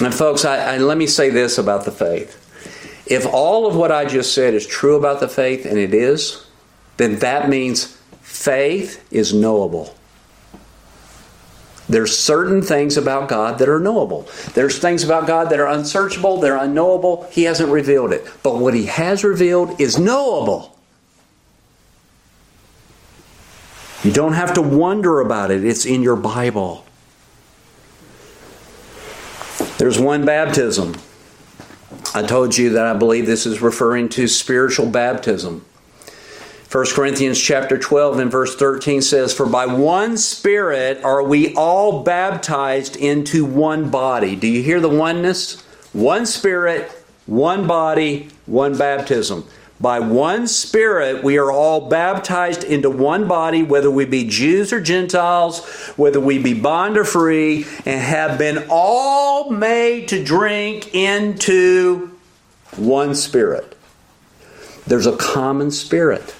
And 0.00 0.14
folks, 0.14 0.44
I, 0.44 0.74
I, 0.74 0.78
let 0.78 0.98
me 0.98 1.06
say 1.06 1.30
this 1.30 1.58
about 1.58 1.84
the 1.84 1.92
faith. 1.92 2.42
If 3.06 3.24
all 3.26 3.66
of 3.66 3.76
what 3.76 3.92
I 3.92 4.04
just 4.04 4.34
said 4.34 4.52
is 4.52 4.66
true 4.66 4.96
about 4.96 5.20
the 5.20 5.28
faith, 5.28 5.64
and 5.64 5.78
it 5.78 5.94
is, 5.94 6.46
then 6.96 7.20
that 7.20 7.48
means 7.48 7.96
faith 8.20 9.06
is 9.12 9.32
knowable. 9.32 9.96
There's 11.88 12.16
certain 12.16 12.62
things 12.62 12.96
about 12.96 13.28
God 13.28 13.58
that 13.58 13.68
are 13.68 13.78
knowable. 13.78 14.28
There's 14.54 14.78
things 14.78 15.04
about 15.04 15.26
God 15.26 15.50
that 15.50 15.60
are 15.60 15.68
unsearchable, 15.68 16.40
they're 16.40 16.56
unknowable. 16.56 17.28
He 17.30 17.44
hasn't 17.44 17.70
revealed 17.70 18.12
it. 18.12 18.26
But 18.42 18.58
what 18.58 18.74
He 18.74 18.86
has 18.86 19.22
revealed 19.22 19.80
is 19.80 19.98
knowable. 19.98 20.75
You 24.06 24.12
don't 24.12 24.34
have 24.34 24.54
to 24.54 24.62
wonder 24.62 25.18
about 25.18 25.50
it, 25.50 25.64
it's 25.64 25.84
in 25.84 26.00
your 26.00 26.14
Bible. 26.14 26.86
There's 29.78 29.98
one 29.98 30.24
baptism. 30.24 30.94
I 32.14 32.22
told 32.22 32.56
you 32.56 32.70
that 32.70 32.86
I 32.86 32.94
believe 32.94 33.26
this 33.26 33.46
is 33.46 33.60
referring 33.60 34.08
to 34.10 34.28
spiritual 34.28 34.88
baptism. 34.88 35.66
1 36.70 36.86
Corinthians 36.94 37.40
chapter 37.40 37.76
12 37.76 38.20
and 38.20 38.30
verse 38.30 38.54
13 38.54 39.02
says, 39.02 39.34
For 39.34 39.44
by 39.44 39.66
one 39.66 40.16
Spirit 40.16 41.02
are 41.02 41.24
we 41.24 41.52
all 41.56 42.04
baptized 42.04 42.94
into 42.94 43.44
one 43.44 43.90
body. 43.90 44.36
Do 44.36 44.46
you 44.46 44.62
hear 44.62 44.78
the 44.78 44.88
oneness? 44.88 45.60
One 45.92 46.26
Spirit, 46.26 46.92
one 47.26 47.66
body, 47.66 48.28
one 48.46 48.78
baptism. 48.78 49.44
By 49.78 50.00
one 50.00 50.46
Spirit, 50.46 51.22
we 51.22 51.36
are 51.36 51.52
all 51.52 51.88
baptized 51.90 52.64
into 52.64 52.88
one 52.88 53.28
body, 53.28 53.62
whether 53.62 53.90
we 53.90 54.06
be 54.06 54.24
Jews 54.24 54.72
or 54.72 54.80
Gentiles, 54.80 55.66
whether 55.96 56.18
we 56.18 56.38
be 56.38 56.54
bond 56.54 56.96
or 56.96 57.04
free, 57.04 57.66
and 57.84 58.00
have 58.00 58.38
been 58.38 58.66
all 58.70 59.50
made 59.50 60.08
to 60.08 60.24
drink 60.24 60.94
into 60.94 62.10
one 62.76 63.14
Spirit. 63.14 63.76
There's 64.86 65.06
a 65.06 65.16
common 65.16 65.70
Spirit. 65.70 66.34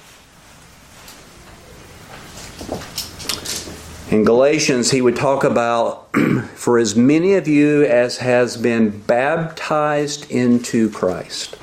In 4.11 4.25
Galatians, 4.25 4.93
he 4.93 5.03
would 5.03 5.17
talk 5.17 5.45
about, 5.45 6.09
for 6.55 6.79
as 6.79 6.97
many 6.97 7.35
of 7.35 7.47
you 7.47 7.85
as 7.85 8.17
has 8.19 8.57
been 8.57 9.01
baptized 9.01 10.31
into 10.31 10.89
Christ 10.89 11.57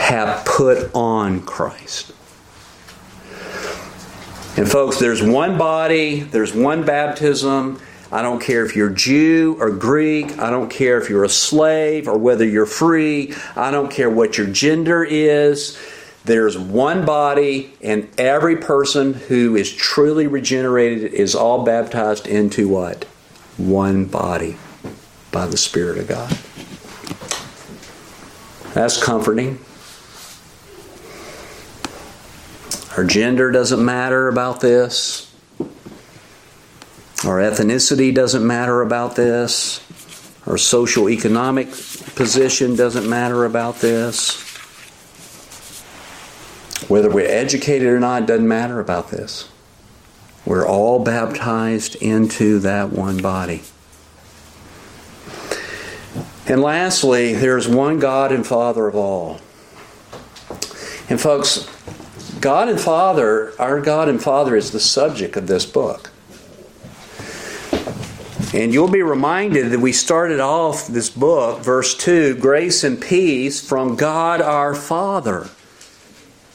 have 0.00 0.44
put 0.44 0.90
on 0.94 1.42
Christ. 1.42 2.12
And 4.56 4.68
folks, 4.68 4.98
there's 4.98 5.22
one 5.22 5.56
body, 5.56 6.20
there's 6.20 6.52
one 6.52 6.84
baptism. 6.84 7.80
I 8.12 8.22
don't 8.22 8.42
care 8.42 8.66
if 8.66 8.74
you're 8.74 8.90
Jew 8.90 9.56
or 9.60 9.70
Greek. 9.70 10.38
I 10.38 10.50
don't 10.50 10.68
care 10.68 11.00
if 11.00 11.08
you're 11.08 11.22
a 11.22 11.28
slave 11.28 12.08
or 12.08 12.18
whether 12.18 12.44
you're 12.44 12.66
free. 12.66 13.34
I 13.54 13.70
don't 13.70 13.90
care 13.90 14.10
what 14.10 14.36
your 14.36 14.48
gender 14.48 15.04
is. 15.04 15.78
There's 16.24 16.58
one 16.58 17.06
body, 17.06 17.72
and 17.80 18.08
every 18.18 18.56
person 18.56 19.14
who 19.14 19.56
is 19.56 19.72
truly 19.72 20.26
regenerated 20.26 21.14
is 21.14 21.34
all 21.34 21.64
baptized 21.64 22.26
into 22.26 22.68
what? 22.68 23.04
One 23.56 24.06
body 24.06 24.56
by 25.30 25.46
the 25.46 25.56
Spirit 25.56 25.98
of 25.98 26.08
God. 26.08 26.30
That's 28.74 29.02
comforting. 29.02 29.60
Our 32.96 33.04
gender 33.04 33.52
doesn't 33.52 33.84
matter 33.84 34.28
about 34.28 34.60
this. 34.60 35.32
Our 37.24 37.38
ethnicity 37.38 38.14
doesn't 38.14 38.44
matter 38.44 38.82
about 38.82 39.14
this. 39.14 39.80
Our 40.46 40.58
social 40.58 41.08
economic 41.08 41.68
position 41.70 42.74
doesn't 42.74 43.08
matter 43.08 43.44
about 43.44 43.76
this. 43.76 44.40
Whether 46.88 47.10
we're 47.10 47.30
educated 47.30 47.86
or 47.86 48.00
not 48.00 48.26
doesn't 48.26 48.48
matter 48.48 48.80
about 48.80 49.10
this. 49.10 49.48
We're 50.44 50.66
all 50.66 51.04
baptized 51.04 51.94
into 51.96 52.58
that 52.60 52.90
one 52.90 53.18
body. 53.18 53.62
And 56.48 56.62
lastly, 56.62 57.34
there's 57.34 57.68
one 57.68 58.00
God 58.00 58.32
and 58.32 58.44
Father 58.44 58.88
of 58.88 58.96
all. 58.96 59.40
And 61.08 61.20
folks, 61.20 61.68
God 62.40 62.68
and 62.68 62.80
Father, 62.80 63.52
our 63.58 63.80
God 63.80 64.08
and 64.08 64.22
Father 64.22 64.56
is 64.56 64.70
the 64.70 64.80
subject 64.80 65.36
of 65.36 65.46
this 65.46 65.66
book. 65.66 66.10
And 68.54 68.72
you'll 68.72 68.90
be 68.90 69.02
reminded 69.02 69.70
that 69.70 69.78
we 69.78 69.92
started 69.92 70.40
off 70.40 70.86
this 70.86 71.10
book, 71.10 71.60
verse 71.60 71.94
2 71.96 72.36
grace 72.36 72.82
and 72.82 73.00
peace 73.00 73.66
from 73.66 73.94
God 73.94 74.40
our 74.40 74.74
Father 74.74 75.50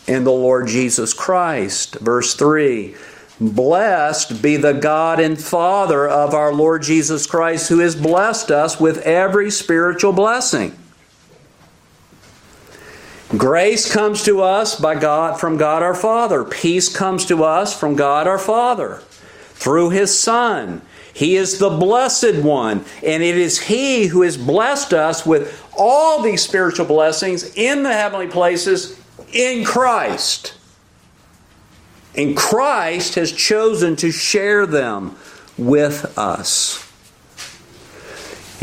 and 0.07 0.25
the 0.25 0.31
Lord 0.31 0.67
Jesus 0.67 1.13
Christ. 1.13 1.95
Verse 1.95 2.33
3 2.33 2.95
Blessed 3.39 4.41
be 4.41 4.57
the 4.57 4.73
God 4.73 5.19
and 5.19 5.41
Father 5.41 6.07
of 6.07 6.33
our 6.33 6.53
Lord 6.53 6.83
Jesus 6.83 7.27
Christ, 7.27 7.69
who 7.69 7.79
has 7.79 7.95
blessed 7.95 8.49
us 8.49 8.79
with 8.79 8.99
every 8.99 9.51
spiritual 9.51 10.13
blessing. 10.13 10.77
Grace 13.29 13.91
comes 13.91 14.23
to 14.23 14.41
us 14.41 14.79
by 14.79 14.95
God 14.95 15.39
from 15.39 15.57
God 15.57 15.81
our 15.81 15.95
Father. 15.95 16.43
Peace 16.43 16.95
comes 16.95 17.25
to 17.25 17.43
us 17.43 17.77
from 17.77 17.95
God 17.95 18.27
our 18.27 18.37
Father 18.37 19.01
through 19.53 19.89
his 19.89 20.17
Son. 20.17 20.81
He 21.11 21.35
is 21.35 21.57
the 21.57 21.69
blessed 21.69 22.35
one, 22.43 22.85
and 23.03 23.23
it 23.23 23.37
is 23.37 23.61
he 23.61 24.07
who 24.07 24.21
has 24.21 24.37
blessed 24.37 24.93
us 24.93 25.25
with 25.25 25.63
all 25.77 26.21
these 26.21 26.43
spiritual 26.43 26.85
blessings 26.85 27.55
in 27.55 27.83
the 27.83 27.93
heavenly 27.93 28.27
places 28.27 28.99
in 29.33 29.65
Christ. 29.65 30.53
And 32.15 32.37
Christ 32.37 33.15
has 33.15 33.31
chosen 33.31 33.95
to 33.97 34.11
share 34.11 34.65
them 34.65 35.15
with 35.57 36.17
us. 36.17 36.84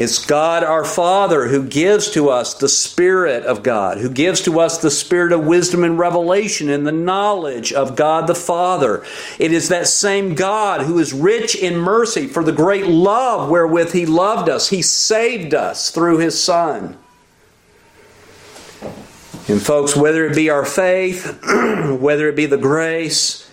It's 0.02 0.26
God 0.26 0.64
our 0.64 0.84
Father 0.84 1.46
who 1.46 1.64
gives 1.64 2.10
to 2.10 2.28
us 2.28 2.54
the 2.54 2.68
Spirit 2.68 3.44
of 3.44 3.62
God, 3.62 3.98
who 3.98 4.10
gives 4.10 4.40
to 4.40 4.58
us 4.58 4.78
the 4.78 4.90
Spirit 4.90 5.30
of 5.30 5.46
wisdom 5.46 5.84
and 5.84 5.96
revelation 5.96 6.68
and 6.68 6.84
the 6.84 6.90
knowledge 6.90 7.72
of 7.72 7.94
God 7.94 8.26
the 8.26 8.34
Father. 8.34 9.04
It 9.38 9.52
is 9.52 9.68
that 9.68 9.86
same 9.86 10.34
God 10.34 10.80
who 10.80 10.98
is 10.98 11.12
rich 11.12 11.54
in 11.54 11.76
mercy 11.76 12.26
for 12.26 12.42
the 12.42 12.50
great 12.50 12.88
love 12.88 13.48
wherewith 13.48 13.92
He 13.92 14.04
loved 14.04 14.48
us. 14.48 14.70
He 14.70 14.82
saved 14.82 15.54
us 15.54 15.92
through 15.92 16.18
His 16.18 16.42
Son. 16.42 16.98
And, 19.46 19.62
folks, 19.62 19.94
whether 19.94 20.26
it 20.26 20.34
be 20.34 20.50
our 20.50 20.64
faith, 20.64 21.40
whether 22.00 22.28
it 22.28 22.34
be 22.34 22.46
the 22.46 22.58
grace, 22.58 23.48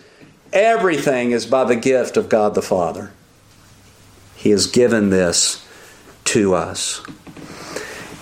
everything 0.52 1.30
is 1.30 1.45
by 1.45 1.66
the 1.66 1.76
gift 1.76 2.18
of 2.18 2.28
God 2.28 2.56
the 2.56 2.64
Father. 2.64 3.12
He 4.36 4.50
has 4.50 4.66
given 4.66 5.12
this 5.12 5.64
to 6.26 6.54
us. 6.54 7.02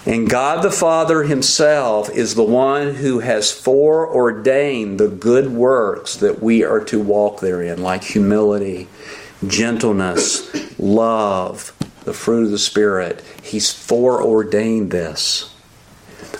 And 0.05 0.29
God 0.29 0.63
the 0.63 0.71
Father 0.71 1.23
Himself 1.23 2.09
is 2.09 2.35
the 2.35 2.43
one 2.43 2.95
who 2.95 3.19
has 3.19 3.51
foreordained 3.51 4.99
the 4.99 5.09
good 5.09 5.51
works 5.51 6.15
that 6.17 6.41
we 6.41 6.63
are 6.63 6.83
to 6.85 6.99
walk 6.99 7.41
therein, 7.41 7.81
like 7.81 8.03
humility, 8.03 8.87
gentleness, 9.45 10.79
love, 10.79 11.73
the 12.05 12.13
fruit 12.13 12.45
of 12.45 12.51
the 12.51 12.57
Spirit. 12.57 13.21
He's 13.43 13.71
foreordained 13.71 14.91
this 14.91 15.53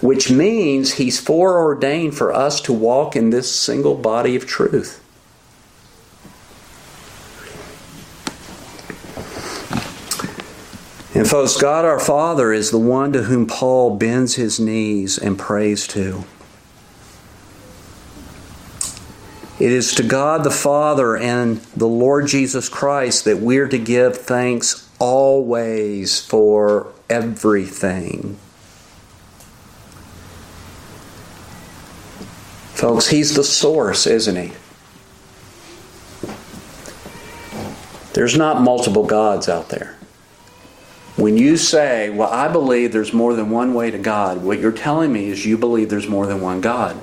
which 0.02 0.30
means 0.30 0.94
He's 0.94 1.20
foreordained 1.20 2.16
for 2.16 2.34
us 2.34 2.62
to 2.62 2.74
walk 2.74 3.16
in 3.16 3.30
this 3.30 3.54
single 3.54 3.96
body 3.96 4.36
of 4.36 4.46
truth. 4.46 5.04
And 11.18 11.28
folks, 11.28 11.58
God 11.58 11.84
our 11.84 12.00
Father 12.00 12.54
is 12.54 12.70
the 12.70 12.78
one 12.78 13.12
to 13.14 13.24
whom 13.24 13.48
Paul 13.48 13.98
bends 13.98 14.36
his 14.36 14.60
knees 14.60 15.18
and 15.18 15.36
prays 15.36 15.88
to. 15.88 16.26
It 19.60 19.72
is 19.72 19.96
to 19.96 20.04
God 20.04 20.44
the 20.44 20.52
Father 20.52 21.18
and 21.18 21.58
the 21.76 21.88
Lord 21.88 22.28
Jesus 22.28 22.70
Christ 22.70 23.26
that 23.26 23.40
we're 23.40 23.68
to 23.68 23.80
give 23.80 24.16
thanks 24.16 24.88
always 25.00 26.20
for 26.24 26.94
everything. 27.10 28.38
Folks, 32.76 33.08
He's 33.08 33.34
the 33.34 33.44
source, 33.44 34.06
isn't 34.06 34.36
He? 34.36 34.54
There's 38.14 38.38
not 38.38 38.62
multiple 38.62 39.08
gods 39.08 39.50
out 39.50 39.70
there. 39.70 39.97
When 41.18 41.36
you 41.36 41.58
say, 41.58 42.12
Well, 42.12 42.30
I 42.30 42.48
believe 42.48 42.94
there's 42.94 43.12
more 43.12 43.34
than 43.34 43.50
one 43.50 43.74
way 43.74 43.92
to 43.92 43.98
God, 43.98 44.44
what 44.44 44.60
you're 44.60 44.72
telling 44.72 45.12
me 45.12 45.30
is 45.30 45.46
you 45.46 45.58
believe 45.58 45.90
there's 45.90 46.08
more 46.08 46.28
than 46.28 46.42
one 46.42 46.62
God. 46.62 46.98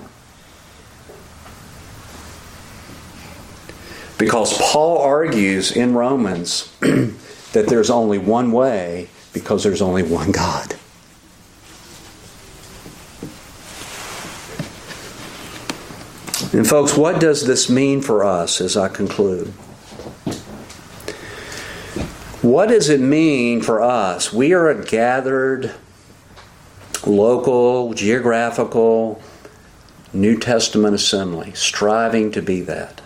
Because 4.16 4.56
Paul 4.56 4.98
argues 4.98 5.72
in 5.72 5.94
Romans 5.94 6.72
that 6.80 7.66
there's 7.66 7.90
only 7.90 8.18
one 8.18 8.52
way 8.52 9.08
because 9.32 9.64
there's 9.64 9.82
only 9.82 10.04
one 10.04 10.30
God. 10.30 10.76
And, 16.52 16.64
folks, 16.64 16.96
what 16.96 17.20
does 17.20 17.44
this 17.44 17.68
mean 17.68 18.00
for 18.00 18.22
us 18.24 18.60
as 18.60 18.76
I 18.76 18.88
conclude? 18.88 19.52
What 22.44 22.68
does 22.68 22.90
it 22.90 23.00
mean 23.00 23.62
for 23.62 23.80
us? 23.80 24.30
We 24.30 24.52
are 24.52 24.68
a 24.68 24.84
gathered, 24.84 25.72
local, 27.06 27.94
geographical, 27.94 29.22
New 30.12 30.38
Testament 30.38 30.94
assembly, 30.94 31.52
striving 31.54 32.30
to 32.32 32.42
be 32.42 32.60
that. 32.60 33.00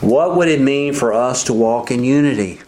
What 0.00 0.34
would 0.34 0.48
it 0.48 0.62
mean 0.62 0.94
for 0.94 1.12
us 1.12 1.44
to 1.44 1.52
walk 1.52 1.90
in 1.90 2.04
unity? 2.04 2.62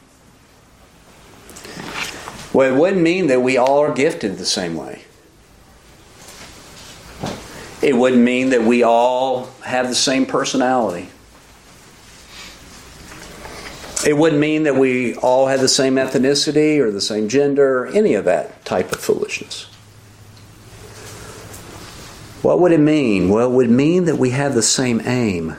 Well, 2.52 2.74
it 2.74 2.78
wouldn't 2.78 3.00
mean 3.00 3.28
that 3.28 3.40
we 3.40 3.56
all 3.56 3.78
are 3.78 3.94
gifted 3.94 4.36
the 4.36 4.44
same 4.44 4.76
way. 4.76 5.00
It 7.80 7.96
wouldn't 7.96 8.20
mean 8.20 8.50
that 8.50 8.64
we 8.64 8.82
all 8.82 9.46
have 9.64 9.88
the 9.88 9.94
same 9.94 10.26
personality. 10.26 11.08
It 14.06 14.16
wouldn't 14.16 14.40
mean 14.40 14.62
that 14.62 14.76
we 14.76 15.14
all 15.16 15.48
have 15.48 15.60
the 15.60 15.68
same 15.68 15.96
ethnicity 15.96 16.78
or 16.78 16.90
the 16.90 17.00
same 17.00 17.28
gender, 17.28 17.84
or 17.84 17.86
any 17.88 18.14
of 18.14 18.24
that 18.24 18.64
type 18.64 18.92
of 18.92 19.00
foolishness. 19.00 19.64
What 22.42 22.60
would 22.60 22.72
it 22.72 22.80
mean? 22.80 23.28
Well, 23.28 23.50
it 23.50 23.54
would 23.54 23.70
mean 23.70 24.06
that 24.06 24.16
we 24.16 24.30
have 24.30 24.54
the 24.54 24.62
same 24.62 25.02
aim. 25.04 25.56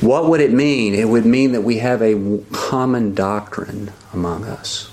What 0.00 0.28
would 0.28 0.40
it 0.40 0.52
mean? 0.52 0.94
It 0.94 1.08
would 1.08 1.26
mean 1.26 1.52
that 1.52 1.62
we 1.62 1.78
have 1.78 2.00
a 2.00 2.40
common 2.52 3.14
doctrine 3.14 3.92
among 4.12 4.44
us. 4.44 4.89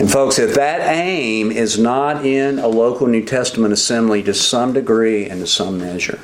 And, 0.00 0.10
folks, 0.10 0.38
if 0.38 0.54
that 0.54 0.80
aim 0.80 1.52
is 1.52 1.78
not 1.78 2.24
in 2.24 2.58
a 2.58 2.66
local 2.66 3.06
New 3.06 3.22
Testament 3.22 3.74
assembly 3.74 4.22
to 4.22 4.32
some 4.32 4.72
degree 4.72 5.28
and 5.28 5.42
to 5.42 5.46
some 5.46 5.76
measure, 5.76 6.18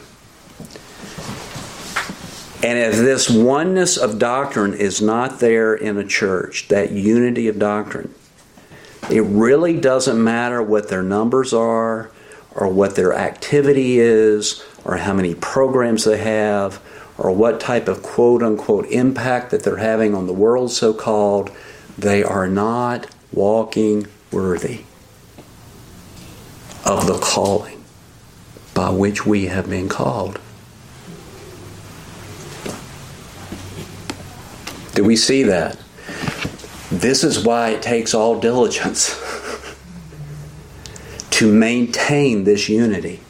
and 2.62 2.78
if 2.78 2.94
this 2.94 3.28
oneness 3.28 3.98
of 3.98 4.18
doctrine 4.18 4.72
is 4.72 5.02
not 5.02 5.40
there 5.40 5.74
in 5.74 5.98
a 5.98 6.06
church, 6.06 6.68
that 6.68 6.92
unity 6.92 7.48
of 7.48 7.58
doctrine, 7.58 8.14
it 9.10 9.20
really 9.20 9.78
doesn't 9.78 10.24
matter 10.24 10.62
what 10.62 10.88
their 10.88 11.02
numbers 11.02 11.52
are 11.52 12.10
or 12.54 12.68
what 12.68 12.96
their 12.96 13.12
activity 13.12 13.98
is 13.98 14.64
or 14.86 14.96
how 14.96 15.12
many 15.12 15.34
programs 15.34 16.04
they 16.04 16.16
have 16.16 16.82
or 17.18 17.30
what 17.30 17.60
type 17.60 17.88
of 17.88 18.02
quote 18.02 18.42
unquote 18.42 18.86
impact 18.86 19.50
that 19.50 19.64
they're 19.64 19.76
having 19.76 20.14
on 20.14 20.26
the 20.26 20.32
world, 20.32 20.72
so 20.72 20.94
called, 20.94 21.50
they 21.98 22.22
are 22.22 22.48
not 22.48 23.06
walking 23.32 24.06
worthy 24.30 24.82
of 26.84 27.06
the 27.06 27.18
calling 27.18 27.82
by 28.74 28.90
which 28.90 29.26
we 29.26 29.46
have 29.46 29.68
been 29.68 29.88
called. 29.88 30.38
Do 34.94 35.04
we 35.04 35.16
see 35.16 35.42
that? 35.42 35.78
This 36.90 37.24
is 37.24 37.44
why 37.44 37.70
it 37.70 37.82
takes 37.82 38.14
all 38.14 38.38
diligence 38.38 39.10
to 41.30 41.52
maintain 41.52 42.44
this 42.44 42.68
unity 42.68 43.20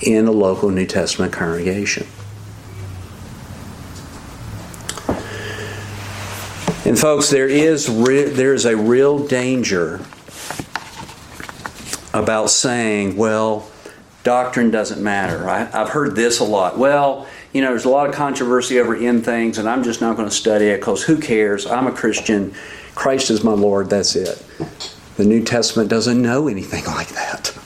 in 0.00 0.26
a 0.26 0.32
local 0.32 0.70
New 0.70 0.86
Testament 0.86 1.32
congregation. 1.32 2.06
And 6.92 7.00
folks, 7.00 7.30
there 7.30 7.48
is 7.48 7.88
re- 7.88 8.24
there 8.24 8.52
is 8.52 8.66
a 8.66 8.76
real 8.76 9.26
danger 9.26 10.04
about 12.12 12.50
saying, 12.50 13.16
well, 13.16 13.66
doctrine 14.24 14.70
doesn't 14.70 15.02
matter. 15.02 15.48
I, 15.48 15.70
I've 15.72 15.88
heard 15.88 16.14
this 16.16 16.40
a 16.40 16.44
lot. 16.44 16.76
Well, 16.76 17.26
you 17.54 17.62
know, 17.62 17.70
there's 17.70 17.86
a 17.86 17.88
lot 17.88 18.10
of 18.10 18.14
controversy 18.14 18.78
over 18.78 18.94
end 18.94 19.24
things, 19.24 19.56
and 19.56 19.66
I'm 19.70 19.82
just 19.82 20.02
not 20.02 20.18
going 20.18 20.28
to 20.28 20.34
study 20.34 20.66
it 20.66 20.80
because 20.80 21.02
who 21.02 21.16
cares? 21.16 21.64
I'm 21.64 21.86
a 21.86 21.92
Christian. 21.92 22.52
Christ 22.94 23.30
is 23.30 23.42
my 23.42 23.54
Lord. 23.54 23.88
That's 23.88 24.14
it. 24.14 24.44
The 25.16 25.24
New 25.24 25.42
Testament 25.42 25.88
doesn't 25.88 26.20
know 26.20 26.46
anything 26.46 26.84
like 26.88 27.08
that. 27.08 27.58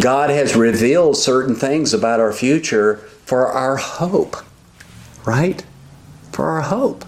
God 0.00 0.30
has 0.30 0.56
revealed 0.56 1.18
certain 1.18 1.54
things 1.54 1.92
about 1.92 2.20
our 2.20 2.32
future 2.32 2.96
for 3.26 3.48
our 3.48 3.76
hope, 3.76 4.36
right? 5.26 5.62
For 6.34 6.50
our 6.50 6.62
hope. 6.62 7.04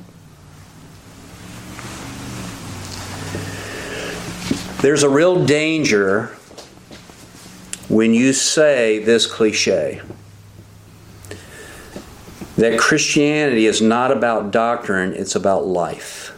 There's 4.82 5.02
a 5.02 5.08
real 5.08 5.44
danger 5.44 6.26
when 7.88 8.14
you 8.14 8.32
say 8.32 9.00
this 9.00 9.26
cliche 9.26 10.00
that 12.56 12.78
Christianity 12.78 13.66
is 13.66 13.82
not 13.82 14.12
about 14.12 14.52
doctrine, 14.52 15.12
it's 15.12 15.34
about 15.34 15.66
life. 15.66 16.32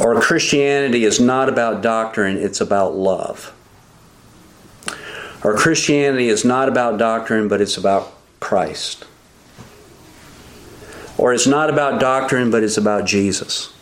Or 0.00 0.20
Christianity 0.20 1.04
is 1.04 1.20
not 1.20 1.48
about 1.48 1.80
doctrine, 1.80 2.36
it's 2.38 2.60
about 2.60 2.96
love. 2.96 3.54
Our 5.42 5.54
Christianity 5.54 6.28
is 6.28 6.44
not 6.44 6.68
about 6.68 6.98
doctrine, 6.98 7.48
but 7.48 7.60
it's 7.60 7.76
about 7.76 8.12
Christ. 8.40 9.06
Or 11.16 11.32
it's 11.32 11.46
not 11.46 11.70
about 11.70 12.00
doctrine, 12.00 12.50
but 12.50 12.62
it's 12.62 12.76
about 12.76 13.04
Jesus. 13.04 13.72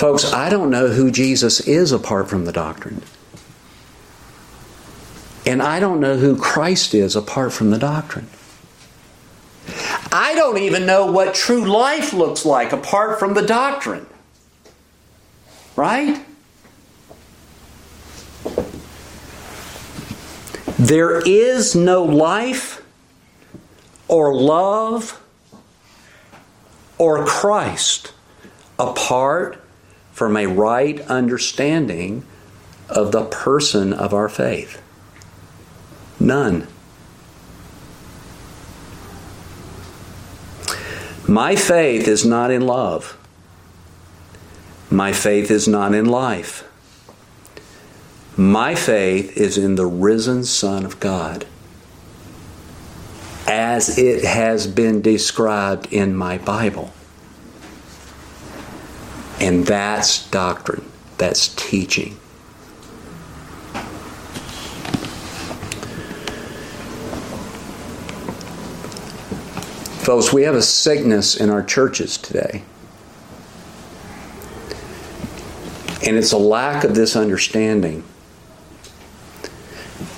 Folks, 0.00 0.32
I 0.32 0.48
don't 0.48 0.70
know 0.70 0.88
who 0.88 1.10
Jesus 1.10 1.60
is 1.60 1.92
apart 1.92 2.30
from 2.30 2.46
the 2.46 2.52
doctrine. 2.52 3.02
And 5.44 5.62
I 5.62 5.80
don't 5.80 6.00
know 6.00 6.16
who 6.16 6.38
Christ 6.38 6.94
is 6.94 7.16
apart 7.16 7.52
from 7.52 7.70
the 7.70 7.78
doctrine. 7.78 8.28
I 10.12 10.34
don't 10.34 10.58
even 10.58 10.86
know 10.86 11.06
what 11.06 11.34
true 11.34 11.64
life 11.64 12.12
looks 12.12 12.46
like 12.46 12.72
apart 12.72 13.18
from 13.18 13.34
the 13.34 13.42
doctrine. 13.42 14.06
Right? 15.80 16.22
There 20.78 21.22
is 21.26 21.74
no 21.74 22.04
life 22.04 22.82
or 24.06 24.34
love 24.34 25.18
or 26.98 27.24
Christ 27.24 28.12
apart 28.78 29.64
from 30.12 30.36
a 30.36 30.44
right 30.44 31.00
understanding 31.08 32.26
of 32.90 33.10
the 33.10 33.24
person 33.24 33.94
of 33.94 34.12
our 34.12 34.28
faith. 34.28 34.82
None. 36.20 36.66
My 41.26 41.56
faith 41.56 42.06
is 42.06 42.26
not 42.26 42.50
in 42.50 42.66
love. 42.66 43.16
My 44.90 45.12
faith 45.12 45.50
is 45.52 45.68
not 45.68 45.94
in 45.94 46.06
life. 46.06 46.66
My 48.36 48.74
faith 48.74 49.36
is 49.36 49.56
in 49.56 49.76
the 49.76 49.86
risen 49.86 50.44
Son 50.44 50.84
of 50.84 50.98
God 50.98 51.46
as 53.46 53.98
it 53.98 54.24
has 54.24 54.66
been 54.66 55.00
described 55.00 55.92
in 55.92 56.14
my 56.16 56.38
Bible. 56.38 56.92
And 59.40 59.66
that's 59.66 60.28
doctrine, 60.30 60.84
that's 61.18 61.48
teaching. 61.54 62.16
Folks, 70.02 70.32
we 70.32 70.42
have 70.42 70.54
a 70.54 70.62
sickness 70.62 71.36
in 71.36 71.50
our 71.50 71.62
churches 71.62 72.18
today. 72.18 72.64
And 76.06 76.16
it's 76.16 76.32
a 76.32 76.38
lack 76.38 76.84
of 76.84 76.94
this 76.94 77.14
understanding. 77.14 78.04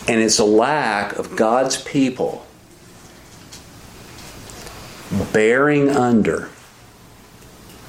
And 0.08 0.20
it's 0.20 0.38
a 0.38 0.44
lack 0.44 1.16
of 1.18 1.36
God's 1.36 1.82
people 1.82 2.46
bearing 5.32 5.88
under 5.88 6.48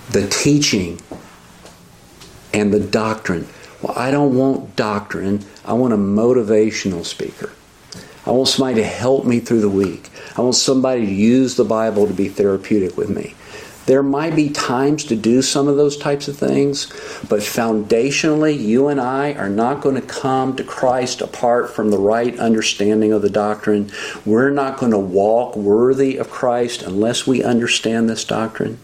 the 0.09 0.27
teaching 0.27 0.99
and 2.53 2.73
the 2.73 2.79
doctrine. 2.79 3.47
Well, 3.81 3.97
I 3.97 4.11
don't 4.11 4.35
want 4.35 4.75
doctrine, 4.75 5.45
I 5.65 5.73
want 5.73 5.93
a 5.93 5.97
motivational 5.97 7.05
speaker. 7.05 7.51
I 8.25 8.31
want 8.31 8.47
somebody 8.47 8.75
to 8.75 8.85
help 8.85 9.25
me 9.25 9.39
through 9.39 9.61
the 9.61 9.69
week. 9.69 10.09
I 10.37 10.41
want 10.41 10.55
somebody 10.55 11.05
to 11.05 11.11
use 11.11 11.55
the 11.55 11.65
Bible 11.65 12.07
to 12.07 12.13
be 12.13 12.29
therapeutic 12.29 12.95
with 12.95 13.09
me. 13.09 13.35
There 13.85 14.03
might 14.03 14.35
be 14.35 14.49
times 14.49 15.03
to 15.05 15.15
do 15.15 15.41
some 15.41 15.67
of 15.67 15.75
those 15.75 15.97
types 15.97 16.29
of 16.29 16.37
things, 16.37 16.87
but 17.27 17.41
foundationally, 17.41 18.57
you 18.57 18.87
and 18.87 18.99
I 18.99 19.33
are 19.33 19.49
not 19.49 19.81
going 19.81 19.95
to 19.95 20.01
come 20.01 20.55
to 20.55 20.63
Christ 20.63 21.21
apart 21.21 21.69
from 21.69 21.91
the 21.91 21.97
right 21.97 22.37
understanding 22.39 23.11
of 23.11 23.21
the 23.21 23.29
doctrine. 23.29 23.91
We're 24.25 24.51
not 24.51 24.77
going 24.77 24.93
to 24.93 24.99
walk 24.99 25.57
worthy 25.57 26.17
of 26.17 26.29
Christ 26.29 26.81
unless 26.81 27.27
we 27.27 27.43
understand 27.43 28.09
this 28.09 28.23
doctrine. 28.23 28.79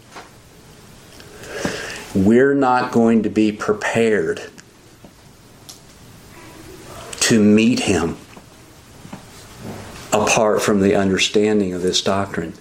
We're 2.14 2.54
not 2.54 2.92
going 2.92 3.22
to 3.22 3.30
be 3.30 3.52
prepared 3.52 4.42
to 7.20 7.42
meet 7.42 7.80
Him 7.80 8.16
apart 10.12 10.60
from 10.60 10.80
the 10.80 10.96
understanding 10.96 11.72
of 11.72 11.82
this 11.82 12.02
doctrine. 12.02 12.54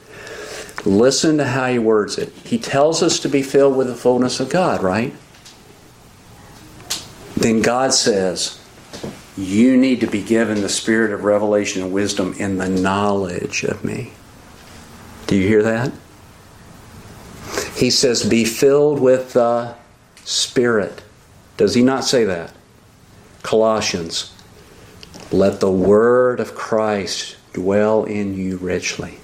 Listen 0.85 1.37
to 1.37 1.45
how 1.45 1.67
he 1.67 1.79
words 1.79 2.17
it. 2.17 2.33
He 2.43 2.57
tells 2.57 3.03
us 3.03 3.19
to 3.19 3.29
be 3.29 3.41
filled 3.41 3.75
with 3.75 3.87
the 3.87 3.95
fullness 3.95 4.39
of 4.39 4.49
God, 4.49 4.81
right? 4.81 5.13
Then 7.35 7.61
God 7.61 7.93
says, 7.93 8.59
You 9.37 9.77
need 9.77 9.99
to 10.01 10.07
be 10.07 10.21
given 10.21 10.61
the 10.61 10.69
spirit 10.69 11.11
of 11.11 11.23
revelation 11.23 11.83
and 11.83 11.91
wisdom 11.91 12.33
in 12.37 12.57
the 12.57 12.69
knowledge 12.69 13.63
of 13.63 13.83
me. 13.83 14.13
Do 15.27 15.35
you 15.35 15.47
hear 15.47 15.63
that? 15.63 15.91
He 17.75 17.89
says, 17.89 18.27
Be 18.27 18.45
filled 18.45 18.99
with 18.99 19.33
the 19.33 19.75
Spirit. 20.25 21.01
Does 21.57 21.73
he 21.73 21.81
not 21.81 22.03
say 22.03 22.23
that? 22.25 22.53
Colossians, 23.41 24.33
let 25.31 25.59
the 25.59 25.71
word 25.71 26.39
of 26.39 26.55
Christ 26.55 27.35
dwell 27.53 28.03
in 28.03 28.35
you 28.35 28.57
richly. 28.57 29.17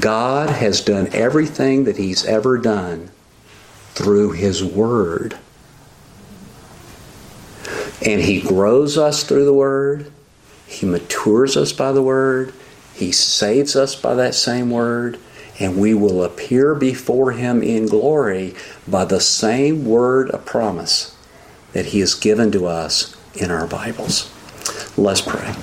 God 0.00 0.50
has 0.50 0.80
done 0.80 1.08
everything 1.12 1.84
that 1.84 1.96
He's 1.96 2.24
ever 2.24 2.58
done 2.58 3.10
through 3.90 4.32
His 4.32 4.64
Word. 4.64 5.38
And 8.04 8.20
He 8.20 8.40
grows 8.40 8.98
us 8.98 9.22
through 9.22 9.44
the 9.44 9.54
Word, 9.54 10.12
He 10.66 10.86
matures 10.86 11.56
us 11.56 11.72
by 11.72 11.92
the 11.92 12.02
Word, 12.02 12.52
He 12.94 13.12
saves 13.12 13.76
us 13.76 13.94
by 13.94 14.14
that 14.14 14.34
same 14.34 14.70
Word, 14.70 15.18
and 15.60 15.78
we 15.78 15.94
will 15.94 16.24
appear 16.24 16.74
before 16.74 17.32
Him 17.32 17.62
in 17.62 17.86
glory 17.86 18.54
by 18.88 19.04
the 19.04 19.20
same 19.20 19.84
Word 19.84 20.30
of 20.30 20.44
promise 20.44 21.16
that 21.72 21.86
He 21.86 22.00
has 22.00 22.14
given 22.14 22.50
to 22.52 22.66
us 22.66 23.16
in 23.34 23.52
our 23.52 23.66
Bibles. 23.66 24.32
Let's 24.96 25.20
pray. 25.20 25.54